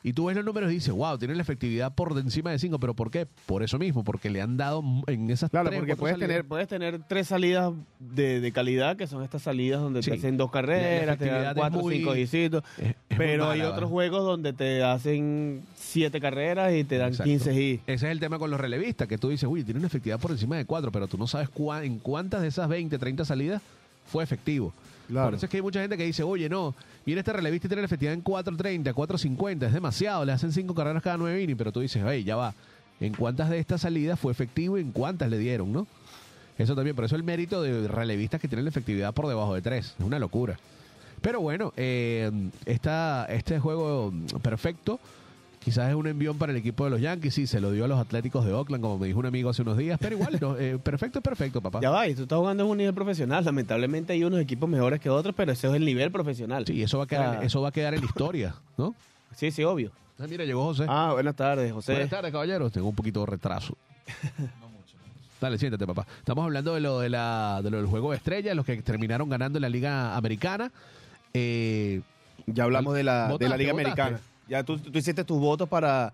Y 0.04 0.12
tú 0.12 0.26
ves 0.26 0.36
los 0.36 0.44
números 0.44 0.70
y 0.70 0.74
dices, 0.74 0.94
wow, 0.94 1.18
tiene 1.18 1.34
la 1.34 1.42
efectividad 1.42 1.92
por 1.92 2.16
encima 2.18 2.52
de 2.52 2.58
cinco, 2.60 2.78
pero 2.78 2.94
¿por 2.94 3.10
qué? 3.10 3.26
Por 3.46 3.64
eso 3.64 3.80
mismo, 3.80 4.04
porque 4.04 4.30
le 4.30 4.40
han 4.40 4.56
dado 4.56 4.82
en 5.08 5.28
esas 5.28 5.50
Claro, 5.50 5.70
tres 5.70 5.80
porque 5.80 5.96
puedes 5.96 6.14
salidas. 6.14 6.28
tener, 6.28 6.44
puedes 6.44 6.68
tener 6.68 7.00
tres 7.08 7.26
salidas 7.26 7.72
de, 7.98 8.40
de 8.40 8.52
calidad, 8.52 8.96
que 8.96 9.08
son 9.08 9.24
estas 9.24 9.42
salidas 9.42 9.80
donde 9.80 10.02
Sí. 10.04 10.10
te 10.12 10.16
hacen 10.18 10.36
dos 10.36 10.52
carreras, 10.52 11.18
te 11.18 11.26
dan 11.26 11.54
cuatro 11.56 11.80
o 11.80 11.82
muy- 11.82 11.96
cinco 11.96 12.14
muy 12.14 12.62
Pero 13.08 13.50
hay 13.50 13.62
otros 13.62 13.90
juegos 13.90 14.24
donde 14.24 14.52
te 14.52 14.84
hacen 14.84 15.62
siete 15.76 16.20
carreras 16.20 16.72
y 16.74 16.84
te 16.84 16.96
dan 16.96 17.08
Exacto. 17.08 17.24
15 17.30 17.60
hits. 17.60 17.82
Ese 17.88 18.06
es 18.06 18.12
el 18.12 18.20
tema 18.20 18.38
con 18.38 18.50
los 18.52 18.60
relevistas, 18.60 19.08
que 19.08 19.18
tú 19.18 19.30
dices, 19.30 19.48
uy, 19.50 19.64
tiene 19.64 19.78
una 19.78 19.88
efectividad 19.88 20.20
por 20.20 20.30
encima 20.30 20.56
de 20.56 20.64
cuatro, 20.64 20.92
pero 20.92 21.08
tú 21.08 21.18
no 21.18 21.26
sabes 21.26 21.48
cuá- 21.50 21.84
en 21.84 21.98
cuántas 21.98 22.42
de 22.42 22.48
esas 22.48 22.68
20, 22.68 22.98
30 22.98 23.24
salidas 23.24 23.60
fue 24.06 24.22
efectivo. 24.22 24.72
Claro. 25.08 25.28
Por 25.28 25.34
eso 25.34 25.46
es 25.46 25.50
que 25.50 25.56
hay 25.56 25.62
mucha 25.62 25.80
gente 25.80 25.96
que 25.96 26.04
dice, 26.04 26.22
oye, 26.22 26.48
no, 26.48 26.74
viene 27.04 27.20
este 27.20 27.32
relevista 27.32 27.66
tiene 27.66 27.82
la 27.82 27.86
efectividad 27.86 28.14
en 28.14 28.22
4.30, 28.22 28.92
4.50, 28.92 29.66
es 29.66 29.72
demasiado, 29.72 30.24
le 30.24 30.32
hacen 30.32 30.52
cinco 30.52 30.74
carreras 30.74 31.02
cada 31.02 31.16
nueve 31.16 31.42
innings, 31.42 31.56
pero 31.56 31.72
tú 31.72 31.80
dices, 31.80 32.02
hey, 32.06 32.24
ya 32.24 32.36
va, 32.36 32.54
¿en 33.00 33.14
cuántas 33.14 33.48
de 33.48 33.58
estas 33.58 33.80
salidas 33.80 34.20
fue 34.20 34.30
efectivo 34.30 34.76
y 34.76 34.82
en 34.82 34.92
cuántas 34.92 35.30
le 35.30 35.38
dieron, 35.38 35.72
no? 35.72 35.86
Eso 36.58 36.74
también, 36.74 36.94
por 36.94 37.04
eso 37.04 37.16
el 37.16 37.22
mérito 37.22 37.62
de 37.62 37.88
relevistas 37.88 38.40
que 38.40 38.48
tienen 38.48 38.64
la 38.64 38.70
efectividad 38.70 39.14
por 39.14 39.28
debajo 39.28 39.54
de 39.54 39.62
tres, 39.62 39.94
es 39.98 40.04
una 40.04 40.18
locura. 40.18 40.58
Pero 41.22 41.40
bueno, 41.40 41.72
eh, 41.76 42.30
esta, 42.66 43.24
este 43.26 43.58
juego 43.58 44.12
perfecto 44.42 45.00
quizás 45.60 45.88
es 45.90 45.94
un 45.94 46.06
envión 46.06 46.38
para 46.38 46.52
el 46.52 46.58
equipo 46.58 46.84
de 46.84 46.90
los 46.90 47.00
Yankees, 47.00 47.34
sí, 47.34 47.46
se 47.46 47.60
lo 47.60 47.70
dio 47.72 47.84
a 47.84 47.88
los 47.88 47.98
Atléticos 47.98 48.44
de 48.44 48.52
Oakland, 48.52 48.82
como 48.82 48.98
me 48.98 49.06
dijo 49.06 49.18
un 49.18 49.26
amigo 49.26 49.50
hace 49.50 49.62
unos 49.62 49.76
días, 49.76 49.98
pero 50.00 50.16
igual, 50.16 50.38
no, 50.40 50.56
eh, 50.58 50.78
perfecto 50.78 51.20
perfecto, 51.20 51.60
papá. 51.60 51.80
Ya 51.82 51.90
va, 51.90 52.06
y 52.08 52.14
tú 52.14 52.22
estás 52.22 52.38
jugando 52.38 52.64
en 52.64 52.70
un 52.70 52.76
nivel 52.78 52.94
profesional. 52.94 53.44
Lamentablemente 53.44 54.12
hay 54.12 54.24
unos 54.24 54.40
equipos 54.40 54.68
mejores 54.68 55.00
que 55.00 55.10
otros, 55.10 55.34
pero 55.36 55.52
ese 55.52 55.68
es 55.68 55.74
el 55.74 55.84
nivel 55.84 56.10
profesional. 56.10 56.64
Sí, 56.66 56.82
eso 56.82 56.98
va 56.98 57.04
a 57.04 57.06
quedar, 57.06 57.38
Ah. 57.40 57.44
eso 57.44 57.60
va 57.60 57.68
a 57.68 57.72
quedar 57.72 57.94
en 57.94 58.00
la 58.00 58.06
historia, 58.06 58.54
¿no? 58.76 58.94
sí, 59.34 59.50
sí, 59.50 59.62
obvio. 59.64 59.92
Ah, 60.20 60.26
mira, 60.28 60.44
llegó 60.44 60.64
José. 60.64 60.84
Ah, 60.88 61.10
buenas 61.12 61.36
tardes, 61.36 61.72
José. 61.72 61.92
Buenas 61.92 62.10
tardes, 62.10 62.32
caballeros. 62.32 62.72
Tengo 62.72 62.88
un 62.88 62.94
poquito 62.94 63.20
de 63.20 63.26
retraso. 63.26 63.76
Dale, 65.40 65.56
siéntate, 65.58 65.86
papá. 65.86 66.04
Estamos 66.18 66.44
hablando 66.44 66.74
de 66.74 66.80
lo, 66.80 66.98
de 66.98 67.08
la, 67.08 67.60
de 67.62 67.70
lo 67.70 67.76
del 67.76 67.86
juego 67.86 68.10
de 68.10 68.16
estrellas, 68.16 68.56
los 68.56 68.66
que 68.66 68.82
terminaron 68.82 69.28
ganando 69.28 69.58
en 69.58 69.62
la 69.62 69.68
Liga 69.68 70.16
Americana. 70.16 70.72
Eh, 71.32 72.00
Ya 72.46 72.64
hablamos 72.64 72.94
de 72.94 73.04
la, 73.04 73.26
de 73.26 73.32
¿Votaste, 73.34 73.48
la 73.48 73.56
Liga 73.56 73.72
votaste? 73.72 73.90
Americana. 74.00 74.20
Ya 74.48 74.62
tú, 74.64 74.78
tú 74.78 74.96
hiciste 74.98 75.24
tus 75.24 75.38
votos 75.38 75.68
para, 75.68 76.12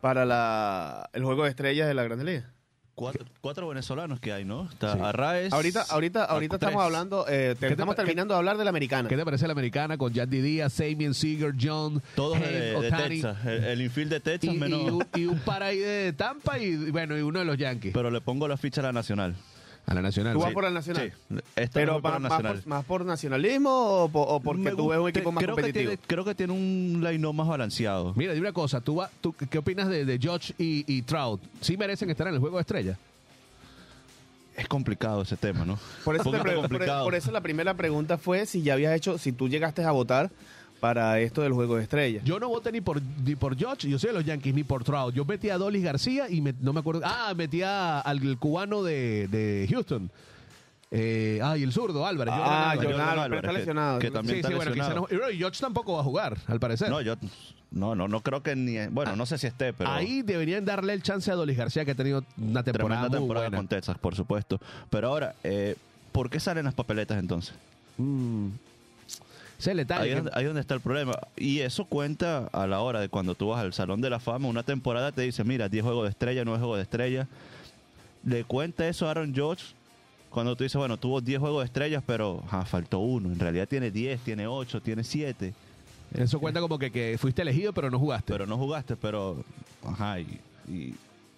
para 0.00 0.24
la, 0.24 1.08
el 1.12 1.24
juego 1.24 1.44
de 1.44 1.50
estrellas 1.50 1.86
de 1.88 1.94
la 1.94 2.02
Grande 2.04 2.24
Liga. 2.24 2.50
cuatro, 2.94 3.24
cuatro 3.40 3.68
venezolanos 3.68 4.18
que 4.18 4.32
hay, 4.32 4.44
¿no? 4.44 4.68
Está 4.70 4.94
Sí. 4.94 4.98
Arraez. 5.00 5.52
Ahorita, 5.52 5.82
ahorita, 5.88 6.24
ahorita 6.24 6.58
tres. 6.58 6.68
estamos 6.68 6.84
hablando, 6.84 7.24
eh, 7.28 7.54
te- 7.58 7.66
te 7.68 7.72
estamos 7.74 7.94
pa- 7.94 8.02
terminando 8.02 8.34
de 8.34 8.38
hablar 8.38 8.56
de 8.56 8.64
la 8.64 8.70
americana. 8.70 9.08
¿Qué 9.08 9.16
te 9.16 9.24
parece 9.24 9.46
la 9.46 9.52
americana 9.52 9.96
con 9.96 10.12
Yandy 10.12 10.40
Díaz, 10.40 10.72
Samien 10.72 11.14
Seager, 11.14 11.54
John, 11.60 12.02
Todos 12.16 12.40
de, 12.40 12.80
de 12.80 12.90
Texas. 12.90 13.36
El, 13.46 13.64
el 13.64 13.82
infield 13.82 14.10
de 14.10 14.16
y, 14.16 14.20
Texas, 14.20 14.54
y 14.54 14.58
menos. 14.58 14.80
un, 14.82 15.06
y 15.14 15.26
un 15.26 15.38
par 15.38 15.62
ahí 15.62 15.78
de 15.78 16.12
Tampa 16.14 16.58
y, 16.58 16.64
y 16.64 16.90
bueno, 16.90 17.16
y 17.16 17.22
uno 17.22 17.38
de 17.38 17.44
los 17.44 17.56
Yankees. 17.56 17.92
Pero 17.94 18.10
le 18.10 18.20
pongo 18.20 18.48
la 18.48 18.56
ficha 18.56 18.80
a 18.80 18.84
la 18.84 18.92
nacional. 18.92 19.36
A 19.88 19.94
la 19.94 20.02
nacional. 20.02 20.34
¿Tú 20.34 20.40
vas 20.40 20.48
sí. 20.50 20.54
por 20.54 20.64
la 20.64 20.70
nacional? 20.70 21.12
Sí. 21.30 21.34
Esta 21.56 21.72
Pero 21.80 22.00
por 22.02 22.12
más, 22.12 22.20
nacional. 22.20 22.54
por, 22.58 22.66
más 22.66 22.84
por 22.84 23.04
nacionalismo 23.06 23.70
o, 24.04 24.08
po- 24.10 24.22
o 24.22 24.40
porque 24.40 24.62
Me 24.62 24.70
tú 24.72 24.88
ves 24.88 24.98
un 24.98 25.08
equipo 25.08 25.32
más 25.32 25.42
creo 25.42 25.56
que 25.56 25.62
competitivo? 25.62 25.90
tiene- 25.92 26.02
creo 26.06 26.24
que 26.24 26.34
tiene 26.34 26.52
un 26.52 27.00
line 27.02 27.32
más 27.32 27.48
balanceado. 27.48 28.12
Mira, 28.14 28.34
dime 28.34 28.46
una 28.48 28.52
cosa, 28.52 28.80
¿tú, 28.80 28.96
va- 28.96 29.10
tú 29.20 29.34
¿qué 29.50 29.58
opinas 29.58 29.88
de, 29.88 30.04
de 30.04 30.18
George 30.18 30.52
y, 30.58 30.84
y 30.86 31.02
Trout? 31.02 31.40
¿Sí 31.62 31.76
merecen 31.76 32.10
estar 32.10 32.28
en 32.28 32.34
el 32.34 32.40
juego 32.40 32.56
de 32.58 32.60
estrella? 32.62 32.98
Es 34.56 34.66
complicado 34.66 35.22
ese 35.22 35.36
tema, 35.36 35.64
¿no? 35.64 35.78
Por 36.04 36.16
eso, 36.16 36.30
te 36.32 36.38
por- 36.38 36.68
por 37.04 37.14
eso 37.14 37.30
la 37.30 37.40
primera 37.40 37.74
pregunta 37.74 38.18
fue 38.18 38.44
si 38.44 38.62
ya 38.62 38.74
habías 38.74 38.94
hecho, 38.94 39.16
si 39.16 39.32
tú 39.32 39.48
llegaste 39.48 39.84
a 39.84 39.92
votar 39.92 40.30
para 40.80 41.18
esto 41.20 41.42
del 41.42 41.52
juego 41.52 41.76
de 41.76 41.82
estrellas. 41.82 42.22
Yo 42.24 42.38
no 42.38 42.48
voté 42.48 42.70
ni 42.72 42.80
por, 42.80 43.00
ni 43.24 43.34
por 43.36 43.56
George, 43.56 43.88
yo 43.88 43.98
soy 43.98 44.08
de 44.08 44.14
los 44.14 44.24
Yankees, 44.24 44.54
ni 44.54 44.64
por 44.64 44.84
Trout. 44.84 45.14
Yo 45.14 45.24
metí 45.24 45.50
a 45.50 45.58
Dolis 45.58 45.82
García 45.82 46.28
y 46.30 46.40
me- 46.40 46.54
no 46.60 46.72
me 46.72 46.80
acuerdo. 46.80 47.02
Ah, 47.04 47.32
metí 47.36 47.62
a- 47.62 48.00
al 48.00 48.38
cubano 48.38 48.82
de, 48.82 49.28
de 49.28 49.66
Houston. 49.70 50.10
Eh, 50.90 51.38
ah, 51.42 51.58
y 51.58 51.62
el 51.64 51.72
zurdo, 51.72 52.06
Álvarez. 52.06 52.32
Ah, 52.34 52.38
Jordan 52.40 52.70
Álvarez. 52.70 52.90
Jordan 52.92 53.08
Álvarez, 53.10 53.28
pero 53.28 53.40
está 53.40 53.52
lesionado. 53.58 53.98
Que, 53.98 54.06
Sí, 54.06 54.12
también 54.12 54.34
Sí, 54.34 54.38
está 54.38 54.48
sí, 54.48 54.54
bueno, 54.54 54.72
quizá 54.72 54.82
lesionado. 54.88 55.08
no. 55.26 55.30
Y 55.30 55.36
George 55.36 55.60
tampoco 55.60 55.92
va 55.94 56.00
a 56.00 56.04
jugar, 56.04 56.38
al 56.46 56.58
parecer. 56.60 56.88
No, 56.88 57.00
yo 57.02 57.14
no, 57.70 57.94
no, 57.94 58.08
no 58.08 58.20
creo 58.22 58.42
que 58.42 58.56
ni. 58.56 58.86
Bueno, 58.86 59.14
no 59.14 59.26
sé 59.26 59.36
si 59.36 59.46
esté, 59.46 59.74
pero. 59.74 59.90
Ahí 59.90 60.22
deberían 60.22 60.64
darle 60.64 60.94
el 60.94 61.02
chance 61.02 61.30
a 61.30 61.34
Dolis 61.34 61.58
García, 61.58 61.84
que 61.84 61.90
ha 61.90 61.94
tenido 61.94 62.24
una 62.38 62.62
temporada 62.62 63.00
tremenda 63.02 63.08
muy 63.10 63.18
temporada 63.18 63.46
buena. 63.48 63.58
con 63.58 63.68
Texas, 63.68 63.98
por 63.98 64.14
supuesto. 64.14 64.58
Pero 64.88 65.08
ahora, 65.08 65.34
eh, 65.44 65.76
¿por 66.12 66.30
qué 66.30 66.40
salen 66.40 66.64
las 66.64 66.72
papeletas 66.74 67.18
entonces? 67.18 67.54
Mm. 67.98 68.48
Ese 69.58 69.70
es 69.70 69.72
el 69.72 69.76
detalle. 69.78 70.14
Ahí, 70.14 70.22
que- 70.22 70.28
es- 70.28 70.34
ahí 70.36 70.42
es 70.44 70.48
donde 70.48 70.60
está 70.60 70.74
el 70.74 70.80
problema. 70.80 71.18
Y 71.36 71.60
eso 71.60 71.84
cuenta 71.84 72.46
a 72.52 72.66
la 72.66 72.80
hora 72.80 73.00
de 73.00 73.08
cuando 73.08 73.34
tú 73.34 73.48
vas 73.48 73.60
al 73.60 73.72
Salón 73.72 74.00
de 74.00 74.08
la 74.10 74.20
Fama, 74.20 74.48
una 74.48 74.62
temporada 74.62 75.10
te 75.12 75.22
dice, 75.22 75.42
mira, 75.44 75.68
10 75.68 75.82
juegos 75.84 76.04
de 76.04 76.10
estrella, 76.10 76.44
9 76.44 76.58
juegos 76.60 76.76
de 76.76 76.82
estrella. 76.84 77.26
Le 78.24 78.44
cuenta 78.44 78.86
eso 78.88 79.06
a 79.06 79.10
Aaron 79.10 79.34
George 79.34 79.64
cuando 80.30 80.54
tú 80.56 80.62
dices, 80.64 80.76
bueno, 80.78 80.96
tuvo 80.96 81.20
10 81.20 81.40
juegos 81.40 81.62
de 81.62 81.66
estrellas, 81.66 82.02
pero 82.06 82.42
faltó 82.66 82.98
uno. 83.00 83.28
En 83.32 83.38
realidad 83.38 83.66
tiene 83.68 83.90
10, 83.90 84.20
tiene 84.20 84.46
8, 84.46 84.80
tiene 84.80 85.02
7. 85.02 85.54
Eso 86.14 86.38
cuenta 86.40 86.60
como 86.60 86.78
que, 86.78 86.90
que 86.90 87.16
fuiste 87.18 87.42
elegido, 87.42 87.72
pero 87.72 87.90
no 87.90 87.98
jugaste. 87.98 88.32
Pero 88.32 88.46
no 88.46 88.56
jugaste, 88.56 88.96
pero... 88.96 89.42
Ajá, 89.84 90.20
y, 90.20 90.38
y 90.68 90.94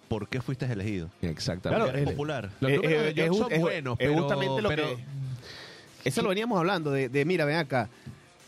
¿por 0.07 0.27
qué 0.27 0.41
fuiste 0.41 0.65
elegido? 0.65 1.09
Exactamente. 1.21 1.89
Eres 1.89 2.01
el- 2.03 2.09
popular. 2.13 2.49
Los 2.59 2.71
Eh, 2.71 2.75
números 2.75 3.01
eh, 3.01 3.05
de 3.05 3.13
George 3.13 3.23
es 3.23 3.31
ju- 3.31 3.43
son 3.43 3.51
es 3.53 3.61
buenos, 3.61 3.93
es 3.99 4.07
pero, 4.07 4.19
justamente 4.21 4.61
lo 4.61 4.69
pero- 4.69 4.83
que- 4.95 5.03
Eso 6.03 6.21
lo 6.21 6.29
veníamos 6.29 6.57
hablando 6.57 6.91
de, 6.91 7.09
de, 7.09 7.25
mira, 7.25 7.45
ven 7.45 7.57
acá, 7.57 7.89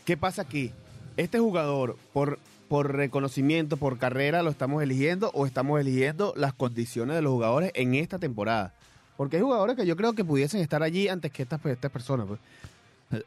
¿qué 0.04 0.16
pasa 0.16 0.42
aquí? 0.42 0.72
Este 1.16 1.38
jugador, 1.38 1.96
por, 2.12 2.38
por 2.68 2.92
reconocimiento, 2.94 3.76
por 3.76 3.98
carrera, 3.98 4.42
¿lo 4.42 4.50
estamos 4.50 4.82
eligiendo 4.82 5.30
o 5.34 5.46
estamos 5.46 5.80
eligiendo 5.80 6.32
las 6.36 6.52
condiciones 6.54 7.14
de 7.16 7.22
los 7.22 7.32
jugadores 7.32 7.70
en 7.74 7.94
esta 7.94 8.18
temporada? 8.18 8.72
Porque 9.16 9.36
hay 9.36 9.42
jugadores 9.42 9.76
que 9.76 9.86
yo 9.86 9.96
creo 9.96 10.12
que 10.14 10.24
pudiesen 10.24 10.60
estar 10.60 10.82
allí 10.82 11.08
antes 11.08 11.30
que 11.30 11.42
estas, 11.44 11.64
estas 11.66 11.90
personas. 11.92 12.26
pues. 12.26 12.40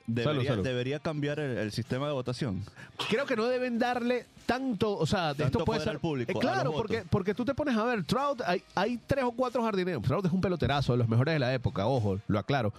Debería, 0.05 0.49
salud. 0.49 0.63
debería 0.65 0.99
cambiar 0.99 1.39
el, 1.39 1.57
el 1.57 1.71
sistema 1.71 2.07
de 2.07 2.13
votación. 2.13 2.61
creo 3.09 3.25
que 3.25 3.37
no 3.37 3.45
deben 3.45 3.79
darle 3.79 4.25
tanto, 4.45 4.97
o 4.97 5.05
sea, 5.05 5.29
de 5.33 5.43
Tanto 5.43 5.59
esto 5.59 5.65
puede 5.65 5.65
poder 5.65 5.81
ser 5.83 5.89
al 5.91 5.99
público, 5.99 6.31
Eh, 6.31 6.35
claro, 6.41 6.73
porque 6.73 6.95
votos. 6.97 7.09
porque 7.09 7.33
tú 7.33 7.45
te 7.45 7.53
pones 7.53 7.77
a 7.77 7.85
ver 7.85 8.03
Trout, 8.03 8.41
hay, 8.45 8.61
hay 8.75 8.99
tres 9.07 9.23
o 9.23 9.31
cuatro 9.31 9.63
jardineros. 9.63 10.01
Trout 10.03 10.25
es 10.25 10.31
un 10.33 10.41
peloterazo 10.41 10.91
de 10.91 10.97
los 10.97 11.07
mejores 11.07 11.35
de 11.35 11.39
la 11.39 11.53
época, 11.53 11.87
ojo, 11.87 12.19
lo 12.27 12.37
aclaro. 12.39 12.73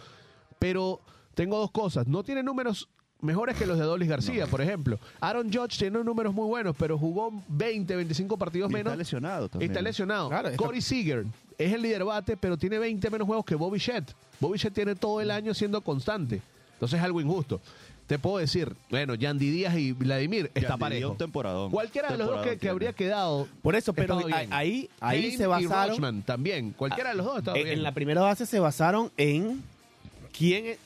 Pero 0.59 1.01
tengo 1.39 1.57
dos 1.57 1.71
cosas, 1.71 2.09
no 2.09 2.25
tiene 2.25 2.43
números 2.43 2.89
mejores 3.21 3.57
que 3.57 3.65
los 3.65 3.79
de 3.79 3.85
Dolis 3.85 4.09
García, 4.09 4.49
por 4.49 4.61
ejemplo. 4.61 4.99
Aaron 5.21 5.53
Judge 5.53 5.79
tiene 5.79 6.03
números 6.03 6.35
muy 6.35 6.47
buenos, 6.49 6.75
pero 6.77 6.99
jugó 6.99 7.33
20, 7.47 7.95
25 7.95 8.37
partidos 8.37 8.69
Y 8.71 8.75
menos. 8.75 8.91
está 8.91 8.97
lesionado 8.99 9.49
también. 9.49 9.71
Está 9.71 9.81
lesionado. 9.81 10.29
Claro, 10.31 10.49
está- 10.49 10.65
Corey 10.65 10.81
Seager 10.81 11.27
es 11.57 11.73
el 11.73 11.83
líder 11.83 12.03
bate, 12.03 12.37
pero 12.37 12.57
tiene 12.57 12.81
20 12.81 13.09
menos 13.09 13.25
juegos 13.25 13.45
que 13.45 13.55
Bobby 13.55 13.79
Shett. 13.79 14.11
Bobby 14.41 14.59
Shett 14.59 14.75
tiene 14.75 14.97
todo 14.97 15.21
el 15.21 15.31
año 15.31 15.55
siendo 15.55 15.81
constante. 15.81 16.43
Entonces 16.73 16.99
es 16.99 17.05
algo 17.05 17.21
injusto. 17.21 17.61
Te 18.09 18.19
puedo 18.19 18.39
decir, 18.39 18.75
bueno, 18.91 19.15
Yandy 19.15 19.49
Díaz 19.51 19.77
y 19.79 19.93
Vladimir 19.93 20.47
está 20.55 20.71
Yandy 20.71 20.81
parejo. 20.81 21.11
un 21.13 21.19
temporadón. 21.19 21.71
Cualquiera 21.71 22.09
de 22.11 22.19
los 22.19 22.27
dos 22.27 22.47
que, 22.57 22.69
habría 22.69 22.93
quedado. 22.95 23.47
Por 23.63 23.77
eso, 23.77 23.93
pero 23.93 24.19
ahí, 24.19 24.25
bien. 24.25 24.89
ahí, 25.01 25.37
se 25.37 25.45
y 25.45 25.47
basaron. 25.47 25.91
Rochman 25.91 26.23
también. 26.23 26.73
Cualquiera 26.73 27.11
de 27.11 27.17
los 27.17 27.27
dos 27.27 27.39
estaba 27.39 27.57
en, 27.59 27.63
bien. 27.65 27.77
en 27.79 27.83
la 27.85 27.93
primera 27.93 28.23
base 28.23 28.45
se 28.45 28.59
basaron 28.59 29.13
en 29.17 29.63
quién 30.37 30.77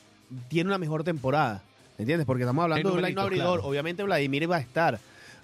tiene 0.47 0.69
una 0.69 0.77
mejor 0.77 1.03
temporada. 1.03 1.61
¿Entiendes? 1.97 2.25
Porque 2.25 2.43
estamos 2.43 2.63
hablando 2.63 2.89
de 2.89 2.95
un 2.95 3.01
line 3.03 3.21
abridor. 3.21 3.59
claro. 3.59 3.69
Obviamente 3.69 4.03
Vladimir 4.03 4.49
va 4.49 4.57
a 4.57 4.61
estar. 4.61 4.99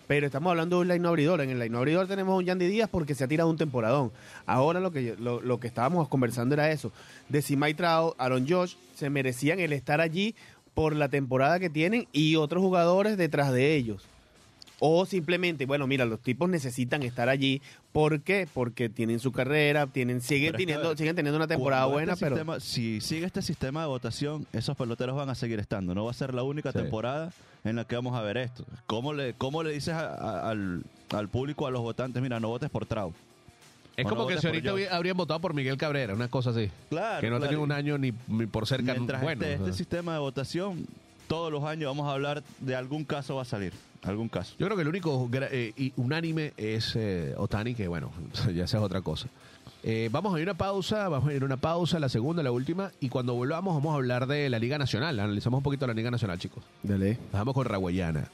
Pero 0.07 0.25
estamos 0.25 0.49
hablando 0.49 0.77
de 0.77 0.81
un 0.81 0.87
line 0.87 1.07
abridor. 1.07 1.41
En 1.41 1.51
el 1.51 1.59
line 1.59 1.77
abridor 1.77 2.07
tenemos 2.07 2.33
a 2.33 2.37
un 2.37 2.45
Yandy 2.45 2.67
Díaz 2.67 2.89
porque 2.89 3.13
se 3.13 3.23
ha 3.23 3.27
tirado 3.27 3.49
un 3.49 3.57
temporadón. 3.57 4.11
Ahora 4.47 4.79
lo 4.79 4.91
que, 4.91 5.15
lo, 5.19 5.39
lo 5.39 5.59
que 5.59 5.67
estábamos 5.67 6.07
conversando 6.07 6.55
era 6.55 6.71
eso. 6.71 6.91
De 7.27 7.43
si 7.43 7.55
Mike 7.55 7.75
Trout, 7.75 8.15
Aaron 8.17 8.47
Josh 8.49 8.73
se 8.95 9.11
merecían 9.11 9.59
el 9.59 9.71
estar 9.71 10.01
allí 10.01 10.33
por 10.73 10.95
la 10.95 11.09
temporada 11.09 11.59
que 11.59 11.69
tienen 11.69 12.07
y 12.11 12.37
otros 12.37 12.63
jugadores 12.63 13.17
detrás 13.17 13.51
de 13.51 13.75
ellos. 13.75 14.03
O 14.81 15.05
simplemente, 15.05 15.65
bueno, 15.65 15.87
mira, 15.87 16.05
los 16.05 16.19
tipos 16.21 16.49
necesitan 16.49 17.03
estar 17.03 17.27
allí. 17.27 17.61
¿Por 17.91 18.21
qué? 18.21 18.47
Porque 18.53 18.87
tienen 18.87 19.19
su 19.19 19.31
carrera, 19.33 19.87
tienen, 19.87 20.21
siguen, 20.21 20.53
teniendo, 20.55 20.95
siguen 20.95 21.15
teniendo 21.15 21.35
una 21.37 21.47
temporada 21.47 21.83
Cuando 21.83 21.95
buena, 21.95 22.13
este 22.13 22.25
pero... 22.25 22.35
sistema- 22.37 22.59
si 22.59 23.01
sigue 23.01 23.25
este 23.25 23.41
sistema 23.41 23.81
de 23.81 23.87
votación, 23.87 24.45
esos 24.53 24.77
peloteros 24.77 25.15
van 25.17 25.29
a 25.29 25.35
seguir 25.35 25.59
estando. 25.59 25.93
No 25.93 26.05
va 26.05 26.11
a 26.11 26.13
ser 26.13 26.33
la 26.33 26.43
única 26.43 26.71
Sí. 26.71 26.77
temporada 26.79 27.31
en 27.65 27.75
la 27.75 27.83
que 27.85 27.95
vamos 27.95 28.15
a 28.15 28.21
ver 28.21 28.37
esto. 28.37 28.63
¿Cómo 28.87 29.11
le, 29.13 29.33
cómo 29.33 29.63
le 29.63 29.71
dices 29.73 29.93
a- 29.93 30.13
a- 30.15 30.49
al, 30.49 30.83
al 31.11 31.27
público, 31.27 31.67
a 31.67 31.71
los 31.71 31.81
votantes, 31.81 32.21
mira, 32.21 32.39
no 32.39 32.47
votes 32.47 32.69
por 32.69 32.85
Trout? 32.85 33.13
es 33.97 34.05
como 34.07 34.21
no 34.21 34.27
que 34.27 34.37
si 34.37 34.47
ahorita 34.47 34.71
habrían 34.91 35.17
votado 35.17 35.41
por 35.41 35.53
Miguel 35.53 35.75
Cabrera, 35.75 36.13
una 36.13 36.29
cosa 36.29 36.51
así. 36.51 36.71
Claro, 36.89 37.19
que 37.19 37.29
no 37.29 37.35
claro. 37.35 37.49
tenía 37.49 37.61
un 37.61 37.73
año 37.73 37.97
ni, 37.97 38.13
ni 38.29 38.45
por 38.45 38.65
cerca 38.65 38.93
Mientras 38.93 39.21
bueno. 39.21 39.41
este, 39.41 39.55
o 39.55 39.57
sea. 39.57 39.65
este 39.67 39.77
sistema 39.77 40.13
de 40.13 40.19
votación, 40.19 40.87
todos 41.27 41.51
los 41.51 41.65
años 41.65 41.89
vamos 41.89 42.07
a 42.07 42.13
hablar 42.13 42.41
de 42.61 42.75
algún 42.77 43.03
caso 43.03 43.35
va 43.35 43.41
a 43.41 43.45
salir. 43.45 43.73
Algún 44.03 44.29
caso. 44.29 44.55
Yo 44.57 44.65
creo 44.65 44.77
que 44.77 44.83
el 44.83 44.87
único 44.87 45.29
eh, 45.33 45.73
y 45.75 45.93
unánime 45.97 46.53
es 46.57 46.95
eh, 46.95 47.33
Otani, 47.37 47.75
que 47.75 47.87
bueno, 47.87 48.11
ya 48.55 48.63
esa 48.63 48.77
es 48.77 48.83
otra 48.83 49.01
cosa. 49.01 49.27
Eh, 49.83 50.09
vamos 50.11 50.35
a 50.35 50.39
ir 50.39 50.47
a 50.47 50.51
una 50.51 50.57
pausa, 50.57 51.07
vamos 51.07 51.29
a 51.29 51.33
ir 51.33 51.41
a 51.41 51.45
una 51.45 51.57
pausa, 51.57 51.99
la 51.99 52.09
segunda, 52.09 52.43
la 52.43 52.51
última, 52.51 52.91
y 52.99 53.09
cuando 53.09 53.33
volvamos 53.33 53.75
vamos 53.75 53.93
a 53.93 53.95
hablar 53.95 54.27
de 54.27 54.49
la 54.49 54.59
Liga 54.59 54.77
Nacional. 54.77 55.19
Analizamos 55.19 55.59
un 55.59 55.63
poquito 55.63 55.87
la 55.87 55.93
Liga 55.93 56.11
Nacional, 56.11 56.39
chicos. 56.39 56.63
Dale. 56.83 57.17
Vamos 57.31 57.53
con 57.53 57.65
Raguayana. 57.65 58.29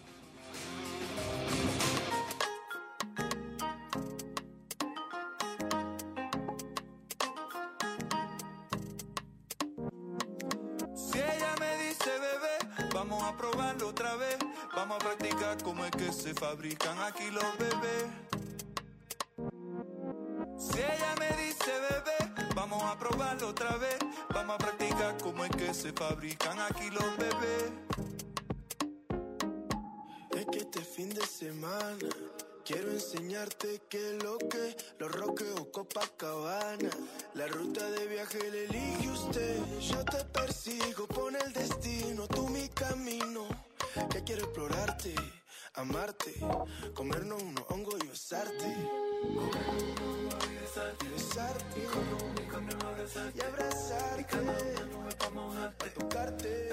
Fabrican 16.56 16.98
aquí 17.00 17.30
los 17.32 17.58
bebés. 17.58 18.06
Si 20.58 20.80
ella 20.80 21.14
me 21.20 21.28
dice 21.44 21.72
bebé, 21.90 22.54
vamos 22.56 22.82
a 22.82 22.98
probarlo 22.98 23.50
otra 23.50 23.76
vez. 23.76 23.98
Vamos 24.34 24.56
a 24.56 24.58
practicar 24.58 25.18
cómo 25.22 25.44
es 25.44 25.52
que 25.52 25.74
se 25.74 25.92
fabrican 25.92 26.58
aquí 26.62 26.90
los 26.92 27.18
bebés. 27.18 27.72
Es 30.32 30.46
que 30.46 30.60
este 30.60 30.80
fin 30.80 31.10
de 31.10 31.28
semana 31.28 31.98
quiero 32.64 32.90
enseñarte 32.90 33.82
qué 33.90 34.16
es 34.16 34.24
lo 34.24 34.38
que 34.38 34.78
los 35.00 35.12
roques 35.12 35.52
o 35.60 35.70
Copacabana. 35.72 36.90
La 37.34 37.48
ruta 37.48 37.90
de 37.92 38.08
viaje 38.08 38.40
la 38.50 38.58
elige 38.58 39.10
usted. 39.10 39.58
Yo 39.82 40.06
te 40.06 40.24
persigo, 40.24 41.06
pone 41.08 41.38
el 41.40 41.52
destino, 41.52 42.28
tú 42.28 42.48
mi 42.48 42.70
camino. 42.70 43.46
Que 44.10 44.24
quiero 44.24 44.46
explorarte, 44.46 45.16
amarte, 45.76 46.34
comernos 46.94 47.42
unos 47.42 47.66
hongos 47.70 47.96
y 48.04 48.08
besarte. 48.08 48.76
Besarte 51.14 51.80
y 53.34 53.42
abrazarte, 53.42 54.38
a 55.58 55.90
tocarte. 55.90 56.70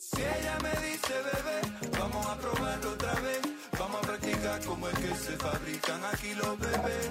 Si 0.00 0.22
ella 0.22 0.58
me 0.62 0.70
dice 0.86 1.12
bebé, 1.12 1.60
vamos 1.98 2.26
a 2.26 2.38
probarlo 2.38 2.92
otra 2.92 3.14
vez. 3.14 3.40
Vamos 3.78 3.96
a 3.96 4.06
practicar 4.06 4.64
cómo 4.64 4.88
es 4.88 4.98
que 4.98 5.14
se 5.14 5.36
fabrican 5.36 6.04
aquí 6.04 6.34
los 6.34 6.58
bebés. 6.58 7.10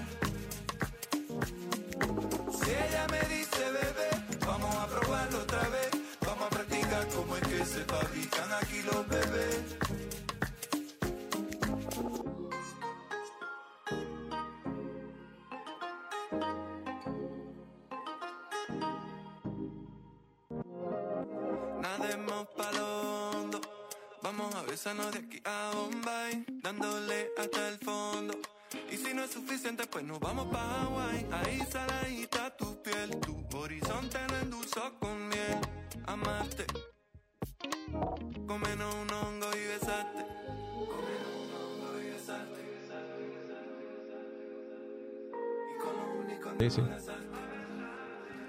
Si 2.59 2.71
ella 2.71 3.07
me 3.11 3.19
dice 3.35 3.63
bebé, 3.71 4.09
vamos 4.45 4.75
a 4.75 4.87
probarlo 4.87 5.39
otra 5.39 5.69
vez. 5.69 5.89
Vamos 6.25 6.45
a 6.45 6.49
practicar 6.49 7.07
cómo 7.09 7.35
es 7.37 7.47
que 7.47 7.65
se 7.65 7.83
fabrican 7.85 8.53
aquí 8.53 8.81
los 8.83 9.07
bebés. 9.07 9.56
Besarnos 24.77 25.11
de 25.11 25.17
aquí 25.17 25.41
a 25.43 25.71
Bombay, 25.73 26.45
dándole 26.61 27.31
hasta 27.35 27.69
el 27.69 27.79
fondo. 27.79 28.37
Y 28.91 28.97
si 28.97 29.11
no 29.11 29.23
es 29.23 29.31
suficiente, 29.31 29.87
pues 29.87 30.03
nos 30.03 30.19
vamos 30.19 30.47
pa' 30.49 30.83
Hawaii. 30.83 31.25
Ahí 31.31 31.59
saladita 31.67 32.55
tu 32.55 32.79
piel, 32.83 33.09
tu 33.21 33.57
horizonte 33.57 34.19
lo 34.29 34.37
endulzó 34.37 34.93
con 34.99 35.29
miel. 35.29 35.57
Amarte, 36.05 36.65
comernos 38.45 38.93
un 38.93 39.11
hongo 39.11 39.47
y 39.55 39.67
besarte. 39.67 40.25
Comernos 40.93 41.33
un 41.41 41.51
hongo 41.57 41.99
y 41.99 42.09
besarte. 42.11 42.61
Y 45.71 45.77
como 45.81 46.01
único 46.19 46.49
sí. 46.69 46.81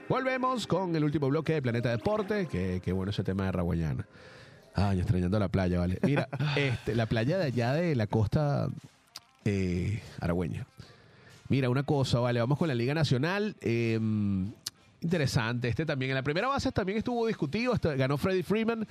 Volvemos 0.08 0.66
con 0.66 0.96
el 0.96 1.04
último 1.04 1.28
bloque 1.28 1.54
de 1.54 1.62
Planeta 1.62 1.90
Deporte. 1.90 2.46
Que, 2.46 2.80
que 2.82 2.92
bueno 2.92 3.10
ese 3.10 3.22
tema 3.22 3.44
de 3.44 3.52
Raguayana. 3.52 4.06
Ay, 4.74 5.00
extrañando 5.00 5.38
la 5.38 5.48
playa, 5.48 5.78
vale. 5.78 5.98
Mira, 6.02 6.28
este, 6.56 6.94
la 6.94 7.06
playa 7.06 7.36
de 7.36 7.44
allá 7.44 7.72
de 7.72 7.94
la 7.94 8.06
costa 8.06 8.68
eh, 9.44 10.02
aragüeña. 10.20 10.66
Mira, 11.48 11.68
una 11.68 11.82
cosa, 11.82 12.20
vale, 12.20 12.40
vamos 12.40 12.58
con 12.58 12.68
la 12.68 12.74
Liga 12.74 12.94
Nacional. 12.94 13.56
eh, 13.60 13.98
interesante. 15.00 15.68
Este 15.68 15.86
también, 15.86 16.10
en 16.10 16.16
la 16.16 16.22
primera 16.22 16.48
base 16.48 16.72
también 16.72 16.98
estuvo 16.98 17.26
discutido. 17.26 17.74
ganó 17.96 18.18
Freddie 18.18 18.42
Freeman 18.42 18.86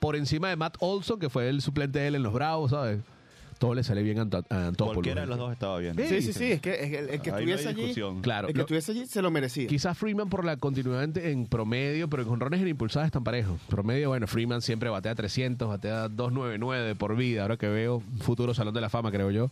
por 0.00 0.16
encima 0.16 0.48
de 0.48 0.56
Matt 0.56 0.76
Olson, 0.80 1.18
que 1.18 1.28
fue 1.28 1.48
el 1.48 1.60
suplente 1.62 1.98
de 2.00 2.08
él 2.08 2.14
en 2.16 2.22
los 2.22 2.32
Bravos, 2.32 2.70
¿sabes? 2.70 3.00
Todo 3.62 3.74
le 3.74 3.84
sale 3.84 4.02
bien 4.02 4.18
a, 4.18 4.22
Anto- 4.22 4.44
a 4.50 4.66
Antópolis. 4.66 4.94
Cualquiera 4.96 5.20
de 5.20 5.26
los 5.28 5.38
dos 5.38 5.52
estaba 5.52 5.78
bien. 5.78 5.94
Sí, 5.94 6.02
Sí, 6.08 6.22
sí, 6.22 6.32
sí, 6.32 6.50
es 6.50 6.60
que, 6.60 6.72
es 6.72 6.92
el, 6.94 7.10
el 7.10 7.20
que 7.20 7.30
Ahí 7.30 7.46
no 7.46 7.52
hay 7.52 7.58
estuviese 7.60 7.68
allí. 7.68 8.20
Claro. 8.22 8.48
el 8.48 8.54
que 8.54 8.58
lo- 8.58 8.62
estuviese 8.64 8.90
allí 8.90 9.06
se 9.06 9.22
lo 9.22 9.30
merecía. 9.30 9.68
Quizás 9.68 9.96
Freeman 9.96 10.28
por 10.28 10.44
la 10.44 10.56
continuidad 10.56 11.04
en, 11.04 11.12
en 11.16 11.46
promedio, 11.46 12.08
pero 12.10 12.24
en 12.24 12.28
jonrones 12.28 12.60
en 12.60 12.66
impulsadas 12.66 13.06
están 13.06 13.22
parejos. 13.22 13.60
Promedio, 13.68 14.08
bueno, 14.08 14.26
Freeman 14.26 14.62
siempre 14.62 14.90
batea 14.90 15.14
300, 15.14 15.68
batea 15.68 16.08
299 16.08 16.96
por 16.96 17.14
vida. 17.14 17.42
Ahora 17.42 17.56
que 17.56 17.68
veo 17.68 18.02
futuro 18.20 18.52
Salón 18.52 18.74
de 18.74 18.80
la 18.80 18.88
Fama, 18.90 19.12
creo 19.12 19.30
yo. 19.30 19.48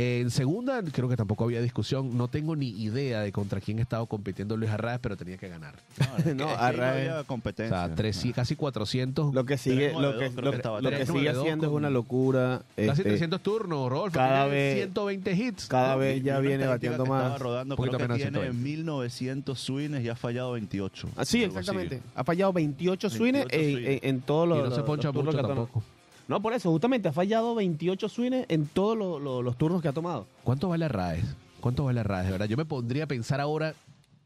En 0.00 0.30
segunda, 0.30 0.80
creo 0.92 1.08
que 1.08 1.16
tampoco 1.16 1.42
había 1.42 1.60
discusión. 1.60 2.16
No 2.16 2.28
tengo 2.28 2.54
ni 2.54 2.68
idea 2.68 3.20
de 3.22 3.32
contra 3.32 3.60
quién 3.60 3.80
estaba 3.80 4.06
compitiendo 4.06 4.56
Luis 4.56 4.70
Arraez, 4.70 5.00
pero 5.02 5.16
tenía 5.16 5.36
que 5.38 5.48
ganar. 5.48 5.74
No, 5.98 6.16
es 6.18 6.22
que- 6.24 6.34
No, 6.36 6.44
ahí 6.50 6.76
no 6.76 6.82
Arraez- 6.82 6.98
había 7.00 7.20
O 7.22 7.24
competencia. 7.24 7.86
sea, 7.86 7.94
tres, 7.96 8.24
casi 8.32 8.54
400. 8.54 9.34
Lo 9.34 9.44
que 9.44 9.58
sigue, 9.58 9.92
lo 9.92 10.16
que, 10.16 10.30
lo, 10.30 10.50
que 10.52 10.56
estaba 10.56 10.80
lo 10.80 10.90
que 10.90 11.04
sigue 11.04 11.28
haciendo 11.30 11.66
es 11.66 11.72
una 11.72 11.90
locura. 11.90 12.62
casi 12.76 12.90
este, 13.00 13.02
300 13.02 13.42
turnos, 13.42 13.90
Rodolfo. 13.90 14.14
cada 14.16 14.46
vez- 14.46 14.76
120 14.76 15.32
hits. 15.32 15.66
cada 15.66 15.94
No, 15.94 15.98
vez 15.98 16.16
y- 16.18 16.20
y 16.20 16.22
ya 16.22 16.38
viene 16.38 16.68
batiendo 16.68 16.98
que 16.98 17.10
estaba 17.10 17.30
más. 17.30 17.40
rodando, 17.40 17.76
creo 17.76 17.90
que 17.90 17.98
menos 17.98 18.16
tiene 18.18 18.30
120. 18.38 18.62
1900 18.62 19.58
swings 19.58 20.00
y 20.00 20.08
ha 20.08 20.14
fallado 20.14 20.52
28. 20.52 21.08
Ah, 21.16 21.24
sí, 21.24 21.42
exactamente. 21.42 22.02
Ha 22.14 22.22
fallado 22.22 22.52
28 22.52 23.10
swings 23.10 23.32
28 23.50 23.56
en, 23.66 23.72
swings. 23.74 23.88
en, 24.04 24.08
en 24.16 24.20
todos 24.20 24.46
Y 24.46 24.48
los. 24.50 24.58
no 24.58 24.70
se 24.70 24.76
los- 24.76 24.86
poncha 24.86 25.08
los 25.08 25.14
turnos 25.14 25.34
mucho 25.34 25.44
tampoco. 25.48 25.82
No, 26.28 26.40
por 26.42 26.52
eso, 26.52 26.70
justamente 26.70 27.08
ha 27.08 27.12
fallado 27.12 27.54
28 27.54 28.08
swings 28.08 28.44
en 28.48 28.66
todos 28.66 28.96
los, 29.20 29.56
turnos 29.56 29.80
que 29.82 29.88
ha 29.88 29.92
tomado. 29.92 30.26
¿Cuánto 30.44 30.68
vale 30.68 30.84
Arraez? 30.84 31.24
¿Cuánto 31.60 31.84
vale 31.84 32.00
Arraez? 32.00 32.26
De 32.26 32.32
verdad, 32.32 32.46
yo 32.46 32.56
me 32.56 32.66
pondría 32.66 33.04
a 33.04 33.06
pensar 33.06 33.40
ahora 33.40 33.74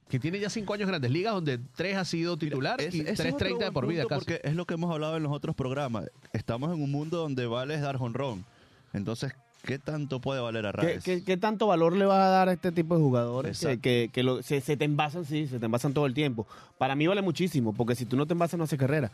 que 0.09 0.19
tiene 0.19 0.39
ya 0.41 0.51
cinco 0.51 0.75
años 0.75 0.83
en 0.83 0.89
grandes 0.89 1.11
ligas 1.11 1.33
donde 1.33 1.59
tres 1.77 1.97
ha 1.97 2.05
sido 2.05 2.37
titular 2.37 2.81
Es- 2.81 2.95
y 2.95 3.01
ese 3.01 3.13
es 3.13 3.35
3.30 3.35 3.35
otro 3.55 3.59
de 3.67 3.73
por 3.73 3.87
vida 3.87 4.03
casi. 4.07 4.15
Porque 4.25 4.41
es 4.45 4.55
lo 4.57 4.67
que 4.67 4.75
hemos 4.75 4.93
hablado 4.93 5.17
en 5.17 5.23
los 5.23 5.33
otros 5.33 5.55
programas. 5.57 6.11
Estamos 6.33 6.75
en 6.75 6.83
un 6.83 6.91
mundo 6.91 7.19
donde 7.19 7.47
vale 7.47 7.79
dar 7.81 7.97
jonrón. 7.97 8.45
Entonces, 8.93 9.33
¿qué 9.65 9.79
tanto 9.79 10.21
puede 10.21 10.41
valer 10.41 10.67
a 10.67 10.73
¿Qué, 10.73 10.77
Raes? 10.83 11.05
qué, 11.05 11.25
qué 11.25 11.37
tanto 11.39 11.69
valor 11.69 11.97
le 11.97 12.05
vas 12.05 12.19
a 12.19 12.29
dar 12.29 12.49
a 12.49 12.53
este 12.53 12.73
tipo 12.73 12.97
de 12.97 13.01
jugadores 13.01 13.59
que, 13.61 13.79
que, 13.79 14.11
que 14.13 14.23
lo- 14.25 14.43
se, 14.43 14.61
se 14.61 14.77
te 14.77 14.85
envasan, 14.85 15.25
sí, 15.25 15.47
se 15.47 15.59
te 15.61 15.65
envasan 15.67 15.95
todo 15.95 16.05
el 16.05 16.13
tiempo? 16.15 16.47
Para 16.77 16.95
mí 16.97 17.07
vale 17.07 17.23
muchísimo, 17.23 17.73
porque 17.73 17.95
si 17.95 18.05
tú 18.05 18.17
no 18.17 18.27
te 18.27 18.33
envasas 18.35 18.59
no 18.59 18.65
haces 18.65 18.79
carrera. 18.79 19.11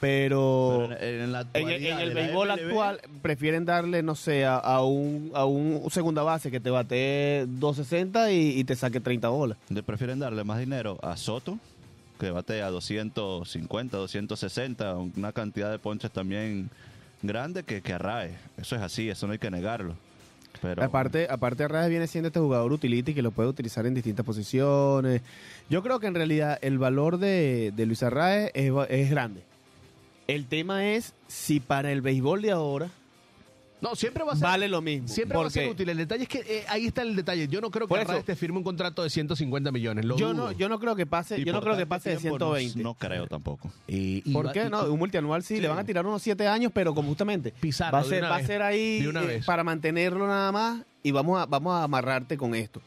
Pero, 0.00 0.86
Pero 0.90 1.00
en, 1.00 1.20
en 1.22 1.32
la 1.32 1.40
en, 1.40 1.46
actualidad 1.46 2.02
el- 2.02 2.08
en 2.10 2.14
béisbol 2.14 2.48
MLB, 2.48 2.66
actual 2.66 3.00
prefieren 3.22 3.64
darle, 3.64 4.02
no 4.02 4.14
sé, 4.14 4.44
a, 4.44 4.56
a 4.56 4.82
un, 4.84 5.30
a 5.34 5.44
un 5.46 5.82
segunda 5.90 6.22
base 6.22 6.50
que 6.50 6.60
te 6.60 6.70
bate 6.70 7.44
260 7.48 8.30
y, 8.32 8.58
y 8.58 8.64
te 8.64 8.76
saque 8.76 9.00
30 9.00 9.28
bolas. 9.28 9.56
le 9.70 9.82
prefieren 9.82 10.18
darle 10.18 10.44
más 10.44 10.58
dinero 10.58 10.98
a 11.02 11.16
Soto, 11.16 11.58
que 12.20 12.30
batea 12.30 12.68
250, 12.70 13.96
260, 13.96 14.96
una 15.16 15.32
cantidad 15.32 15.70
de 15.70 15.78
ponches 15.78 16.10
también 16.10 16.68
grande 17.22 17.62
que, 17.62 17.80
que 17.80 17.92
a 17.94 17.98
Raes. 17.98 18.32
Eso 18.58 18.76
es 18.76 18.82
así, 18.82 19.08
eso 19.08 19.26
no 19.26 19.32
hay 19.32 19.38
que 19.38 19.50
negarlo. 19.50 19.94
Pero, 20.62 20.82
Aparte, 20.82 21.26
aparte 21.30 21.64
Arraez 21.64 21.90
viene 21.90 22.06
siendo 22.06 22.28
este 22.28 22.40
jugador 22.40 22.72
utility 22.72 23.12
que 23.12 23.20
lo 23.20 23.30
puede 23.30 23.48
utilizar 23.48 23.84
en 23.86 23.92
distintas 23.92 24.24
posiciones. 24.24 25.20
Yo 25.68 25.82
creo 25.82 26.00
que 26.00 26.06
en 26.06 26.14
realidad 26.14 26.58
el 26.62 26.78
valor 26.78 27.18
de, 27.18 27.72
de 27.76 27.84
Luis 27.86 28.02
Arraez 28.02 28.50
es, 28.54 28.72
es 28.88 29.10
grande. 29.10 29.42
El 30.26 30.46
tema 30.46 30.86
es 30.86 31.14
si 31.28 31.60
para 31.60 31.92
el 31.92 32.00
béisbol 32.02 32.42
de 32.42 32.50
ahora 32.50 32.88
No, 33.80 33.94
siempre 33.94 34.24
va 34.24 34.32
a 34.32 34.36
ser, 34.36 34.42
vale 34.44 34.68
lo 34.68 34.80
mismo. 34.82 35.06
siempre 35.06 35.36
va 35.38 35.46
a 35.46 35.50
ser 35.50 35.68
útil. 35.68 35.88
El 35.88 35.98
detalle 35.98 36.22
es 36.24 36.28
que 36.28 36.38
eh, 36.40 36.64
ahí 36.68 36.86
está 36.86 37.02
el 37.02 37.14
detalle. 37.14 37.46
Yo 37.46 37.60
no 37.60 37.70
creo 37.70 37.86
que 37.86 37.94
Arraez 37.94 38.24
te 38.24 38.34
firme 38.34 38.58
un 38.58 38.64
contrato 38.64 39.02
de 39.02 39.10
150 39.10 39.70
millones. 39.70 40.04
Lo 40.04 40.16
yo 40.16 40.32
dudo. 40.32 40.46
no, 40.46 40.52
yo 40.52 40.68
no 40.68 40.80
creo 40.80 40.96
que 40.96 41.06
pase, 41.06 41.38
y 41.38 41.44
yo 41.44 41.52
no 41.52 41.60
creo 41.60 41.76
que 41.76 41.86
pase 41.86 42.10
de 42.10 42.16
tiempo 42.16 42.38
no- 42.38 42.46
120. 42.56 42.82
No, 42.82 42.94
creo 42.94 43.26
tampoco. 43.28 43.70
Y- 43.86 44.22
y 44.28 44.32
¿Por 44.32 44.46
va- 44.48 44.52
qué 44.52 44.64
y- 44.66 44.70
no? 44.70 44.84
Un 44.90 44.98
multianual 44.98 45.42
sí, 45.44 45.56
Sí. 45.56 45.60
le 45.60 45.68
van 45.68 45.78
a 45.78 45.84
tirar 45.84 46.04
unos 46.06 46.22
7 46.22 46.48
años, 46.48 46.72
pero 46.74 46.94
como 46.94 47.08
justamente 47.10 47.52
Pizarro, 47.60 47.92
va 47.92 48.00
a 48.00 48.02
de 48.02 48.08
ser, 48.08 48.18
una 48.20 48.28
va 48.30 48.36
a 48.36 48.42
ser 48.46 48.62
ahí 48.62 49.02
De 49.02 49.08
una 49.08 49.22
eh, 49.24 49.40
para 49.46 49.62
mantenerlo 49.62 50.26
nada 50.26 50.50
más 50.50 50.82
y 51.02 51.10
vamos 51.12 51.40
a, 51.40 51.46
vamos 51.46 51.72
a 51.74 51.84
amarrarte 51.84 52.36
con 52.36 52.54
esto. 52.54 52.80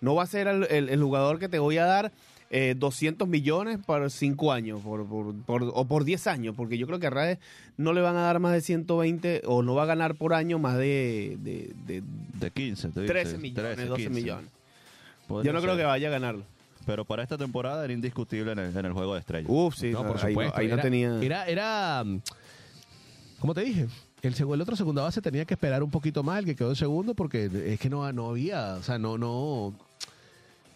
No 0.00 0.14
va 0.14 0.22
a 0.22 0.26
ser 0.26 0.46
el, 0.46 0.64
el- 0.70 0.88
el 0.88 1.02
jugador 1.02 1.38
que 1.40 1.48
te 1.48 1.58
voy 1.58 1.76
a 1.78 1.84
dar 1.84 2.12
eh, 2.50 2.74
200 2.78 3.28
millones 3.28 3.78
por 3.84 4.10
5 4.10 4.52
años 4.52 4.80
por, 4.80 5.06
por- 5.06 5.34
por- 5.42 5.62
o 5.74 5.84
por 5.86 6.04
10 6.04 6.26
años, 6.28 6.54
porque 6.56 6.78
yo 6.78 6.86
creo 6.86 6.98
que 6.98 7.06
a 7.08 7.10
Raes 7.10 7.38
no 7.76 7.92
le 7.92 8.00
van 8.00 8.16
a 8.16 8.22
dar 8.22 8.38
más 8.40 8.52
de 8.52 8.60
120 8.62 9.42
o 9.46 9.62
no 9.62 9.74
va 9.74 9.82
a 9.82 9.86
ganar 9.86 10.14
por 10.14 10.32
año 10.34 10.58
más 10.58 10.76
de, 10.78 11.36
de- 11.42 11.72
de 11.86 12.02
De 12.40 12.50
15, 12.50 12.88
te 12.88 13.04
13 13.06 13.28
dice, 13.32 13.38
millones, 13.42 13.74
13, 13.76 13.88
12 13.88 14.02
15. 14.04 14.20
millones. 14.20 14.50
Podría 15.26 15.50
Yo 15.52 15.56
no 15.58 15.62
creo 15.62 15.76
que 15.76 15.84
vaya 15.84 16.08
a 16.08 16.10
ganarlo. 16.10 16.42
Pero 16.86 17.04
para 17.04 17.22
esta 17.22 17.36
temporada 17.36 17.84
era 17.84 17.92
indiscutible 17.92 18.52
en 18.52 18.58
el, 18.60 18.74
en 18.74 18.86
el 18.86 18.92
juego 18.94 19.12
de 19.12 19.20
estrellas. 19.20 19.50
Uf, 19.50 19.76
sí, 19.76 19.90
no, 19.90 20.06
por 20.06 20.16
ahí 20.24 20.32
supuesto. 20.32 20.58
ahí 20.58 20.68
no 20.68 20.74
era, 20.74 20.82
tenía... 20.82 21.20
Era, 21.20 21.46
era, 21.46 22.02
mm, 22.02 22.20
como 23.40 23.52
te 23.52 23.60
dije, 23.62 23.88
el, 24.22 24.34
el 24.34 24.60
otro 24.62 24.74
segunda 24.74 25.02
base 25.02 25.20
tenía 25.20 25.44
que 25.44 25.52
esperar 25.52 25.82
un 25.82 25.90
poquito 25.90 26.22
más, 26.22 26.38
el 26.38 26.44
que 26.46 26.56
quedó 26.56 26.70
en 26.70 26.76
segundo, 26.76 27.12
porque 27.14 27.50
es 27.66 27.78
que 27.78 27.90
no, 27.90 28.10
no 28.12 28.30
había, 28.30 28.76
o 28.76 28.82
sea, 28.82 28.98
no, 28.98 29.18
no, 29.18 29.74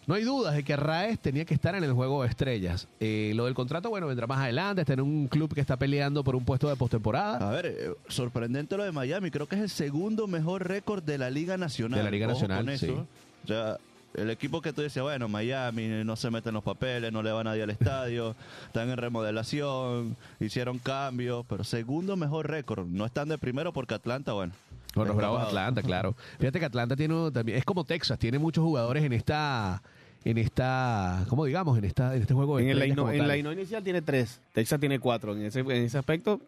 no 0.07 0.15
hay 0.15 0.23
dudas 0.23 0.55
de 0.55 0.63
que 0.63 0.75
Raes 0.75 1.19
tenía 1.19 1.45
que 1.45 1.53
estar 1.53 1.75
en 1.75 1.83
el 1.83 1.93
juego 1.93 2.23
de 2.23 2.29
estrellas. 2.29 2.87
Eh, 2.99 3.31
lo 3.35 3.45
del 3.45 3.53
contrato, 3.53 3.89
bueno, 3.89 4.07
vendrá 4.07 4.27
más 4.27 4.39
adelante, 4.39 4.81
está 4.81 4.93
en 4.93 5.01
un 5.01 5.27
club 5.27 5.53
que 5.53 5.61
está 5.61 5.77
peleando 5.77 6.23
por 6.23 6.35
un 6.35 6.43
puesto 6.45 6.67
de 6.69 6.75
postemporada. 6.75 7.49
A 7.49 7.51
ver, 7.51 7.65
eh, 7.67 7.91
sorprendente 8.07 8.75
lo 8.77 8.83
de 8.83 8.91
Miami. 8.91 9.31
Creo 9.31 9.47
que 9.47 9.55
es 9.55 9.61
el 9.61 9.69
segundo 9.69 10.27
mejor 10.27 10.67
récord 10.67 11.03
de 11.03 11.17
la 11.17 11.29
Liga 11.29 11.57
Nacional. 11.57 11.99
De 11.99 12.03
la 12.03 12.11
Liga 12.11 12.27
Ojo 12.27 12.33
Nacional, 12.33 12.57
con 12.65 12.69
eso. 12.69 12.85
sí. 12.85 12.93
O 13.43 13.47
sea, 13.47 13.77
el 14.15 14.29
equipo 14.29 14.61
que 14.61 14.73
tú 14.73 14.81
dices, 14.81 15.01
bueno, 15.01 15.27
Miami 15.27 15.87
no 16.05 16.15
se 16.15 16.29
meten 16.29 16.53
los 16.53 16.63
papeles, 16.63 17.11
no 17.11 17.23
le 17.23 17.31
va 17.31 17.43
nadie 17.43 17.63
al 17.63 17.69
estadio, 17.71 18.35
están 18.67 18.89
en 18.89 18.97
remodelación, 18.97 20.15
hicieron 20.39 20.79
cambios, 20.79 21.45
pero 21.47 21.63
segundo 21.63 22.15
mejor 22.15 22.49
récord. 22.49 22.85
No 22.87 23.05
están 23.05 23.29
de 23.29 23.37
primero 23.37 23.73
porque 23.73 23.95
Atlanta, 23.95 24.33
bueno. 24.33 24.53
Con 24.93 25.07
los 25.07 25.17
Bravos 25.17 25.41
de. 25.41 25.47
Atlanta, 25.47 25.81
claro. 25.81 26.15
Fíjate 26.39 26.59
que 26.59 26.65
Atlanta 26.65 26.95
tiene 26.95 27.31
también, 27.31 27.57
es 27.57 27.65
como 27.65 27.83
Texas, 27.83 28.19
tiene 28.19 28.39
muchos 28.39 28.63
jugadores 28.63 29.03
en 29.03 29.13
esta, 29.13 29.81
en 30.23 30.37
esta, 30.37 31.25
¿cómo 31.29 31.45
digamos? 31.45 31.77
En 31.77 31.85
esta, 31.85 32.15
en 32.15 32.21
este 32.21 32.33
juego 32.33 32.57
de 32.57 32.71
En, 32.71 32.81
el 32.81 32.95
como 32.95 33.11
en 33.11 33.27
la 33.27 33.37
ino 33.37 33.51
inicial 33.51 33.83
tiene 33.83 34.01
tres. 34.01 34.39
Texas 34.53 34.79
tiene 34.79 34.99
cuatro. 34.99 35.35
En 35.35 35.43
ese, 35.43 35.61
en 35.61 35.71
ese 35.71 35.97
aspecto, 35.97 36.39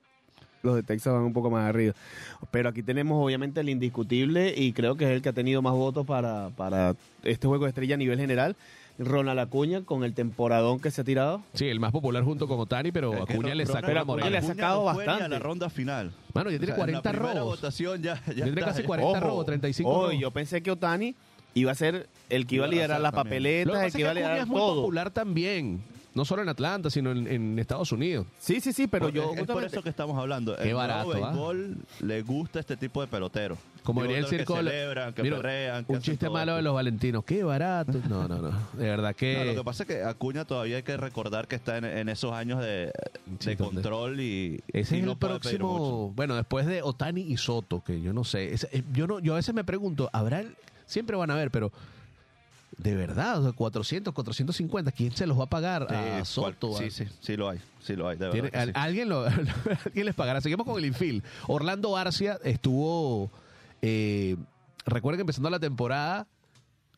los 0.66 0.76
de 0.76 0.84
Texas 0.84 1.14
van 1.14 1.24
un 1.24 1.34
poco 1.34 1.50
más 1.50 1.70
arriba. 1.70 1.94
Pero 2.52 2.70
aquí 2.70 2.84
tenemos 2.84 3.24
obviamente 3.24 3.62
el 3.62 3.70
indiscutible 3.70 4.54
y 4.56 4.74
creo 4.74 4.96
que 4.96 5.06
es 5.06 5.12
el 5.12 5.22
que 5.22 5.30
ha 5.30 5.34
tenido 5.34 5.62
más 5.62 5.74
votos 5.74 6.06
para, 6.06 6.50
para 6.50 6.96
este 7.24 7.48
juego 7.48 7.66
de 7.66 7.70
estrella 7.70 7.96
a 7.96 7.98
nivel 7.98 8.20
general. 8.20 8.56
Ronald 8.98 9.40
Acuña 9.40 9.82
con 9.82 10.04
el 10.04 10.14
temporadón 10.14 10.80
que 10.80 10.90
se 10.92 11.02
ha 11.02 11.04
tirado. 11.04 11.42
Sí, 11.54 11.68
el 11.68 11.80
más 11.80 11.92
popular 11.92 12.24
junto 12.24 12.48
con 12.48 12.60
Otani, 12.60 12.92
pero 12.92 13.14
Es 13.14 13.26
que 13.26 13.34
Acuña 13.34 13.54
le 13.56 13.66
saca 13.66 13.92
la 13.94 14.02
Acuña 14.02 14.06
moral. 14.06 14.32
le 14.32 14.38
ha 14.38 14.42
sacado 14.42 14.80
no 14.80 14.86
bastante. 14.86 15.24
a 15.26 15.28
la 15.28 15.40
ronda 15.40 15.70
final. 15.70 16.14
Mano, 16.34 16.50
ya 16.50 16.58
tiene 16.60 16.74
O 16.74 16.76
sea, 16.76 16.86
en 16.86 16.92
40 16.92 17.10
la 17.10 17.18
primera 17.18 17.40
robos. 17.42 17.56
votación 17.62 18.02
ya, 18.02 18.16
ya 18.28 18.34
Tiene 18.34 18.50
está 18.52 18.66
casi 18.66 18.82
ahí. 18.82 18.86
40 18.88 19.20
robos, 19.20 19.46
35 19.46 19.90
ojo, 19.90 20.02
robos. 20.08 20.20
yo 20.20 20.32
pensé 20.32 20.62
que 20.64 20.72
Otani 20.72 21.16
iba 21.54 21.72
a 21.72 21.76
ser 21.76 22.08
el 22.30 22.48
que 22.48 22.56
iba 22.56 22.66
a 22.66 22.68
liderar 22.70 23.02
las 23.02 23.12
papeletas, 23.14 23.80
que 23.80 23.86
el 23.88 23.94
que 23.94 24.00
iba 24.02 24.12
a 24.12 24.14
liderar 24.14 24.38
es 24.40 24.48
muy 24.48 24.58
todo. 24.58 24.82
popular 24.82 25.10
también. 25.12 25.82
No 26.16 26.24
solo 26.26 26.42
en 26.42 26.50
Atlanta, 26.50 26.90
sino 26.90 27.12
en, 27.12 27.28
en 27.28 27.60
Estados 27.60 27.92
Unidos. 27.92 28.26
Sí, 28.40 28.62
sí, 28.62 28.72
sí, 28.74 28.88
pero 28.88 29.10
yo 29.10 29.34
es, 29.36 29.44
por 29.46 29.64
eso 29.66 29.84
que 29.84 29.90
estamos 29.90 30.18
hablando. 30.18 30.56
Qué 30.56 30.70
el 30.70 30.76
barato, 30.76 31.10
nuevo 31.10 31.26
¿ah? 31.26 31.30
béisbol 31.30 31.78
le 32.02 32.22
gusta 32.24 32.60
este 32.62 32.78
tipo 32.78 33.02
de 33.02 33.08
peloteros. 33.08 33.60
Como 33.84 34.02
diría 34.02 34.18
el 34.18 34.22
los 34.24 34.32
que 34.32 34.38
circo. 34.38 34.56
celebran, 34.56 35.14
que 35.14 35.22
Mira, 35.24 35.36
perrean, 35.38 35.84
que 35.86 35.92
un 35.94 36.00
chiste 36.00 36.30
malo 36.30 36.54
esto. 36.54 36.56
de 36.56 36.62
los 36.64 36.74
valentinos. 36.74 37.24
Qué 37.26 37.44
barato. 37.44 38.00
No, 38.10 38.28
no, 38.30 38.38
no. 38.40 38.50
De 38.74 38.86
verdad 38.90 39.14
que. 39.16 39.38
No, 39.40 39.44
lo 39.44 39.56
que 39.56 39.64
pasa 39.66 39.84
es 39.84 39.88
que 39.88 40.04
Acuña 40.04 40.46
todavía 40.46 40.78
hay 40.78 40.84
que 40.84 40.96
recordar 40.98 41.48
que 41.50 41.56
está 41.56 41.78
en, 41.78 41.84
en 41.86 42.08
esos 42.10 42.32
años 42.32 42.62
de, 42.62 42.92
Sí, 43.40 43.50
de 43.50 43.56
donde- 43.58 43.82
control 43.82 44.20
y, 44.22 44.62
Ese 44.72 44.96
y 44.96 45.00
es 45.02 45.06
no 45.06 45.12
el 45.12 45.18
próximo. 45.18 46.14
Bueno, 46.16 46.36
después 46.36 46.66
de 46.66 46.82
Otani 46.82 47.22
y 47.24 47.36
Soto, 47.38 47.84
que 47.84 48.02
yo 48.02 48.14
no 48.14 48.24
sé. 48.24 48.54
eh, 48.54 48.84
yo 48.94 49.06
no, 49.06 49.20
yo 49.20 49.34
a 49.34 49.36
veces 49.36 49.54
me 49.54 49.66
pregunto, 49.66 50.10
¿habrá 50.14 50.40
el- 50.40 50.56
siempre 50.86 51.16
van 51.18 51.30
a 51.30 51.36
ver, 51.36 51.52
pero 51.52 51.72
De 52.78 52.94
verdad, 52.96 53.40
o 53.40 53.44
sea, 53.44 53.52
400, 53.54 54.14
450, 54.14 54.92
¿quién 54.92 55.16
se 55.16 55.26
los 55.26 55.40
va 55.40 55.44
a 55.46 55.50
pagar? 55.50 55.88
a 55.94 56.26
Soto. 56.26 56.70
cual- 56.72 56.84
sí, 56.84 57.06
sí, 57.06 57.10
sí 57.22 57.38
lo 57.38 57.50
hay, 57.50 57.60
sí 57.82 57.96
lo 57.96 58.08
hay, 58.10 58.18
de 58.18 58.28
verdad 58.30 58.50
que 58.52 58.58
al- 58.58 58.68
sí. 58.70 58.74
alguien, 58.76 59.10
lo, 59.10 59.26
alguien 59.86 60.06
les 60.06 60.14
pagará. 60.16 60.42
Seguimos 60.42 60.66
con 60.66 60.78
el 60.78 60.86
infield. 60.86 61.24
Orlando 61.48 61.96
Arcia 61.96 62.38
estuvo, 62.44 63.32
eh, 63.82 64.36
recuerden 64.86 65.20
que 65.20 65.22
empezando 65.22 65.50
la 65.50 65.60
temporada 65.60 66.28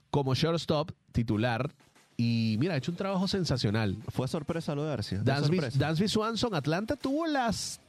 como 0.10 0.34
shortstop 0.34 0.92
titular 1.12 1.72
y 2.18 2.56
mira, 2.60 2.74
ha 2.74 2.78
hecho 2.78 2.90
un 2.92 2.98
trabajo 2.98 3.28
sensacional. 3.28 3.96
Fue 4.10 4.28
sorpresa 4.28 4.74
lo 4.74 4.84
de 4.86 4.94
Arcia. 4.94 5.20
Dansby. 5.24 5.60
Dansby 5.76 6.08
Swanson, 6.08 6.56
Atlanta 6.56 6.96
tuvo 6.96 7.28
las 7.28 7.80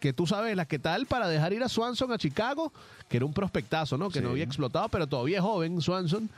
que 0.00 0.12
tú 0.14 0.26
sabes, 0.26 0.56
las 0.56 0.66
que 0.68 0.78
tal 0.78 1.04
para 1.06 1.28
dejar 1.28 1.52
ir 1.52 1.62
a 1.62 1.68
Swanson 1.68 2.10
a 2.12 2.16
Chicago, 2.18 2.72
que 3.08 3.16
era 3.18 3.26
un 3.26 3.34
prospectazo, 3.34 3.98
¿no? 3.98 4.08
Que 4.08 4.22
no 4.22 4.30
había 4.30 4.44
explotado, 4.44 4.88
pero 4.88 5.06
todavía 5.06 5.38
es 5.38 5.42
joven 5.44 5.82
Swanson, 5.82 6.30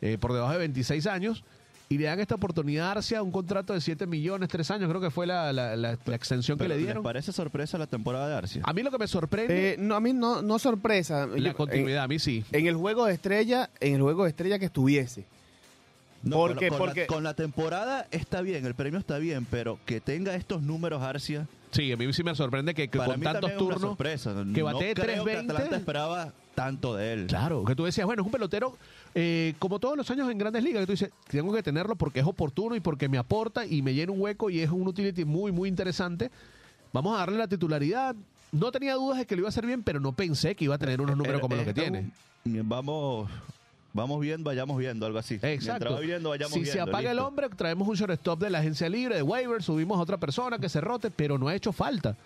eh, 0.00 0.18
por 0.18 0.32
debajo 0.32 0.52
de 0.52 0.58
26 0.58 1.06
años. 1.06 1.44
Y 1.88 1.98
le 1.98 2.04
dan 2.04 2.20
esta 2.20 2.36
oportunidad 2.36 2.86
a 2.86 2.92
Arcia, 2.92 3.20
un 3.20 3.32
contrato 3.32 3.72
de 3.72 3.80
7 3.80 4.06
millones, 4.06 4.48
3 4.48 4.70
años, 4.70 4.88
creo 4.88 5.00
que 5.00 5.10
fue 5.10 5.26
la, 5.26 5.52
la- 5.52 5.74
la- 5.74 5.98
la 6.04 6.14
extensión 6.14 6.56
que 6.56 6.68
le 6.68 6.76
¿les 6.76 6.84
dieron. 6.84 7.02
parece 7.02 7.32
sorpresa 7.32 7.78
la 7.78 7.88
temporada 7.88 8.28
de 8.28 8.34
Arcia? 8.36 8.62
A 8.64 8.72
mí 8.72 8.82
lo 8.84 8.92
que 8.92 8.98
me 8.98 9.08
sorprende, 9.08 9.72
Eh, 9.72 9.76
no, 9.76 9.96
a 9.96 10.00
mí 10.00 10.12
no, 10.12 10.40
no 10.40 10.60
sorpresa. 10.60 11.26
la 11.26 11.36
Yo- 11.50 11.56
continuidad, 11.56 12.04
a 12.04 12.08
mí 12.08 12.20
sí. 12.20 12.44
En, 12.52 12.68
el 12.68 12.76
juego 12.76 13.06
de 13.06 13.14
estrella, 13.14 13.70
en 13.80 13.94
el 13.96 14.02
juego 14.02 14.22
de 14.22 14.30
estrella 14.30 14.60
que 14.60 14.66
estuviese. 14.66 15.24
No, 16.22 16.36
porque- 16.36 16.68
con, 16.68 16.78
porque- 16.78 17.00
la, 17.00 17.06
con 17.08 17.24
la 17.24 17.34
temporada 17.34 18.06
está 18.12 18.40
bien, 18.42 18.64
el 18.66 18.74
premio 18.74 19.00
está 19.00 19.18
bien, 19.18 19.44
pero 19.50 19.80
que 19.84 20.00
tenga 20.00 20.34
estos 20.36 20.62
números 20.62 21.02
Arcia, 21.02 21.48
Sí, 21.72 21.90
a 21.92 21.96
mí 21.96 22.12
sí 22.12 22.22
me 22.24 22.34
sorprende 22.34 22.74
que, 22.74 22.88
que 22.88 22.98
para 22.98 23.12
con 23.12 23.20
mí 23.20 23.24
tantos 23.24 23.56
turnos... 23.56 23.80
sorpresa. 23.80 24.30
que 24.32 24.60
no 24.60 24.64
batee 24.64 24.88
que 24.94 25.02
320. 25.02 25.52
Atlanta 25.52 25.76
esperaba 25.76 26.32
tanto 26.56 26.96
de 26.96 27.12
él. 27.12 27.26
Claro, 27.28 27.64
que 27.64 27.74
tú 27.76 27.84
decías, 27.84 28.06
bueno, 28.06 28.22
es 28.22 28.26
un 28.26 28.32
pelotero, 28.32 28.76
eh, 29.14 29.54
como 29.58 29.78
todos 29.78 29.96
los 29.96 30.10
años 30.10 30.30
en 30.30 30.38
grandes 30.38 30.62
ligas, 30.62 30.80
que 30.82 30.86
tú 30.86 30.92
dices, 30.92 31.10
tengo 31.28 31.52
que 31.52 31.62
tenerlo 31.62 31.96
porque 31.96 32.20
es 32.20 32.26
oportuno 32.26 32.76
y 32.76 32.80
porque 32.80 33.08
me 33.08 33.18
aporta 33.18 33.66
y 33.66 33.82
me 33.82 33.92
llena 33.94 34.12
un 34.12 34.20
hueco 34.20 34.50
y 34.50 34.60
es 34.60 34.70
un 34.70 34.86
utility 34.86 35.24
muy, 35.24 35.50
muy 35.52 35.68
interesante. 35.68 36.30
Vamos 36.92 37.14
a 37.16 37.18
darle 37.20 37.38
la 37.38 37.48
titularidad. 37.48 38.14
No 38.52 38.72
tenía 38.72 38.94
dudas 38.94 39.18
de 39.18 39.26
que 39.26 39.36
lo 39.36 39.40
iba 39.40 39.48
a 39.48 39.50
hacer 39.50 39.66
bien, 39.66 39.82
pero 39.82 40.00
no 40.00 40.12
pensé 40.12 40.54
que 40.54 40.64
iba 40.64 40.74
a 40.74 40.78
tener 40.78 41.00
unos 41.00 41.16
números 41.16 41.38
Eh, 41.38 41.40
como 41.40 41.54
los 41.56 41.64
que 41.64 41.70
esto- 41.70 41.82
tiene. 41.82 42.10
Vamos, 42.64 43.28
vamos 43.92 44.20
viendo, 44.20 44.48
vayamos 44.50 44.78
viendo, 44.78 45.06
algo 45.06 45.18
así. 45.18 45.38
Exacto. 45.42 45.92
va 45.94 46.00
viendo, 46.00 46.30
vayamos 46.30 46.52
si 46.54 46.60
viendo. 46.60 46.72
se 46.72 46.80
apaga 46.80 47.10
el 47.10 47.18
hombre, 47.18 47.48
traemos 47.50 47.86
un 47.86 47.94
shortstop 47.94 48.40
de 48.40 48.50
la 48.50 48.58
agencia 48.60 48.88
libre, 48.88 49.16
de 49.16 49.22
waiver, 49.22 49.62
subimos 49.62 49.98
a 49.98 50.02
otra 50.02 50.16
persona 50.16 50.58
que 50.58 50.68
se 50.68 50.80
rote, 50.80 51.10
pero 51.10 51.38
no 51.38 51.48
ha 51.48 51.54
hecho 51.54 51.72
falta. 51.72 52.16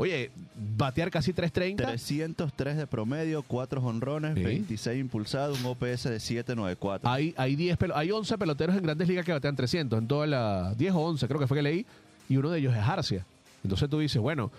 Oye, 0.00 0.30
batear 0.76 1.10
casi 1.10 1.32
330. 1.32 1.84
303 1.86 2.76
de 2.76 2.86
promedio, 2.86 3.42
4 3.42 3.80
honrones, 3.82 4.34
Sí. 4.34 4.42
26 4.42 5.00
impulsados, 5.00 5.60
un 5.60 5.66
OPS 5.66 6.04
de 6.10 6.20
794. 6.20 7.08
Hay, 7.10 7.34
hay, 7.36 7.56
10 7.56 7.78
pelo- 7.78 7.94
hay 7.96 8.10
11 8.10 8.36
peloteros 8.38 8.76
en 8.76 8.82
grandes 8.82 9.08
ligas 9.08 9.24
que 9.24 9.32
batean 9.32 9.56
300, 9.56 9.98
en 9.98 10.08
toda 10.08 10.26
la 10.26 10.74
10 10.76 10.92
o 10.94 11.00
11 11.00 11.26
creo 11.28 11.38
que 11.40 11.46
fue 11.46 11.56
que 11.58 11.62
leí, 11.62 11.86
y 12.28 12.36
uno 12.36 12.50
de 12.50 12.58
ellos 12.60 12.74
es 12.74 12.82
Arcia. 12.82 13.24
Entonces 13.62 13.88
tú 13.90 13.98
dices, 13.98 14.20
bueno, 14.20 14.50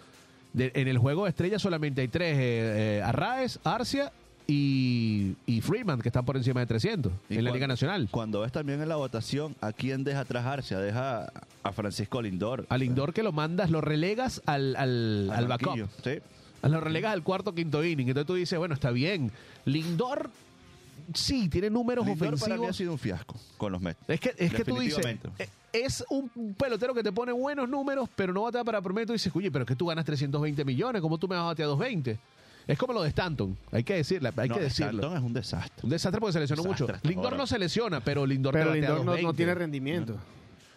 de- 0.53 0.71
en 0.75 0.87
el 0.87 0.97
juego 0.97 1.23
de 1.23 1.29
estrellas 1.29 1.61
solamente 1.61 2.01
hay 2.01 2.07
tres, 2.07 2.37
eh, 2.37 2.97
eh, 2.97 3.01
Arraez, 3.03 3.59
Arcia 3.63 4.11
y, 4.47 5.35
y 5.45 5.61
Freeman, 5.61 6.01
que 6.01 6.09
están 6.09 6.25
por 6.25 6.35
encima 6.37 6.59
de 6.59 6.65
300 6.65 7.11
Y 7.29 7.37
en 7.37 7.43
la 7.45 7.51
Liga 7.51 7.67
Nacional. 7.67 8.09
Cuando 8.11 8.41
ves 8.41 8.51
también 8.51 8.81
en 8.81 8.89
la 8.89 8.95
votación, 8.95 9.55
¿a 9.61 9.71
quién 9.71 10.03
deja 10.03 10.25
Arcia? 10.51 10.79
Deja 10.79 11.31
a 11.63 11.71
Francisco 11.71 12.21
Lindor. 12.21 12.65
Al 12.69 12.79
Lindor 12.81 13.13
que 13.13 13.23
lo 13.23 13.31
mandas, 13.31 13.69
lo 13.69 13.81
relegas 13.81 14.41
al, 14.45 14.75
al, 14.75 15.29
Al 15.31 15.37
al 15.37 15.47
backup. 15.47 15.89
Sí. 16.03 16.19
Lo 16.63 16.79
relegas 16.79 17.13
al 17.13 17.23
cuarto 17.23 17.55
quinto 17.55 17.83
inning. 17.83 18.07
Entonces 18.09 18.27
tú 18.27 18.35
dices, 18.35 18.57
bueno, 18.59 18.73
está 18.73 18.91
bien. 18.91 19.31
Lindor, 19.65 20.29
sí, 21.13 21.49
tiene 21.49 21.69
números 21.69 22.05
Lindor 22.05 22.39
para 22.39 22.55
mí 22.55 22.65
ha 22.65 22.69
ofensivos. 22.69 22.77
sido 22.77 22.91
un 22.93 22.99
fiasco 22.99 23.35
con 23.57 23.71
los 23.71 23.81
Mets. 23.81 23.99
Es 24.07 24.19
que, 24.19 24.33
es 24.37 24.53
que 24.53 24.63
tú 24.63 24.77
dices, 24.79 25.05
eh, 25.39 25.49
es 25.73 26.03
un 26.09 26.29
pelotero 26.57 26.93
que 26.93 27.03
te 27.03 27.11
pone 27.11 27.31
buenos 27.31 27.67
números, 27.69 28.09
pero 28.15 28.33
no 28.33 28.43
batea 28.43 28.63
para 28.63 28.81
promedio. 28.81 29.07
Tú 29.07 29.13
dices, 29.13 29.31
oye, 29.35 29.49
pero 29.51 29.63
es 29.63 29.67
que 29.67 29.75
tú 29.75 29.87
ganas 29.87 30.05
320 30.05 30.63
millones, 30.65 31.01
¿cómo 31.01 31.17
tú 31.17 31.27
me 31.27 31.35
vas 31.35 31.43
a 31.43 31.47
batear 31.47 31.67
220? 31.69 32.19
Es 32.67 32.77
como 32.77 32.93
lo 32.93 33.01
de 33.03 33.09
Stanton, 33.09 33.57
hay 33.71 33.83
que 33.83 33.95
decirle, 33.95 34.31
hay 34.37 34.49
No, 34.49 34.55
que 34.55 34.61
decirlo. 34.61 34.91
Stanton 35.01 35.17
es 35.17 35.23
un 35.23 35.33
desastre. 35.33 35.79
Un 35.83 35.89
desastre 35.89 36.19
porque 36.19 36.33
se 36.33 36.39
lesionó 36.39 36.63
Desastre 36.63 36.93
mucho. 36.95 37.07
Lindor 37.07 37.35
no 37.37 37.47
se 37.47 37.59
lesiona, 37.59 37.99
pero 38.01 38.25
Lindor 38.25 38.53
te 38.53 38.59
Pero 38.59 38.73
Lindor 38.73 38.89
no, 38.99 39.03
no 39.03 39.11
220. 39.11 39.37
tiene 39.37 39.55
rendimiento. 39.55 40.17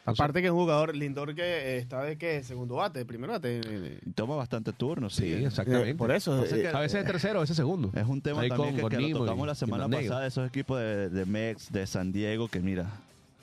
Aparte 0.06 0.40
que 0.42 0.48
es 0.48 0.52
un 0.52 0.58
jugador, 0.58 0.94
Lindor 0.94 1.34
que 1.34 1.42
eh, 1.42 1.78
está 1.78 2.02
de 2.02 2.18
qué, 2.18 2.42
segundo 2.42 2.74
bate, 2.74 2.98
de 2.98 3.06
primer 3.06 3.30
bate. 3.30 3.60
eh, 3.64 4.00
Y 4.04 4.10
Toma 4.10 4.36
bastante 4.36 4.72
turno, 4.74 5.08
sí. 5.08 5.22
Sí, 5.34 5.44
exactamente. 5.44 5.90
eh, 5.90 5.94
por 5.94 6.10
eso. 6.12 6.42
O 6.42 6.44
sea 6.44 6.58
eh, 6.58 6.60
que- 6.62 6.68
A 6.68 6.80
veces 6.80 7.00
es 7.00 7.06
tercero, 7.06 7.38
a 7.38 7.40
veces 7.40 7.56
segundo. 7.56 7.90
Es 7.94 8.06
un 8.06 8.20
tema 8.20 8.42
Ahí 8.42 8.50
también 8.50 8.68
con- 8.70 8.76
que, 8.76 8.82
con 8.82 8.90
que 8.90 8.96
lo 8.96 9.02
Nimo 9.02 9.18
y- 9.18 9.20
tocamos 9.26 9.46
la 9.46 9.54
semana 9.54 9.88
pasada, 9.88 10.26
esos 10.26 10.46
equipos 10.46 10.78
de, 10.78 11.08
de 11.08 11.24
Mex, 11.24 11.72
de 11.72 11.86
San 11.86 12.12
Diego, 12.12 12.48
que 12.48 12.60
mira, 12.60 12.90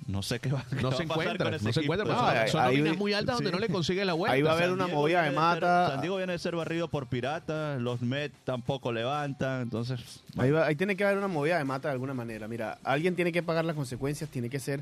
no 0.08 0.24
sé 0.24 0.40
qué 0.40 0.52
va, 0.52 0.66
qué 0.70 0.76
No 0.82 0.90
va 0.92 0.98
se 0.98 1.04
a 1.04 1.08
pasar 1.08 1.22
encuentra, 1.24 1.46
con 1.46 1.54
ese 1.54 1.66
no 1.66 1.74
se 1.74 1.80
equipo. 1.80 1.94
encuentra, 1.94 2.16
No, 2.16 2.28
son, 2.28 2.38
ahí- 2.38 2.50
son 2.50 2.62
ahí- 2.62 2.78
nóminas 2.78 2.98
muy 2.98 3.14
altas 3.14 3.36
donde 3.36 3.50
sí. 3.50 3.54
no 3.56 3.60
le 3.60 3.70
consigue 3.70 4.04
la 4.06 4.14
vuelta. 4.14 4.34
Ahí 4.34 4.42
va 4.42 4.50
a 4.52 4.54
haber 4.54 4.66
San 4.66 4.74
una 4.74 4.86
Diego 4.86 5.00
movida 5.02 5.18
de 5.24 5.30
viene 5.30 5.36
ser- 5.46 5.62
mata. 5.62 5.88
San 5.90 6.02
Diego 6.02 6.18
viene 6.18 6.34
de 6.34 6.40
ser 6.40 6.56
barrido 6.56 6.88
por 6.88 7.08
piratas, 7.08 7.82
los 7.82 8.02
Mets 8.02 8.36
tampoco 8.44 8.92
levantan, 8.92 9.62
entonces... 9.62 10.22
Ahí, 10.38 10.52
va- 10.52 10.66
ahí 10.68 10.76
tiene 10.76 10.96
que 10.96 11.06
haber 11.06 11.18
una 11.18 11.28
movida 11.28 11.58
de 11.58 11.64
mata 11.64 11.88
de 11.90 11.94
alguna 11.94 12.14
manera. 12.14 12.48
Mira, 12.48 12.80
alguien 12.84 13.16
tiene 13.16 13.32
que 13.32 13.44
pagar 13.44 13.64
las 13.66 13.76
consecuencias, 13.76 14.30
tiene 14.30 14.50
que 14.50 14.60
ser, 14.60 14.82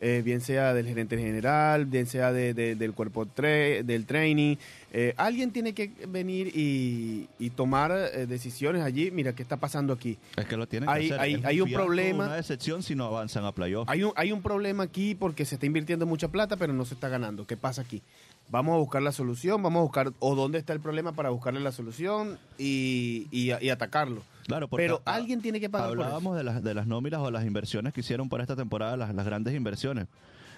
eh, 0.00 0.22
bien 0.24 0.40
sea 0.40 0.72
del 0.74 0.86
gerente 0.86 1.18
general, 1.18 1.84
bien 1.86 2.06
sea 2.06 2.32
de- 2.32 2.54
de- 2.54 2.74
del 2.74 2.92
cuerpo 2.94 3.26
tre- 3.26 3.82
del 3.84 4.06
training. 4.06 4.56
eh, 4.92 5.14
alguien 5.18 5.52
tiene 5.52 5.72
que 5.72 5.92
venir 6.08 6.48
y, 6.54 7.28
y 7.38 7.50
tomar 7.50 7.92
eh, 7.92 8.26
decisiones 8.26 8.82
allí. 8.82 9.10
Mira, 9.12 9.34
¿qué 9.34 9.42
está 9.42 9.56
pasando 9.58 9.92
aquí? 9.92 10.18
Es 10.36 10.46
que 10.46 10.56
lo 10.56 10.66
tienen 10.66 10.88
Hay- 10.88 11.08
que 11.08 11.14
hacer. 11.14 11.44
hay- 11.46 11.60
un 11.60 11.68
fiasco, 11.68 11.84
problema. 11.84 12.24
Una 12.26 12.34
decepción 12.36 12.82
si 12.82 12.94
no 12.96 13.04
avanzan 13.04 13.44
a 13.44 13.52
playoff. 13.52 13.88
Hay 13.88 14.02
un, 14.02 14.12
hay 14.16 14.32
un 14.32 14.42
problema 14.42 14.82
aquí 14.84 15.14
porque 15.14 15.44
se 15.44 15.54
está 15.56 15.66
invirtiendo 15.66 16.06
mucha 16.06 16.28
plata, 16.28 16.56
pero 16.56 16.72
no 16.72 16.84
se 16.84 16.94
está 16.94 17.08
ganando. 17.08 17.46
¿Qué 17.46 17.56
pasa 17.56 17.82
aquí? 17.82 18.02
Vamos 18.50 18.74
a 18.74 18.78
buscar 18.78 19.00
la 19.02 19.12
solución, 19.12 19.62
vamos 19.62 19.80
a 19.80 19.82
buscar 19.84 20.12
o 20.18 20.34
dónde 20.34 20.58
está 20.58 20.72
el 20.72 20.80
problema 20.80 21.12
para 21.12 21.30
buscarle 21.30 21.60
la 21.60 21.70
solución 21.72 22.38
y, 22.58 23.28
y- 23.30 23.52
y 23.60 23.70
atacarlo. 23.70 24.22
Claro, 24.46 24.66
Pero 24.68 25.02
alguien 25.04 25.40
tiene 25.40 25.60
que 25.60 25.70
pagar 25.70 25.88
por 25.90 25.98
eso. 25.98 26.04
Hablábamos 26.04 26.36
de 26.36 26.42
las, 26.42 26.62
de 26.64 26.74
las 26.74 26.86
nóminas 26.88 27.20
o 27.20 27.30
las 27.30 27.44
inversiones 27.46 27.92
que 27.92 28.00
hicieron 28.00 28.28
para 28.28 28.42
esta 28.42 28.56
temporada, 28.56 28.96
las, 28.96 29.14
las 29.14 29.24
grandes 29.24 29.54
inversiones. 29.54 30.08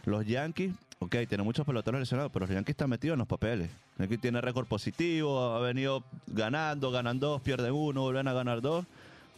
Los 0.06 0.26
Yankees, 0.26 0.72
ok, 1.00 1.10
tienen 1.28 1.44
muchos 1.44 1.66
peloteros 1.66 2.00
lesionados, 2.00 2.32
pero 2.32 2.46
los 2.46 2.54
Yankees 2.54 2.72
están 2.72 2.88
metidos 2.88 3.14
en 3.14 3.18
los 3.18 3.28
papeles. 3.28 3.70
Yankees 3.98 4.20
tiene 4.20 4.40
récord 4.40 4.66
positivo, 4.66 5.52
ha 5.54 5.60
venido 5.60 6.02
ganando, 6.28 6.90
ganan 6.90 7.20
dos, 7.20 7.42
pierden 7.42 7.72
uno, 7.72 8.00
vuelven 8.02 8.26
a 8.26 8.32
ganar 8.32 8.62
dos. 8.62 8.86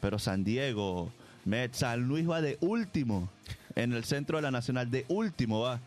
Pero 0.01 0.21
San 0.21 0.45
Diego, 0.45 1.11
Mets, 1.45 1.79
San 1.79 2.07
Luis 2.07 2.29
va 2.31 2.41
de 2.41 2.57
último 2.61 3.29
en 3.75 3.93
el 3.93 4.05
centro 4.05 4.39
de 4.39 4.43
la 4.43 4.53
Nacional, 4.53 4.91
de 4.93 5.05
último 5.09 5.61
va. 5.61 5.81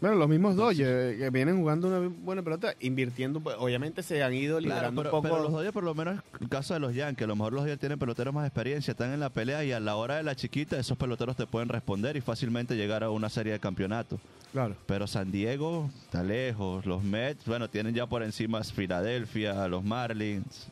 Bueno, 0.00 0.16
los 0.16 0.28
mismos 0.30 0.56
Dodgers 0.56 1.18
que 1.18 1.28
vienen 1.30 1.58
jugando 1.58 1.88
una 1.88 2.08
buena 2.22 2.40
pelota, 2.42 2.72
invirtiendo, 2.80 3.40
pues, 3.40 3.54
obviamente 3.58 4.02
se 4.02 4.22
han 4.22 4.32
ido 4.32 4.56
Claro, 4.58 4.74
liberando 4.74 5.02
pero, 5.02 5.14
un 5.16 5.22
poco. 5.22 5.34
pero 5.34 5.42
los 5.44 5.52
Dodgers, 5.52 5.72
por 5.74 5.84
lo 5.84 5.94
menos, 5.94 6.20
el 6.40 6.48
caso 6.48 6.72
de 6.72 6.80
los 6.80 6.94
Yankees, 6.94 7.24
a 7.24 7.28
lo 7.28 7.36
mejor 7.36 7.52
los 7.52 7.62
Dodgers 7.64 7.80
tienen 7.80 7.98
peloteros 7.98 8.32
más 8.32 8.46
experiencia, 8.46 8.92
están 8.92 9.12
en 9.12 9.20
la 9.20 9.28
pelea 9.28 9.62
y 9.62 9.72
a 9.72 9.80
la 9.80 9.96
hora 9.96 10.16
de 10.16 10.22
la 10.22 10.34
chiquita, 10.34 10.78
esos 10.78 10.96
peloteros 10.96 11.36
te 11.36 11.46
pueden 11.46 11.68
responder 11.68 12.16
y 12.16 12.22
fácilmente 12.22 12.76
llegar 12.76 13.04
a 13.04 13.10
una 13.10 13.28
serie 13.28 13.52
de 13.52 13.60
campeonatos. 13.60 14.18
Claro. 14.52 14.74
Pero 14.86 15.06
San 15.06 15.30
Diego 15.30 15.90
está 16.04 16.22
lejos, 16.22 16.86
los 16.86 17.02
Mets, 17.04 17.44
bueno, 17.44 17.68
tienen 17.68 17.94
ya 17.94 18.06
por 18.06 18.22
encima 18.22 18.64
Filadelfia, 18.64 19.68
los 19.68 19.84
Marlins. 19.84 20.68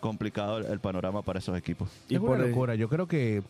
Complicado 0.00 0.58
el, 0.58 0.78
panorama 0.78 1.22
para 1.22 1.40
esos 1.40 1.56
equipos. 1.58 1.88
Y 2.08 2.14
es 2.14 2.20
una 2.20 2.28
por 2.30 2.40
el- 2.40 2.50
locura. 2.50 2.74
Yo 2.76 2.88
creo 2.88 3.08
que. 3.08 3.42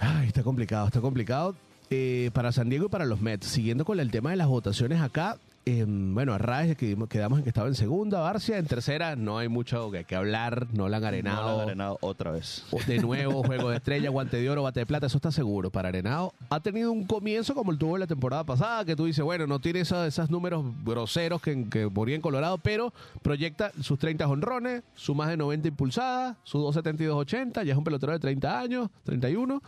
Ay, 0.00 0.26
está 0.26 0.42
complicado, 0.42 0.86
está 0.88 1.00
complicado. 1.00 1.54
Eh, 1.92 2.30
para 2.32 2.52
San 2.52 2.68
Diego 2.68 2.86
y 2.86 2.88
para 2.88 3.04
los 3.06 3.20
Mets. 3.20 3.46
Siguiendo 3.46 3.84
con 3.84 4.00
el 4.00 4.10
tema 4.10 4.30
de 4.30 4.36
las 4.36 4.48
votaciones 4.48 5.00
acá. 5.00 5.36
eh, 5.64 5.84
bueno, 5.86 6.32
Arraez 6.34 6.76
que 6.76 6.96
quedamos 7.08 7.38
en 7.38 7.44
que 7.44 7.50
estaba 7.50 7.68
en 7.68 7.76
segunda, 7.76 8.18
Barcia 8.20 8.58
en 8.58 8.66
tercera, 8.66 9.14
no 9.14 9.38
hay 9.38 9.46
mucho 9.48 9.92
que, 9.92 10.02
que 10.02 10.16
hablar, 10.16 10.66
no 10.72 10.88
la 10.88 10.96
han 10.96 11.02
No 11.02 11.08
arenado. 11.08 11.42
lo 11.56 11.60
han 11.62 11.68
arenado 11.68 11.98
otra 12.00 12.32
vez. 12.32 12.64
De 12.88 12.98
nuevo, 12.98 13.42
juego 13.46 13.70
de 13.70 13.76
estrella, 13.76 14.10
guante 14.10 14.38
de 14.38 14.50
oro, 14.50 14.64
bate 14.64 14.80
de 14.80 14.86
plata, 14.86 15.06
eso 15.06 15.18
está 15.18 15.30
seguro. 15.30 15.70
Para 15.70 15.90
Arenado 15.90 16.32
ha 16.50 16.58
tenido 16.58 16.90
un 16.90 17.04
comienzo 17.04 17.54
como 17.54 17.70
el 17.70 17.78
tuvo 17.78 17.96
la 17.96 18.08
temporada 18.08 18.42
pasada, 18.42 18.84
que 18.84 18.96
tú 18.96 19.04
dices, 19.04 19.24
bueno, 19.24 19.46
no 19.46 19.60
tiene 19.60 19.80
esos 19.80 20.30
números 20.30 20.64
groseros 20.84 21.40
que, 21.40 21.68
que 21.68 21.86
moría 21.86 22.16
en 22.16 22.22
Colorado, 22.22 22.58
pero 22.58 22.92
proyecta 23.22 23.70
sus 23.82 24.00
30 24.00 24.26
honrones, 24.26 24.82
su 24.96 25.14
más 25.14 25.28
de 25.28 25.36
90 25.36 25.68
impulsadas, 25.68 26.36
su 26.42 26.58
272-80, 26.58 27.62
ya 27.64 27.72
es 27.72 27.78
un 27.78 27.84
pelotero 27.84 28.12
de 28.12 28.18
30 28.18 28.58
años, 28.58 28.88
31. 29.04 29.62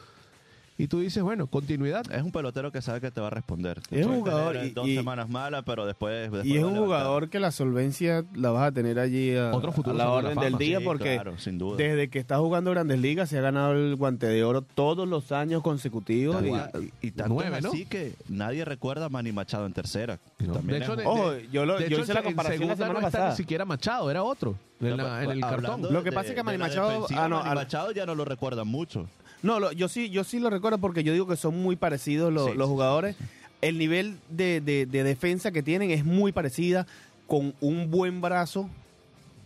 Y 0.76 0.88
tú 0.88 0.98
dices, 0.98 1.22
bueno, 1.22 1.46
continuidad. 1.46 2.04
Es 2.10 2.20
un 2.24 2.32
pelotero 2.32 2.72
que 2.72 2.82
sabe 2.82 3.00
que 3.00 3.12
te 3.12 3.20
va 3.20 3.28
a 3.28 3.30
responder. 3.30 3.80
Es 3.92 4.04
un 4.06 4.16
jugador 4.18 4.56
y- 4.56 4.70
dos 4.70 4.88
y- 4.88 4.96
semanas 4.96 5.28
malas, 5.28 5.62
pero 5.64 5.86
después, 5.86 6.22
después 6.22 6.44
Y 6.44 6.56
es 6.56 6.64
un 6.64 6.76
jugador 6.76 7.28
que 7.28 7.38
la 7.38 7.52
solvencia 7.52 8.24
la 8.34 8.50
vas 8.50 8.64
a 8.68 8.72
tener 8.72 8.98
allí 8.98 9.36
a, 9.36 9.54
Otro 9.54 9.70
futuro 9.70 9.94
a 9.94 9.98
la 9.98 10.10
orden 10.10 10.36
del 10.36 10.58
día 10.58 10.80
sí, 10.80 10.84
porque 10.84 11.14
claro, 11.14 11.38
sin 11.38 11.58
duda. 11.58 11.76
desde 11.76 12.08
que 12.10 12.18
está 12.18 12.38
jugando 12.38 12.72
Grandes 12.72 12.98
Ligas 12.98 13.28
se 13.28 13.38
ha 13.38 13.40
ganado 13.40 13.72
el 13.74 13.94
guante 13.94 14.26
de 14.26 14.42
oro 14.42 14.62
todos 14.62 15.06
los 15.06 15.30
años 15.30 15.62
consecutivos. 15.62 16.42
Y- 16.42 16.48
y, 16.80 16.92
y 17.06 17.10
tanto 17.12 17.34
nueve, 17.34 17.56
es 17.58 17.62
¿no? 17.62 17.68
así 17.70 17.86
que 17.86 18.14
nadie 18.28 18.64
recuerda 18.64 19.04
a 19.04 19.08
Manny 19.08 19.30
Machado 19.30 19.66
en 19.66 19.72
tercera. 19.74 20.18
¿no? 20.40 20.54
también 20.54 20.80
De 20.80 20.84
hecho, 20.84 20.92
es 20.94 20.98
de- 20.98 21.06
Ojo, 21.06 21.30
de- 21.30 21.48
yo 21.52 21.64
lo- 21.66 21.74
de 21.78 21.88
yo 21.88 21.96
hecho, 21.98 22.00
hice 22.02 22.14
la 22.14 22.22
comparación 22.24 22.60
la 22.68 22.74
segunda 22.74 22.76
semana 22.84 22.92
no 23.00 23.06
está 23.06 23.18
pasada. 23.18 23.30
ni 23.30 23.36
siquiera 23.36 23.64
Machado, 23.64 24.10
era 24.10 24.24
otro. 24.24 24.56
En, 24.80 24.96
la- 24.96 25.22
en 25.22 25.30
el 25.30 25.40
cartón. 25.40 25.82
Lo 25.82 26.02
que 26.02 26.10
de- 26.10 26.16
pasa 26.16 26.28
es 26.30 26.34
que 26.34 26.42
Manny 26.42 26.58
Machado- 26.58 27.06
ah, 27.14 27.28
no, 27.28 27.36
Manny 27.36 27.48
al- 27.50 27.54
Machado 27.54 27.92
ya 27.92 28.04
no 28.06 28.16
lo 28.16 28.24
recuerdan 28.24 28.66
mucho. 28.66 29.06
No, 29.44 29.60
lo- 29.60 29.72
yo 29.72 29.88
sí, 29.88 30.08
yo 30.08 30.24
sí 30.24 30.38
lo 30.38 30.48
recuerdo 30.48 30.78
porque 30.78 31.04
yo 31.04 31.12
digo 31.12 31.26
que 31.26 31.36
son 31.36 31.62
muy 31.62 31.76
parecidos 31.76 32.32
los, 32.32 32.50
Sí, 32.50 32.56
los 32.56 32.66
jugadores. 32.68 33.14
El 33.60 33.76
nivel 33.78 34.16
de, 34.30 34.60
de- 34.62 34.86
de 34.86 35.04
defensa 35.04 35.52
que 35.52 35.62
tienen 35.62 35.90
es 35.90 36.04
muy 36.04 36.32
parecida, 36.32 36.86
con 37.26 37.54
un 37.60 37.90
buen 37.90 38.20
brazo 38.22 38.70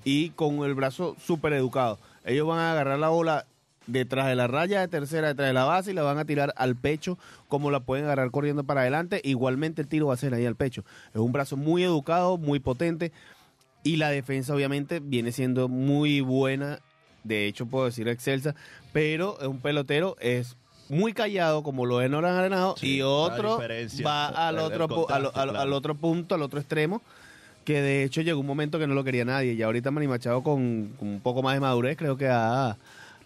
y 0.04 0.30
con 0.30 0.64
el 0.64 0.74
brazo 0.74 1.16
súper 1.20 1.52
educado. 1.52 1.98
Ellos 2.24 2.46
van 2.46 2.60
a 2.60 2.70
agarrar 2.72 2.98
la 3.00 3.08
bola 3.08 3.44
detrás 3.88 4.26
de 4.28 4.36
la 4.36 4.46
raya 4.46 4.80
de 4.80 4.86
tercera, 4.88 5.28
detrás 5.28 5.48
de 5.48 5.52
la 5.54 5.64
base 5.64 5.90
y 5.90 5.94
la 5.94 6.02
van 6.02 6.18
a 6.18 6.24
tirar 6.24 6.52
al 6.56 6.76
pecho, 6.76 7.18
como 7.48 7.70
la 7.72 7.80
pueden 7.80 8.04
agarrar 8.04 8.30
corriendo 8.30 8.62
para 8.64 8.82
adelante. 8.82 9.20
Igualmente 9.24 9.82
el 9.82 9.88
tiro 9.88 10.06
va 10.06 10.14
a 10.14 10.18
ser 10.18 10.32
ahí 10.32 10.46
al 10.46 10.54
pecho. 10.56 10.84
Es 11.12 11.20
un 11.20 11.32
brazo 11.32 11.56
muy 11.56 11.82
educado, 11.82 12.38
muy 12.38 12.60
potente. 12.60 13.10
Y 13.82 13.96
la 13.96 14.10
defensa, 14.10 14.54
obviamente, 14.54 15.00
viene 15.00 15.32
siendo 15.32 15.68
muy 15.68 16.20
buena. 16.20 16.80
De 17.24 17.46
hecho, 17.46 17.66
puedo 17.66 17.84
decir 17.86 18.08
excelsa. 18.08 18.54
Pero 18.92 19.38
es 19.40 19.46
un 19.46 19.58
pelotero, 19.60 20.16
es 20.20 20.56
muy 20.88 21.12
callado, 21.12 21.62
como 21.62 21.84
lo 21.84 22.00
es 22.00 22.10
Nolan 22.10 22.34
Arenado. 22.36 22.74
Sí, 22.78 22.96
y 22.96 23.02
otro 23.02 23.60
va 24.06 24.28
al 24.48 24.58
otro, 24.58 25.08
al, 25.10 25.26
al- 25.26 25.32
claro. 25.32 25.58
al 25.60 25.72
otro 25.72 25.94
punto, 25.94 26.34
al 26.34 26.42
otro 26.42 26.58
extremo. 26.60 27.02
Que 27.64 27.82
de 27.82 28.02
hecho 28.04 28.22
llegó 28.22 28.40
un 28.40 28.46
momento 28.46 28.78
que 28.78 28.86
no 28.86 28.94
lo 28.94 29.04
quería 29.04 29.26
nadie. 29.26 29.52
Y 29.52 29.62
ahorita 29.62 29.90
Manny 29.90 30.08
Machado, 30.08 30.42
con, 30.42 30.94
con 30.98 31.08
un 31.08 31.20
poco 31.20 31.42
más 31.42 31.52
de 31.52 31.60
madurez, 31.60 31.98
creo 31.98 32.16
que 32.16 32.26
ha, 32.26 32.78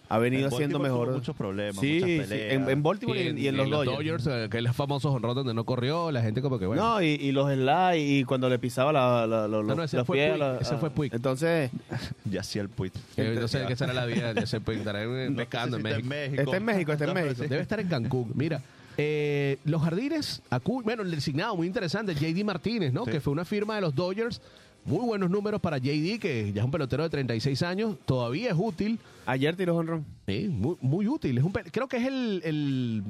ha 0.09 0.17
venido 0.19 0.49
En 0.61 0.69
tuvo 0.69 0.79
mejor. 0.83 1.11
muchos 1.13 1.35
problemas, 1.35 1.77
Sí, 1.79 1.99
muchas 2.01 2.09
sí, 2.09 2.19
peleas. 2.33 2.53
en, 2.53 2.69
en 2.69 2.83
Baltimore 2.83 3.23
y, 3.23 3.27
en- 3.29 3.37
y 3.37 3.47
en 3.47 3.57
los 3.57 3.69
Dodgers. 3.69 4.27
eh, 4.27 4.47
que 4.51 4.57
es 4.59 4.65
el 4.65 4.73
famoso 4.73 5.11
honrón 5.11 5.35
donde 5.35 5.53
no 5.53 5.63
corrió, 5.63 6.11
la 6.11 6.21
gente 6.21 6.41
como 6.41 6.59
que 6.59 6.65
bueno. 6.67 6.81
No, 6.83 7.01
y, 7.01 7.07
y 7.07 7.31
los 7.31 7.51
slides 7.51 7.97
y 7.97 8.23
cuando 8.25 8.47
le 8.49 8.59
pisaba 8.59 8.91
la, 8.93 9.25
la- 9.25 9.47
la- 9.47 9.61
los, 9.61 9.65
no, 9.77 9.83
ese 9.83 9.97
los 9.97 10.05
fue 10.05 10.17
pies. 10.17 10.29
Puig, 10.31 10.39
la- 10.39 10.57
ese 10.59 10.77
fue 10.77 10.89
Puig. 10.91 11.13
Entonces, 11.13 11.71
Ya 12.25 12.41
hacía 12.41 12.61
el 12.61 12.69
puit. 12.69 12.93
Eh, 13.17 13.37
no 13.39 13.47
sé 13.47 13.63
qué 13.67 13.75
será 13.75 13.93
la 13.93 14.05
vida, 14.05 14.33
ya 14.33 14.45
se 14.45 14.59
puede 14.61 14.79
estar 14.79 14.95
eh, 14.95 15.29
No 15.29 15.37
pescando 15.37 15.77
sé 15.79 15.89
en 15.89 16.07
México. 16.07 16.41
está 16.41 16.57
en 16.57 16.65
México, 16.65 16.91
está 16.91 17.05
en 17.05 17.13
México. 17.13 17.35
sí. 17.43 17.47
Debe 17.49 17.61
estar 17.61 17.79
en 17.79 17.87
Cancún. 17.87 18.31
Mira, 18.35 18.61
eh, 18.97 19.57
los 19.65 19.81
jardines, 19.81 20.41
bueno, 20.83 21.01
el 21.01 21.09
designado, 21.11 21.55
muy 21.55 21.65
interesante, 21.65 22.13
JD 22.13 22.43
Martínez, 22.43 22.93
¿no? 22.93 23.05
Sí. 23.05 23.11
Que 23.11 23.21
fue 23.21 23.33
una 23.33 23.45
firma 23.45 23.75
de 23.75 23.81
los 23.81 23.95
Dodgers. 23.95 24.41
Muy 24.85 25.05
buenos 25.05 25.29
números 25.29 25.61
para 25.61 25.77
JD, 25.77 26.19
que 26.19 26.51
ya 26.53 26.61
es 26.61 26.65
un 26.65 26.71
pelotero 26.71 27.03
de 27.03 27.09
36 27.09 27.61
años, 27.63 27.95
todavía 28.05 28.49
es 28.49 28.55
útil. 28.57 28.99
Ayer 29.25 29.55
tiró 29.55 29.77
honrón. 29.77 30.05
Sí, 30.27 30.47
muy, 30.49 30.75
muy 30.81 31.07
útil. 31.07 31.37
Es 31.37 31.43
un 31.43 31.51
creo 31.53 31.87
que 31.87 31.97
es 31.97 32.07
el, 32.07 32.41
el- 32.43 33.03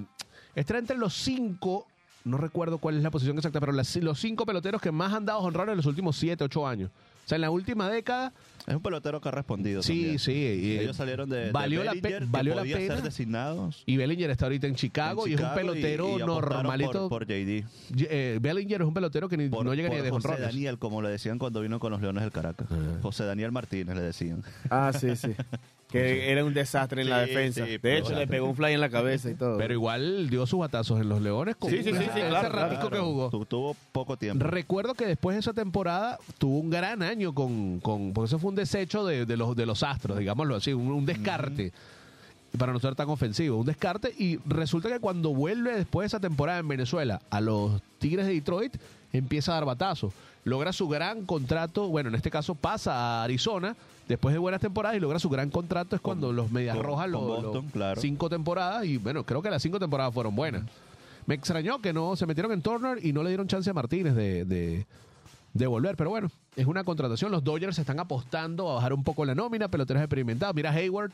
Está 0.55 0.78
entre 0.78 0.97
los 0.97 1.15
cinco. 1.15 1.88
No 2.26 2.38
recuerdo 2.38 2.78
cuál 2.78 2.95
es 2.97 3.03
la 3.03 3.09
posición 3.11 3.38
exacta, 3.38 3.59
pero 3.59 3.71
las- 3.71 3.95
los 3.97 4.19
cinco 4.19 4.45
peloteros 4.45 4.82
que 4.82 4.91
más 4.91 5.11
han 5.13 5.26
dado 5.26 5.39
honrones 5.39 5.71
en 5.74 5.78
los 5.78 5.86
últimos 5.88 6.15
siete, 6.15 6.43
ocho 6.43 6.67
años. 6.67 6.91
O 7.26 7.28
sea, 7.28 7.36
en 7.38 7.41
la 7.41 7.49
última 7.51 7.89
década, 7.89 8.34
Es 8.67 8.76
un 8.76 8.82
pelotero 8.82 9.19
que 9.19 9.28
ha 9.28 9.32
respondido. 9.32 9.82
Sí, 9.84 9.93
también. 9.99 10.19
sí, 10.19 10.32
y- 10.32 10.78
Ellos 10.80 10.95
salieron 10.95 11.30
de, 11.30 11.45
de 11.47 11.51
valió 11.51 11.84
la 11.84 11.93
pe- 11.93 12.19
valió 12.28 12.55
la 12.55 12.61
podía 12.61 12.78
pena. 12.78 12.95
ser 12.95 13.03
designados. 13.03 13.84
y 13.86 13.97
Bellinger 13.97 14.30
está 14.30 14.45
ahorita 14.45 14.67
en 14.67 14.76
Chicago, 14.76 15.26
en 15.26 15.32
y 15.32 15.36
es 15.36 15.41
un 15.41 15.53
pelotero 15.53 16.17
y 16.17 16.21
apostaron 16.21 16.53
normalito. 16.63 17.09
Por, 17.09 17.26
por 17.26 17.28
JD. 17.28 17.65
Eh, 18.09 18.39
Bellinger 18.41 18.82
es 18.82 18.88
un 18.88 18.93
pelotero 18.93 19.28
que 19.28 19.36
ni- 19.38 19.49
Por, 19.49 19.65
no 19.65 19.74
llega 19.74 19.89
ni 19.89 19.97
de 19.97 20.09
José. 20.09 20.30
Daniel, 20.39 20.78
como 20.80 21.01
le 21.01 21.09
decían 21.09 21.39
cuando 21.39 21.59
vino 21.61 21.80
con 21.80 21.91
los 21.91 22.01
Leones 22.01 22.24
del 22.24 22.32
Caracas. 22.32 22.67
Ah. 22.71 22.99
José 23.01 23.26
Daniel 23.26 23.51
Martínez 23.51 23.95
le 23.95 24.01
decían. 24.01 24.43
Ah, 24.69 24.91
sí, 24.97 25.15
sí. 25.17 25.30
que 25.94 26.32
era 26.32 26.44
un 26.44 26.54
desastre 26.54 27.02
en 27.04 27.10
la 27.10 27.24
Sí, 27.24 27.30
defensa. 27.32 27.66
sí, 27.66 27.72
de 27.72 27.80
pero 27.80 27.98
hecho, 28.06 28.16
le 28.16 28.28
pegó 28.28 28.48
un 28.50 28.56
fly 28.56 28.74
en 28.74 28.82
la 28.82 28.89
cabeza 28.89 29.30
y 29.30 29.36
todo. 29.36 29.58
Pero 29.58 29.74
igual 29.74 30.30
dio 30.30 30.46
sus 30.46 30.60
batazos 30.60 31.00
en 31.00 31.08
los 31.08 31.22
Leones 31.22 31.56
con 31.56 31.70
Sí, 31.72 31.78
sí, 31.78 31.84
sí, 31.84 31.89
ese- 31.91 32.04
sí, 32.04 32.10
ese 32.20 32.28
claro, 32.28 32.50
ratico 32.50 32.89
que 32.89 32.98
jugó. 33.00 33.30
Tu- 33.30 33.46
Tuvo 33.46 33.76
poco 33.91 34.18
tiempo. 34.18 34.44
Recuerdo 34.46 34.94
que 34.96 35.06
después 35.06 35.36
de 35.36 35.39
esa 35.41 35.54
temporada 35.54 36.18
tuvo 36.38 36.60
un 36.60 36.70
gran 36.70 37.02
año 37.04 37.34
con, 37.34 37.80
con 37.80 38.12
porque 38.14 38.28
eso 38.28 38.39
fue 38.39 38.50
un 38.50 38.56
desecho 38.56 39.06
de, 39.06 39.26
de 39.26 39.38
los 39.38 39.56
de 39.56 39.66
los 39.66 39.84
astros, 39.84 40.18
digámoslo 40.18 40.56
así, 40.56 40.74
un, 40.74 40.91
un 40.91 41.06
descarte. 41.06 41.72
Para 42.58 42.72
no 42.72 42.80
ser 42.80 42.94
tan 42.94 43.10
ofensivo, 43.10 43.58
un 43.58 43.66
descarte. 43.66 44.14
Y 44.18 44.38
resulta 44.46 44.88
que 44.89 45.00
cuando 45.00 45.34
vuelve 45.34 45.76
después 45.76 46.04
de 46.04 46.08
esa 46.08 46.20
temporada 46.20 46.60
en 46.60 46.68
Venezuela 46.68 47.20
a 47.32 47.41
los 47.41 47.82
Tigres 47.98 48.28
de 48.28 48.34
Detroit, 48.34 48.76
empieza 49.12 49.52
a 49.52 49.56
dar 49.56 49.66
batazos. 49.66 50.14
Logra 50.44 50.72
su 50.72 50.88
gran 50.88 51.26
contrato, 51.26 51.88
bueno, 51.88 52.10
en 52.10 52.16
este 52.16 52.30
caso 52.30 52.54
pasa 52.54 52.94
a 52.94 53.24
Arizona 53.24 53.76
después 54.08 54.34
de 54.34 54.39
buenas 54.39 54.62
temporadas 54.62 54.97
y 54.97 54.99
logra 54.99 55.20
su 55.20 55.30
gran 55.30 55.49
contrato. 55.49 55.95
Es 55.95 56.01
Con- 56.01 56.12
cuando 56.20 56.34
los 56.34 56.51
Medias 56.51 56.76
con- 56.76 56.86
Rojas 56.86 57.06
con 57.06 57.12
lo, 57.14 57.20
Boston, 57.22 57.66
lo- 57.66 57.72
claro. 57.72 58.01
cinco 58.01 58.30
temporadas 58.30 58.86
y 58.86 58.97
bueno, 58.97 59.24
creo 59.26 59.41
que 59.41 59.49
las 59.49 59.62
cinco 59.62 59.80
temporadas 59.80 60.14
fueron 60.14 60.36
buenas. 60.36 60.64
Me 61.26 61.36
extrañó 61.36 61.80
que 61.82 61.93
no 61.93 62.16
se 62.16 62.26
metieron 62.26 62.51
en 62.51 62.62
Turner 62.62 63.04
y 63.06 63.14
no 63.14 63.24
le 63.24 63.30
dieron 63.30 63.47
chance 63.47 63.70
a 63.70 63.74
Martínez 63.74 64.14
de, 64.14 64.43
de, 64.45 64.86
de 65.54 65.68
volver. 65.68 65.95
Pero 65.95 66.10
bueno, 66.10 66.30
es 66.56 66.66
una 66.68 66.84
contratación. 66.84 67.32
Los 67.32 67.43
Dodgers 67.43 67.80
están 67.80 67.99
apostando 67.99 68.70
a 68.70 68.76
bajar 68.76 68.91
un 68.93 69.04
poco 69.06 69.24
la 69.24 69.34
nómina, 69.34 69.70
peloteros 69.70 70.01
experimentados. 70.04 70.54
Mira 70.54 70.72
Hayward, 70.72 71.12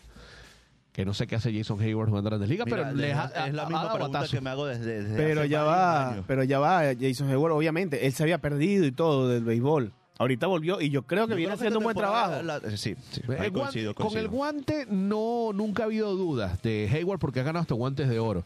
que 0.92 1.06
no 1.06 1.14
sé 1.14 1.28
qué 1.28 1.36
hace 1.36 1.56
Jason 1.56 1.80
Hayward 1.80 2.10
jugando 2.10 2.28
en 2.28 2.32
Grandes 2.32 2.50
Ligas, 2.50 2.66
Mira, 2.66 2.78
pero 2.78 2.88
ha- 2.88 2.92
es 2.92 3.54
la 3.54 3.62
ha- 3.62 3.66
ha 3.66 3.70
misma 3.70 3.84
dado 3.86 3.96
pregunta 3.98 4.28
que 4.28 4.42
me 4.42 4.50
hago 4.50 4.66
desde, 4.66 5.04
desde 5.04 5.16
Pero 5.16 5.42
hace 5.42 5.50
ya 5.50 5.62
va, 5.64 6.10
años. 6.10 6.26
pero 6.28 6.44
ya 6.44 6.58
va, 6.60 6.82
Jason 7.00 7.30
Hayward, 7.30 7.52
obviamente, 7.54 8.08
él 8.08 8.12
se 8.14 8.24
había 8.24 8.40
perdido 8.40 8.86
y 8.88 8.92
todo 8.92 9.30
del 9.30 9.44
béisbol. 9.44 9.94
Ahorita 10.20 10.48
volvió 10.48 10.80
y 10.82 10.90
yo 10.90 11.04
creo 11.04 11.26
que 11.28 11.32
Yo 11.32 11.38
viene 11.38 11.54
creo 11.54 11.56
haciendo 11.56 11.80
un 11.80 11.84
buen 11.86 11.96
temporada 11.96 12.42
trabajo. 12.42 12.62
la- 12.68 12.78
sí, 12.78 12.96
sí, 13.12 13.22
El 13.28 13.32
ahí 13.42 13.50
guan- 13.50 13.62
coincido, 13.62 13.96
Con 13.96 14.08
coincido. 14.08 14.22
el 14.22 14.28
guante 14.28 14.86
no 14.90 15.52
nunca 15.54 15.84
ha 15.84 15.86
habido 15.86 16.14
dudas 16.16 16.62
de 16.62 16.90
Hayward 16.94 17.20
porque 17.20 17.40
ha 17.40 17.44
ganado 17.44 17.62
hasta 17.62 17.74
guantes 17.74 18.08
de 18.10 18.20
oro. 18.20 18.44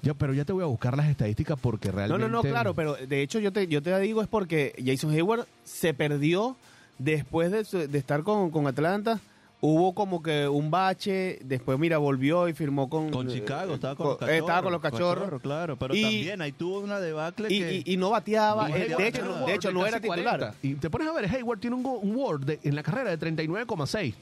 Ya, 0.00 0.14
pero 0.14 0.32
ya 0.32 0.44
te 0.44 0.52
voy 0.52 0.62
a 0.64 0.66
buscar 0.66 0.96
las 0.96 1.08
estadísticas 1.08 1.58
porque 1.60 1.88
No, 1.90 1.94
realmente... 1.96 2.28
no, 2.28 2.28
no, 2.28 2.42
claro, 2.42 2.74
pero 2.74 2.94
de 2.96 3.22
hecho 3.22 3.38
yo 3.38 3.52
te, 3.52 3.68
yo 3.68 3.82
te 3.82 3.96
digo 4.00 4.20
es 4.22 4.26
porque 4.26 4.74
Jason 4.84 5.10
Hayward 5.12 5.46
se 5.64 5.94
perdió 5.94 6.56
después 6.98 7.52
de, 7.52 7.64
su- 7.64 7.86
de 7.86 7.98
estar 7.98 8.22
con, 8.22 8.50
con 8.50 8.66
Atlanta. 8.66 9.20
Hubo 9.64 9.94
como 9.94 10.24
que 10.24 10.48
un 10.48 10.72
bache, 10.72 11.38
después 11.44 11.78
mira, 11.78 11.98
volvió 11.98 12.48
y 12.48 12.52
firmó 12.52 12.90
con... 12.90 13.10
Con 13.10 13.28
Chicago, 13.28 13.74
estaba 13.74 13.94
con, 13.94 14.06
con- 14.06 14.10
los 14.10 14.18
cachorros. 14.18 14.40
estaba 14.40 14.62
con 14.62 14.72
los 14.72 14.80
cachorros. 14.82 15.40
claro. 15.40 15.76
Pero 15.76 15.94
Y- 15.94 16.02
también 16.02 16.42
ahí 16.42 16.50
tuvo 16.50 16.80
una 16.80 16.98
debacle 16.98 17.46
Y, 17.48 17.60
que... 17.60 17.72
y- 17.86 17.92
y 17.92 17.96
no 17.96 18.10
bateaba. 18.10 18.68
Y 18.68 18.72
eh, 18.72 18.94
de 18.98 19.06
hecho, 19.06 19.22
un 19.40 19.46
de 19.46 19.54
hecho 19.54 19.70
no 19.70 19.86
era 19.86 20.00
titular. 20.00 20.38
40. 20.40 20.54
Y 20.62 20.74
te 20.74 20.90
pones 20.90 21.06
a 21.06 21.12
ver, 21.12 21.30
Hayward 21.32 21.60
tiene 21.60 21.76
un, 21.76 21.84
go- 21.84 22.00
un 22.00 22.16
WAR 22.16 22.40
en 22.60 22.74
la 22.74 22.82
carrera 22.82 23.16
de 23.16 23.18
39,6. 23.20 24.14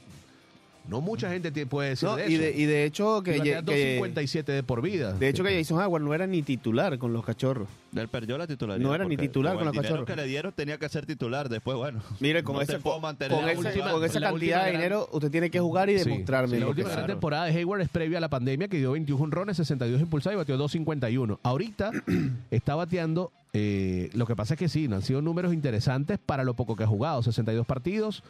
No 0.91 0.99
mucha 1.01 1.29
gente 1.31 1.65
puede 1.65 1.89
decir 1.89 2.07
No, 2.09 2.17
de 2.17 2.29
y, 2.29 2.33
eso. 2.35 2.43
de, 2.43 2.51
y 2.51 2.65
de 2.65 2.83
hecho 2.85 3.23
que, 3.23 3.39
que- 3.41 3.59
2.57 3.61 4.43
de 4.43 4.61
por 4.61 4.81
vida. 4.81 5.13
de 5.13 5.29
hecho 5.29 5.41
que 5.43 5.55
Jason 5.57 5.79
Hayward 5.81 6.03
no 6.03 6.13
era 6.13 6.27
ni 6.27 6.41
titular 6.43 6.97
con 6.99 7.13
los 7.13 7.23
cachorros. 7.25 7.69
Él 7.95 8.07
perdió 8.09 8.37
la 8.37 8.45
titularidad. 8.45 8.85
No 8.87 8.93
era 8.93 9.05
ni 9.05 9.15
titular 9.17 9.55
con 9.55 9.65
los 9.65 9.73
cachorros. 9.75 10.05
que 10.05 10.15
le 10.15 10.25
dieron 10.25 10.51
tenía 10.51 10.77
que 10.77 10.87
ser 10.89 11.05
titular. 11.05 11.47
Después, 11.49 11.77
bueno. 11.77 12.01
Mire, 12.19 12.43
con, 12.43 12.55
no 12.57 12.61
ese, 12.61 12.79
con, 12.79 13.01
mantener 13.01 13.37
con 13.37 13.45
la 13.45 13.53
ese- 13.53 13.67
última- 13.69 13.91
con 13.91 14.03
esa 14.03 14.19
la 14.19 14.29
cantidad 14.31 14.57
de 14.65 14.69
gran- 14.71 14.81
dinero, 14.81 15.09
usted 15.13 15.31
tiene 15.31 15.49
que 15.49 15.59
jugar 15.61 15.89
y 15.89 15.97
Sí, 15.97 16.09
demostrarme. 16.09 16.55
sí, 16.55 16.59
la 16.59 16.65
lo 16.67 16.75
que 16.75 16.81
última 16.83 17.05
temporada 17.07 17.45
de 17.45 17.51
Hayward 17.57 17.81
es 17.81 17.89
previa 17.89 18.17
a 18.17 18.21
la 18.21 18.29
pandemia 18.29 18.67
que 18.67 18.77
dio 18.77 18.91
21 18.91 19.23
honrones, 19.23 19.57
62 19.57 20.01
impulsados 20.01 20.35
y 20.35 20.37
batió 20.37 20.57
2.51. 20.57 21.39
Ahorita 21.43 21.91
está 22.51 22.75
bateando. 22.75 23.31
eh, 23.53 24.09
lo 24.13 24.25
que 24.25 24.35
pasa 24.35 24.55
es 24.55 24.57
que 24.59 24.67
sí, 24.69 24.87
no 24.89 24.97
han 24.97 25.01
sido 25.01 25.21
números 25.21 25.53
interesantes 25.53 26.19
para 26.19 26.43
lo 26.43 26.53
poco 26.53 26.75
que 26.75 26.83
ha 26.83 26.87
jugado. 26.87 27.23
62 27.23 27.65
partidos. 27.65 28.23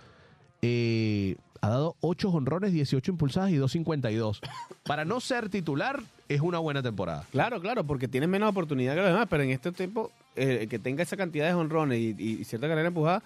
Eh, 0.61 1.35
ha 1.61 1.69
dado 1.69 1.95
8 2.01 2.29
honrones, 2.29 2.73
18 2.73 3.11
impulsadas 3.11 3.51
y 3.51 3.55
2.52. 3.57 4.39
Para 4.83 5.05
no 5.05 5.19
ser 5.19 5.49
titular, 5.49 6.01
es 6.27 6.41
una 6.41 6.59
buena 6.59 6.81
temporada. 6.81 7.25
Claro, 7.31 7.61
claro, 7.61 7.83
porque 7.83 8.07
tiene 8.07 8.27
menos 8.27 8.49
oportunidad 8.49 8.93
que 8.95 9.01
los 9.01 9.09
demás, 9.09 9.27
pero 9.29 9.43
en 9.43 9.51
este 9.51 9.71
tiempo, 9.71 10.11
eh, 10.35 10.67
que 10.69 10.79
tenga 10.79 11.03
esa 11.03 11.17
cantidad 11.17 11.47
de 11.47 11.53
honrones 11.53 11.99
y, 11.99 12.15
y 12.19 12.43
cierta 12.45 12.67
carrera 12.67 12.87
empujada, 12.87 13.21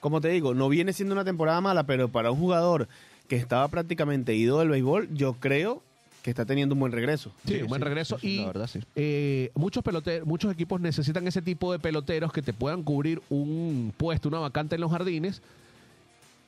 como 0.00 0.20
te 0.20 0.28
digo, 0.28 0.54
no 0.54 0.68
viene 0.68 0.92
siendo 0.92 1.14
una 1.14 1.24
temporada 1.24 1.60
mala, 1.60 1.84
pero 1.84 2.08
para 2.08 2.30
un 2.30 2.38
jugador 2.38 2.88
que 3.28 3.36
estaba 3.36 3.66
prácticamente 3.68 4.34
ido 4.34 4.58
del 4.58 4.68
béisbol, 4.68 5.08
yo 5.14 5.34
creo 5.34 5.82
que 6.22 6.30
está 6.30 6.44
teniendo 6.44 6.74
un 6.74 6.80
buen 6.80 6.92
regreso. 6.92 7.32
Sí, 7.46 7.54
Sí, 7.56 7.62
un 7.62 7.68
buen 7.68 7.80
sí, 7.80 7.84
regreso. 7.84 8.18
sí, 8.18 8.28
y 8.28 8.38
la 8.40 8.46
verdad, 8.48 8.66
sí. 8.66 8.80
eh, 8.96 9.50
muchos 9.54 9.82
peloteros, 9.82 10.26
muchos 10.26 10.52
equipos 10.52 10.80
necesitan 10.80 11.26
ese 11.26 11.42
tipo 11.42 11.72
de 11.72 11.78
peloteros 11.78 12.32
que 12.32 12.42
te 12.42 12.52
puedan 12.52 12.82
cubrir 12.82 13.22
un 13.30 13.92
puesto, 13.96 14.28
una 14.28 14.38
vacante 14.40 14.74
en 14.74 14.80
los 14.82 14.90
jardines. 14.90 15.42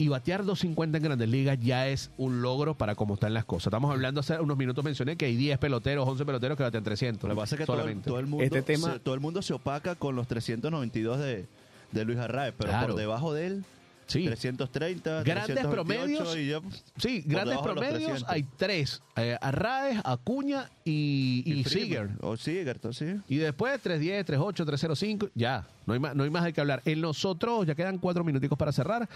Y 0.01 0.09
batear 0.09 0.47
250 0.47 0.97
en 0.97 1.05
grandes 1.05 1.29
ligas 1.29 1.59
ya 1.61 1.87
es 1.89 2.11
un 2.17 2.41
logro 2.41 2.75
para 2.75 2.95
cómo 2.95 3.15
están 3.15 3.35
las 3.35 3.45
cosas. 3.45 3.67
Estamos 3.67 3.91
hablando 3.91 4.21
hace 4.21 4.41
unos 4.41 4.57
minutos, 4.57 4.83
mencioné 4.83 5.17
que 5.17 5.27
hay 5.27 5.37
10 5.37 5.59
peloteros, 5.59 6.09
11 6.09 6.25
peloteros 6.25 6.57
que 6.57 6.63
batean 6.63 6.83
300. 6.85 7.29
Lo 7.29 7.35
que 7.35 7.39
pasa 7.41 7.55
es 7.55 7.59
que 7.61 7.67
todo 7.67 7.87
el, 7.87 8.01
todo 8.01 8.19
el 8.19 8.27
mundo, 8.27 8.43
Este 8.45 8.63
tema- 8.63 8.95
se, 8.95 8.99
todo 9.01 9.15
el 9.15 9.21
mundo 9.21 9.43
se 9.43 9.53
opaca 9.53 9.97
con 9.97 10.17
los 10.17 10.27
392 10.27 11.19
de, 11.19 11.47
de 11.93 12.05
Luis 12.07 12.19
Arraez, 12.19 12.55
pero 12.57 12.71
Claro. 12.71 12.87
por 12.89 12.97
debajo 12.97 13.35
de 13.35 13.47
él, 13.47 13.65
sí. 14.07 14.25
330, 14.25 15.23
Grandes 15.23 15.45
328 15.55 15.71
promedios. 15.71 16.37
y 16.39 16.47
ya- 16.49 16.61
Sí, 16.97 17.23
grandes 17.27 17.59
promedios 17.59 17.97
300. 17.99 18.25
hay 18.27 18.47
tres. 18.57 19.03
Eh, 19.17 19.37
Arraez, 19.39 19.99
Acuña 20.03 20.71
y, 20.83 21.43
y, 21.45 21.63
Freeman. 21.65 21.89
Seager. 22.09 22.11
O 22.23 22.37
Seager, 22.39 22.81
sí. 22.95 23.17
Y 23.29 23.37
después 23.37 23.79
310, 23.83 24.25
38, 24.25 24.65
305, 24.65 25.29
ya, 25.35 25.67
no 25.85 25.93
hay 25.93 26.01
más, 26.01 26.17
no 26.17 26.25
hay 26.25 26.31
más 26.31 26.45
de 26.45 26.55
qué 26.55 26.61
hablar. 26.63 26.81
En 26.87 27.03
nosotros, 27.03 27.67
ya 27.67 27.75
quedan 27.75 27.99
cuatro 27.99 28.25
minuticos 28.25 28.57
para 28.57 28.73
cerrar. 28.73 29.07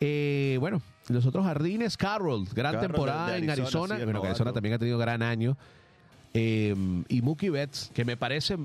Eh, 0.00 0.56
bueno, 0.60 0.80
los 1.08 1.26
otros 1.26 1.44
jardines, 1.44 1.96
Carroll, 1.96 2.46
gran 2.54 2.74
Carroll 2.74 2.92
temporada 2.92 3.36
en 3.36 3.50
Arizona, 3.50 3.96
sí, 3.96 4.04
bueno, 4.04 4.20
que. 4.20 4.28
Arizona 4.28 4.52
también 4.52 4.74
ha 4.74 4.78
tenido 4.78 4.98
gran 4.98 5.22
año. 5.22 5.56
Eh, 6.34 6.74
y 7.08 7.22
Mookie 7.22 7.50
Betts, 7.50 7.90
que 7.94 8.04
me 8.04 8.16
parece 8.16 8.58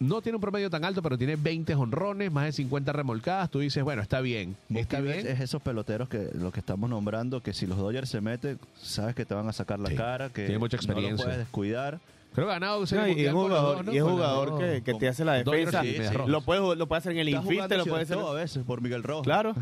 no 0.00 0.22
tiene 0.22 0.36
un 0.36 0.40
promedio 0.40 0.70
tan 0.70 0.84
alto, 0.84 1.02
pero 1.02 1.18
tiene 1.18 1.36
20 1.36 1.74
honrones, 1.74 2.30
más 2.30 2.44
de 2.44 2.52
50 2.52 2.92
remolcadas. 2.92 3.50
Tú 3.50 3.60
dices, 3.60 3.82
bueno, 3.82 4.02
está 4.02 4.20
bien. 4.20 4.56
Está 4.72 4.98
Mookie 4.98 5.08
Betts 5.08 5.24
bien. 5.24 5.36
Es 5.36 5.40
esos 5.40 5.62
peloteros 5.62 6.08
que 6.08 6.30
lo 6.34 6.52
que 6.52 6.60
estamos 6.60 6.88
nombrando, 6.88 7.42
que 7.42 7.52
si 7.52 7.66
los 7.66 7.78
Dodgers 7.78 8.08
se 8.08 8.20
meten, 8.20 8.58
sabes 8.80 9.14
que 9.14 9.24
te 9.24 9.34
van 9.34 9.48
a 9.48 9.52
sacar 9.52 9.78
la 9.78 9.88
Sí, 9.88 9.96
cara, 9.96 10.28
que 10.30 10.44
tiene 10.44 10.58
mucha 10.58 10.76
no 10.86 11.00
lo 11.00 11.16
puedes 11.16 11.38
descuidar. 11.38 11.98
Creo 12.34 12.46
que 12.46 12.52
ha 12.52 12.54
ganado 12.60 12.84
No, 12.90 13.08
y 13.08 13.24
es 13.26 13.32
jugador, 13.32 13.76
dos, 13.78 13.86
¿no? 13.86 13.92
y 13.92 13.96
es 13.96 14.02
jugador 14.02 14.50
dos. 14.50 14.60
que, 14.60 14.82
que 14.82 14.94
te 14.94 15.08
hace 15.08 15.24
la 15.24 15.32
defensa. 15.34 15.82
sí. 15.82 15.96
Lo 16.26 16.40
puede, 16.42 16.76
lo 16.76 16.86
puede 16.86 16.98
hacer 16.98 17.12
en 17.12 17.18
el 17.26 17.36
jugando 17.38 17.76
lo 17.76 17.84
puede 17.86 18.02
hacer. 18.04 18.18
a 18.18 18.32
veces 18.32 18.64
por 18.64 18.80
Miguel 18.80 19.02
Rojas. 19.02 19.24
Claro. 19.24 19.54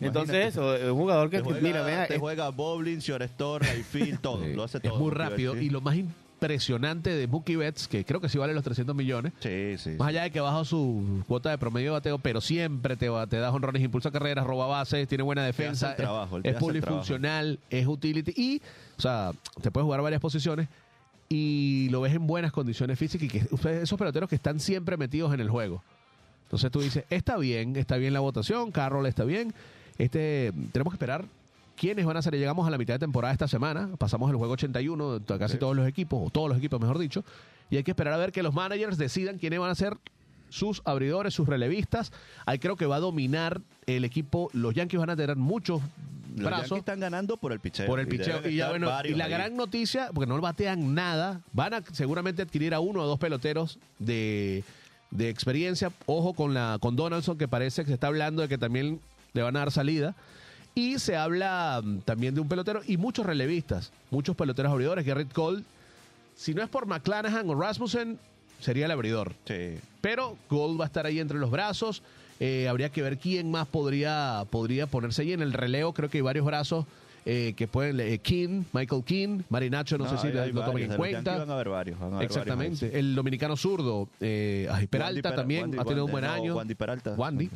Entonces, 0.00 0.46
eso, 0.48 0.74
es 0.74 0.90
un 0.90 0.98
jugador 0.98 1.30
que, 1.30 1.38
Te 1.38 1.44
juega, 1.44 1.60
mira, 1.60 1.82
vea, 1.82 2.06
te 2.06 2.14
es- 2.14 2.20
juega 2.20 2.48
bowling, 2.50 2.98
shortstop, 2.98 3.62
right 3.62 3.84
field, 3.84 4.20
todo. 4.20 4.44
Sí, 4.44 4.52
Lo 4.54 4.64
hace 4.64 4.78
es 4.78 4.82
todo. 4.82 4.94
muy 4.98 5.04
Mookie 5.04 5.18
Betts, 5.18 5.30
rápido. 5.30 5.54
sí. 5.54 5.60
Y 5.66 5.70
lo 5.70 5.80
más 5.80 5.94
impresionante 5.96 7.10
de 7.10 7.26
Mookie 7.26 7.56
Betts, 7.56 7.88
que 7.88 8.04
creo 8.04 8.20
que 8.20 8.28
sí 8.28 8.36
vale 8.38 8.52
los 8.52 8.64
300 8.64 8.94
millones, 8.94 9.32
Sí, 9.40 9.76
sí. 9.78 9.90
más 9.98 10.08
allá 10.08 10.22
de 10.24 10.30
que 10.30 10.40
baja 10.40 10.64
su 10.64 11.22
cuota 11.26 11.50
de 11.50 11.58
promedio 11.58 11.90
de 11.90 11.92
bateo, 11.92 12.18
pero 12.18 12.40
siempre 12.40 12.96
te, 12.96 13.08
va- 13.08 13.26
te 13.26 13.38
da 13.38 13.50
honrones, 13.50 13.82
impulsa 13.82 14.10
carreras, 14.10 14.44
roba 14.46 14.66
bases, 14.66 15.06
tiene 15.08 15.22
buena 15.24 15.44
defensa, 15.44 15.90
hace 15.92 16.02
el 16.02 16.06
trabajo, 16.08 16.38
es, 16.38 16.44
es 16.44 16.56
hace 16.56 16.66
el 16.66 16.80
trabajo. 16.80 16.86
polifuncional, 16.96 17.58
es 17.70 17.86
utility 17.86 18.32
y, 18.36 18.62
o 18.98 19.00
sea, 19.00 19.30
te 19.62 19.70
puedes 19.70 19.84
jugar 19.84 20.02
varias 20.02 20.20
posiciones 20.20 20.68
y 21.36 21.88
lo 21.90 22.00
ves 22.00 22.14
en 22.14 22.28
buenas 22.28 22.52
condiciones 22.52 22.96
físicas 22.96 23.26
y 23.26 23.28
que 23.28 23.52
ustedes, 23.52 23.82
esos 23.82 23.98
peloteros 23.98 24.28
que 24.28 24.36
están 24.36 24.60
siempre 24.60 24.96
metidos 24.96 25.34
en 25.34 25.40
el 25.40 25.50
juego. 25.50 25.82
Entonces 26.44 26.70
tú 26.70 26.80
dices, 26.80 27.04
está 27.10 27.36
bien, 27.36 27.74
está 27.74 27.96
bien 27.96 28.12
la 28.12 28.20
votación, 28.20 28.70
Carroll 28.70 29.06
está 29.06 29.24
bien. 29.24 29.52
Este, 29.98 30.52
tenemos 30.70 30.92
que 30.92 30.94
esperar 30.94 31.24
quiénes 31.76 32.06
van 32.06 32.16
a 32.16 32.22
ser. 32.22 32.36
Llegamos 32.36 32.68
a 32.68 32.70
la 32.70 32.78
mitad 32.78 32.94
de 32.94 33.00
temporada 33.00 33.32
esta 33.32 33.48
semana, 33.48 33.90
pasamos 33.98 34.30
el 34.30 34.36
juego 34.36 34.52
81, 34.52 35.18
de 35.18 35.38
casi 35.38 35.58
todos 35.58 35.74
los 35.74 35.88
equipos, 35.88 36.22
o 36.24 36.30
todos 36.30 36.48
los 36.48 36.56
equipos 36.56 36.80
mejor 36.80 37.00
dicho, 37.00 37.24
y 37.68 37.78
hay 37.78 37.82
que 37.82 37.90
esperar 37.90 38.14
a 38.14 38.18
ver 38.18 38.30
que 38.30 38.44
los 38.44 38.54
managers 38.54 38.96
decidan 38.96 39.38
quiénes 39.38 39.58
van 39.58 39.70
a 39.70 39.74
ser 39.74 39.96
sus 40.54 40.82
abridores, 40.84 41.34
sus 41.34 41.48
relevistas. 41.48 42.12
Ahí 42.46 42.60
creo 42.60 42.76
que 42.76 42.86
va 42.86 42.96
a 42.96 43.00
dominar 43.00 43.60
el 43.86 44.04
equipo. 44.04 44.50
Los 44.52 44.72
Yankees 44.72 45.00
van 45.00 45.10
a 45.10 45.16
tener 45.16 45.36
muchos 45.36 45.82
Los 46.36 46.46
brazos 46.46 46.68
Yankees 46.68 46.78
están 46.78 47.00
ganando 47.00 47.36
por 47.36 47.52
el 47.52 47.58
picheo. 47.58 47.86
por 47.86 47.98
el 47.98 48.06
picheo. 48.06 48.48
Y, 48.48 48.56
ya, 48.56 48.66
estar 48.66 48.70
bueno, 48.70 48.86
y 48.86 48.90
varios 48.90 49.18
la 49.18 49.24
ahí. 49.24 49.30
gran 49.32 49.56
noticia, 49.56 50.10
porque 50.14 50.28
no 50.28 50.40
batean 50.40 50.94
nada, 50.94 51.40
van 51.52 51.74
a 51.74 51.82
seguramente 51.92 52.42
adquirir 52.42 52.72
a 52.72 52.78
uno 52.78 53.02
o 53.02 53.06
dos 53.06 53.18
peloteros 53.18 53.80
de, 53.98 54.62
de 55.10 55.28
experiencia. 55.28 55.90
Ojo 56.06 56.34
con 56.34 56.54
la 56.54 56.78
con 56.80 56.94
Donaldson, 56.94 57.36
que 57.36 57.48
parece 57.48 57.82
que 57.82 57.88
se 57.88 57.94
está 57.94 58.06
hablando 58.06 58.42
de 58.42 58.48
que 58.48 58.56
también 58.56 59.00
le 59.32 59.42
van 59.42 59.56
a 59.56 59.60
dar 59.60 59.72
salida. 59.72 60.14
Y 60.76 61.00
se 61.00 61.16
habla 61.16 61.80
mm, 61.82 61.98
también 62.00 62.36
de 62.36 62.40
un 62.40 62.48
pelotero 62.48 62.80
y 62.86 62.96
muchos 62.96 63.26
relevistas, 63.26 63.90
muchos 64.12 64.36
peloteros 64.36 64.70
abridores. 64.70 65.04
Garrett 65.04 65.32
Cole, 65.32 65.64
si 66.36 66.54
no 66.54 66.62
es 66.62 66.68
por 66.68 66.86
McClanahan 66.86 67.50
o 67.50 67.56
Rasmussen, 67.56 68.20
sería 68.60 68.86
el 68.86 68.90
abridor. 68.90 69.32
Sí. 69.46 69.76
Pero 70.00 70.36
Gold 70.50 70.80
va 70.80 70.84
a 70.84 70.86
estar 70.86 71.06
ahí 71.06 71.20
entre 71.20 71.38
los 71.38 71.50
brazos. 71.50 72.02
Eh, 72.40 72.66
habría 72.68 72.88
que 72.90 73.00
ver 73.02 73.18
quién 73.18 73.50
más 73.50 73.66
podría, 73.66 74.44
podría 74.50 74.86
ponerse 74.86 75.22
ahí 75.22 75.32
en 75.32 75.40
el 75.42 75.52
relevo. 75.52 75.92
Creo 75.94 76.10
que 76.10 76.18
hay 76.18 76.22
varios 76.22 76.44
brazos 76.44 76.84
eh, 77.26 77.54
que 77.56 77.66
pueden. 77.68 78.00
eh, 78.00 78.18
King, 78.18 78.64
Michael 78.74 79.02
King, 79.04 79.42
Marinacho, 79.48 79.96
no, 79.96 80.06
sé 80.10 80.18
si 80.18 80.26
hay- 80.36 80.52
lo 80.52 80.60
toman 80.60 80.74
varios. 80.74 80.90
en 80.92 80.98
los 80.98 80.98
Yankees 80.98 80.98
cuenta. 81.24 81.38
Van 81.38 81.50
a 81.50 81.54
haber 81.54 81.68
varios. 81.70 81.98
van 81.98 82.12
a 82.12 82.16
haber 82.16 82.28
varios 82.28 82.36
Exactamente. 82.36 82.98
El 82.98 83.14
dominicano 83.14 83.56
zurdo, 83.56 84.08
eh, 84.20 84.68
ay, 84.70 84.86
Peralta 84.88 85.30
Pera- 85.30 85.36
también 85.36 85.70
Wandy- 85.72 85.80
ha 85.80 85.84
tenido 85.84 86.04
un 86.04 86.10
buen 86.10 86.24
no, 86.24 86.30
año. 86.32 86.56
Wandy 86.56 86.74
Peralta. 86.74 87.12
Wandy, 87.14 87.48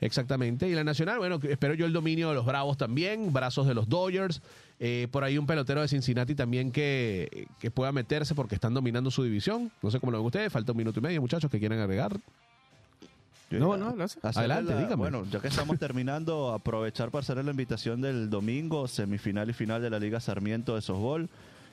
exactamente. 0.00 0.68
Y 0.68 0.72
la 0.74 0.84
nacional, 0.84 1.18
bueno, 1.18 1.38
espero 1.42 1.74
yo 1.74 1.86
el 1.86 1.92
dominio 1.92 2.28
de 2.30 2.34
los 2.34 2.44
Bravos 2.44 2.76
también, 2.76 3.32
brazos 3.32 3.66
de 3.66 3.74
los 3.74 3.88
Dodgers. 3.88 4.42
Eh, 4.80 5.06
por 5.10 5.22
ahí 5.24 5.38
un 5.38 5.46
pelotero 5.46 5.80
de 5.80 5.88
Cincinnati 5.88 6.34
también 6.34 6.72
que, 6.72 7.46
que 7.60 7.70
pueda 7.70 7.92
meterse 7.92 8.34
porque 8.34 8.56
están 8.56 8.74
dominando 8.74 9.10
su 9.10 9.22
división. 9.22 9.70
No 9.82 9.90
sé 9.90 10.00
cómo 10.00 10.12
lo 10.12 10.18
ven 10.18 10.26
ustedes. 10.26 10.52
Falta 10.52 10.72
un 10.72 10.78
minuto 10.78 10.98
y 11.00 11.02
medio, 11.02 11.20
muchachos, 11.20 11.50
que 11.50 11.58
quieran 11.58 11.78
agregar. 11.78 12.18
Yo 13.50 13.58
No, 13.60 13.76
no, 13.76 14.02
hace. 14.02 14.18
hacerle 14.22 14.54
Adelante, 14.54 14.72
la- 14.74 14.78
dígame. 14.80 14.96
Bueno, 14.96 15.24
ya 15.30 15.40
que 15.40 15.48
estamos 15.48 15.78
terminando, 15.78 16.52
aprovechar 16.54 17.10
para 17.10 17.20
hacer 17.20 17.42
la 17.44 17.50
invitación 17.50 18.00
del 18.00 18.30
domingo, 18.30 18.88
semifinal 18.88 19.48
y 19.48 19.52
final 19.52 19.80
de 19.80 19.90
la 19.90 19.98
Liga 20.00 20.18
Sarmiento 20.20 20.74
de 20.74 20.82
softball. 20.82 21.28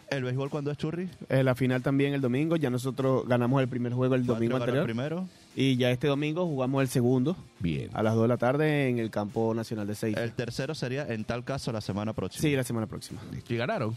El 0.10 0.24
béisbol 0.24 0.49
cuando 0.49 0.72
es 0.72 0.78
churri. 0.78 1.10
eh, 1.30 1.41
la 1.43 1.56
final 1.56 1.82
también 1.82 2.14
el 2.14 2.20
domingo. 2.22 2.58
Ya 2.58 2.70
nosotros 2.70 3.26
ganamos 3.28 3.62
el 3.62 3.70
primer 3.70 3.93
juego 3.93 4.14
el 4.16 4.26
domingo 4.26 4.58
anterior. 4.58 4.84
primero. 4.84 5.28
Y 5.56 5.76
ya 5.76 5.91
este 5.91 6.08
domingo 6.08 6.45
jugamos 6.45 6.82
el 6.82 6.88
segundo 6.88 7.36
Bien. 7.60 7.89
a 7.93 8.02
las 8.04 8.14
2 8.14 8.24
de 8.24 8.28
la 8.30 8.38
tarde 8.38 8.88
en 8.89 8.99
el 8.99 9.10
campo 9.12 9.54
nacional 9.54 9.86
de 9.88 9.95
Seis. 9.95 10.16
El 10.18 10.32
tercero 10.34 10.74
sería 10.74 11.06
en 11.08 11.26
tal 11.26 11.43
caso 11.43 11.72
la 11.72 11.82
semana 11.82 12.14
próxima. 12.14 12.41
Sí, 12.41 12.56
la 12.56 12.64
semana 12.64 12.88
próxima. 12.88 13.22
Y 13.49 13.56
ganaron. 13.56 13.95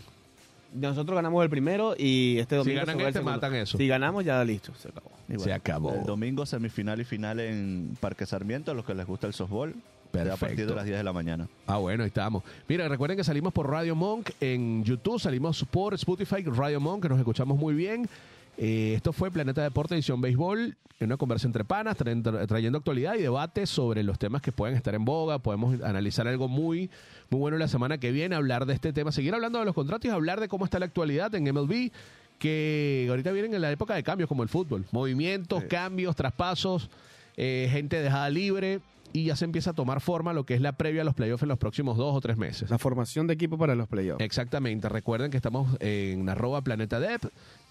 Nosotros 0.74 1.14
ganamos 1.14 1.44
el 1.44 1.50
primero 1.50 1.94
y 1.96 2.38
este 2.38 2.56
domingo. 2.56 2.80
ganan 2.80 2.96
se 2.96 3.02
el 3.02 3.08
este, 3.08 3.18
segundo. 3.20 3.36
matan 3.36 3.54
eso. 3.54 3.78
Si 3.78 3.86
ganamos, 3.86 4.24
ya 4.24 4.42
listo, 4.44 4.72
se 4.74 4.88
acabó. 4.88 5.10
Y 5.28 5.38
Se 5.38 5.52
acabó. 5.52 5.94
El 5.94 6.02
domingo 6.04 6.44
semifinal 6.44 7.00
y 7.00 7.04
final 7.04 7.38
en 7.38 7.96
Parque 8.00 8.26
Sarmiento, 8.26 8.72
a 8.72 8.74
los 8.74 8.84
que 8.84 8.92
les 8.94 9.06
gusta 9.06 9.28
el 9.28 9.34
softball. 9.34 9.72
ya 10.12 10.22
A 10.22 10.24
partir 10.24 10.38
Perfecto. 10.40 10.66
de 10.70 10.74
las 10.74 10.84
10 10.84 10.98
de 10.98 11.04
la 11.04 11.12
mañana. 11.12 11.48
Ah, 11.68 11.76
bueno, 11.78 12.02
ahí 12.02 12.08
estamos. 12.08 12.42
Mira, 12.68 12.88
recuerden 12.88 13.16
que 13.16 13.22
salimos 13.22 13.52
por 13.52 13.70
Radio 13.70 13.94
Monk 13.94 14.30
en 14.40 14.82
YouTube, 14.82 15.20
salimos 15.20 15.64
por 15.70 15.94
Spotify, 15.94 16.42
Radio 16.42 16.80
Monk, 16.80 17.04
que 17.04 17.08
nos 17.08 17.18
escuchamos 17.18 17.56
muy 17.56 17.74
bien. 17.74 18.08
Eh, 18.56 18.92
esto 18.96 19.12
fue 19.12 19.30
Planeta 19.30 19.62
Deporte 19.62 19.94
Edición 19.94 20.20
Béisbol, 20.20 20.76
en 21.00 21.06
una 21.06 21.16
conversa 21.16 21.46
entre 21.46 21.64
panas, 21.64 21.96
tra- 21.98 22.46
trayendo 22.46 22.78
actualidad 22.78 23.14
y 23.16 23.22
debate 23.22 23.66
sobre 23.66 24.02
los 24.04 24.18
temas 24.18 24.42
que 24.42 24.52
pueden 24.52 24.76
estar 24.76 24.94
en 24.94 25.04
boga. 25.04 25.38
Podemos 25.40 25.80
analizar 25.82 26.28
algo 26.28 26.46
muy, 26.48 26.88
muy 27.30 27.40
bueno 27.40 27.58
la 27.58 27.66
semana 27.68 27.98
que 27.98 28.12
viene, 28.12 28.36
hablar 28.36 28.64
de 28.66 28.74
este 28.74 28.92
tema, 28.92 29.10
seguir 29.10 29.34
hablando 29.34 29.58
de 29.58 29.64
los 29.64 29.74
contratos 29.74 30.06
y 30.08 30.10
hablar 30.14 30.40
de 30.40 30.48
cómo 30.48 30.64
está 30.64 30.78
la 30.78 30.86
actualidad 30.86 31.34
en 31.34 31.44
MLB, 31.52 31.90
que 32.38 33.06
ahorita 33.10 33.32
vienen 33.32 33.54
en 33.54 33.60
la 33.62 33.72
época 33.72 33.94
de 33.94 34.02
cambios 34.04 34.28
como 34.28 34.42
el 34.44 34.48
fútbol. 34.48 34.84
Movimientos, 34.92 35.62
Sí. 35.62 35.68
cambios, 35.68 36.14
traspasos, 36.14 36.90
eh, 37.36 37.68
gente 37.72 38.00
dejada 38.00 38.30
libre 38.30 38.80
y 39.14 39.26
ya 39.26 39.36
se 39.36 39.44
empieza 39.44 39.70
a 39.70 39.72
tomar 39.74 40.00
forma 40.00 40.32
lo 40.32 40.44
que 40.44 40.54
es 40.54 40.60
la 40.60 40.72
previa 40.72 41.02
a 41.02 41.04
los 41.04 41.14
playoffs 41.14 41.44
en 41.44 41.48
los 41.48 41.56
próximos 41.56 41.96
dos 41.96 42.16
o 42.16 42.20
tres 42.20 42.36
meses. 42.36 42.68
La 42.68 42.78
formación 42.78 43.28
de 43.28 43.34
equipo 43.34 43.56
para 43.56 43.76
los 43.76 43.86
playoffs. 43.86 44.20
Exactamente. 44.20 44.88
Recuerden 44.88 45.30
que 45.30 45.36
estamos 45.36 45.76
en 45.78 46.28
arroba 46.28 46.62
Planeta 46.62 46.98
Dep, 46.98 47.22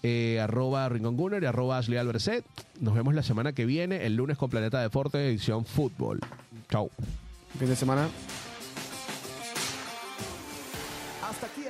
eh, 0.02 0.40
arroba 0.40 0.88
Rincón 0.88 1.18
Gunner 1.18 1.42
y 1.42 1.46
arroba 1.46 1.76
Ashley 1.76 1.98
Albercet. 1.98 2.46
Nos 2.80 2.94
vemos 2.94 3.14
la 3.14 3.22
semana 3.22 3.52
que 3.52 3.66
viene, 3.66 4.06
el 4.06 4.16
lunes 4.16 4.38
con 4.38 4.48
Planeta 4.48 4.80
Deporte, 4.80 5.28
edición 5.28 5.66
fútbol. 5.66 6.18
Chau. 6.70 6.90
Fin 7.58 7.68
de 7.68 7.76
semana. 7.76 8.08
Hasta 11.28 11.46
aquí 11.46 11.63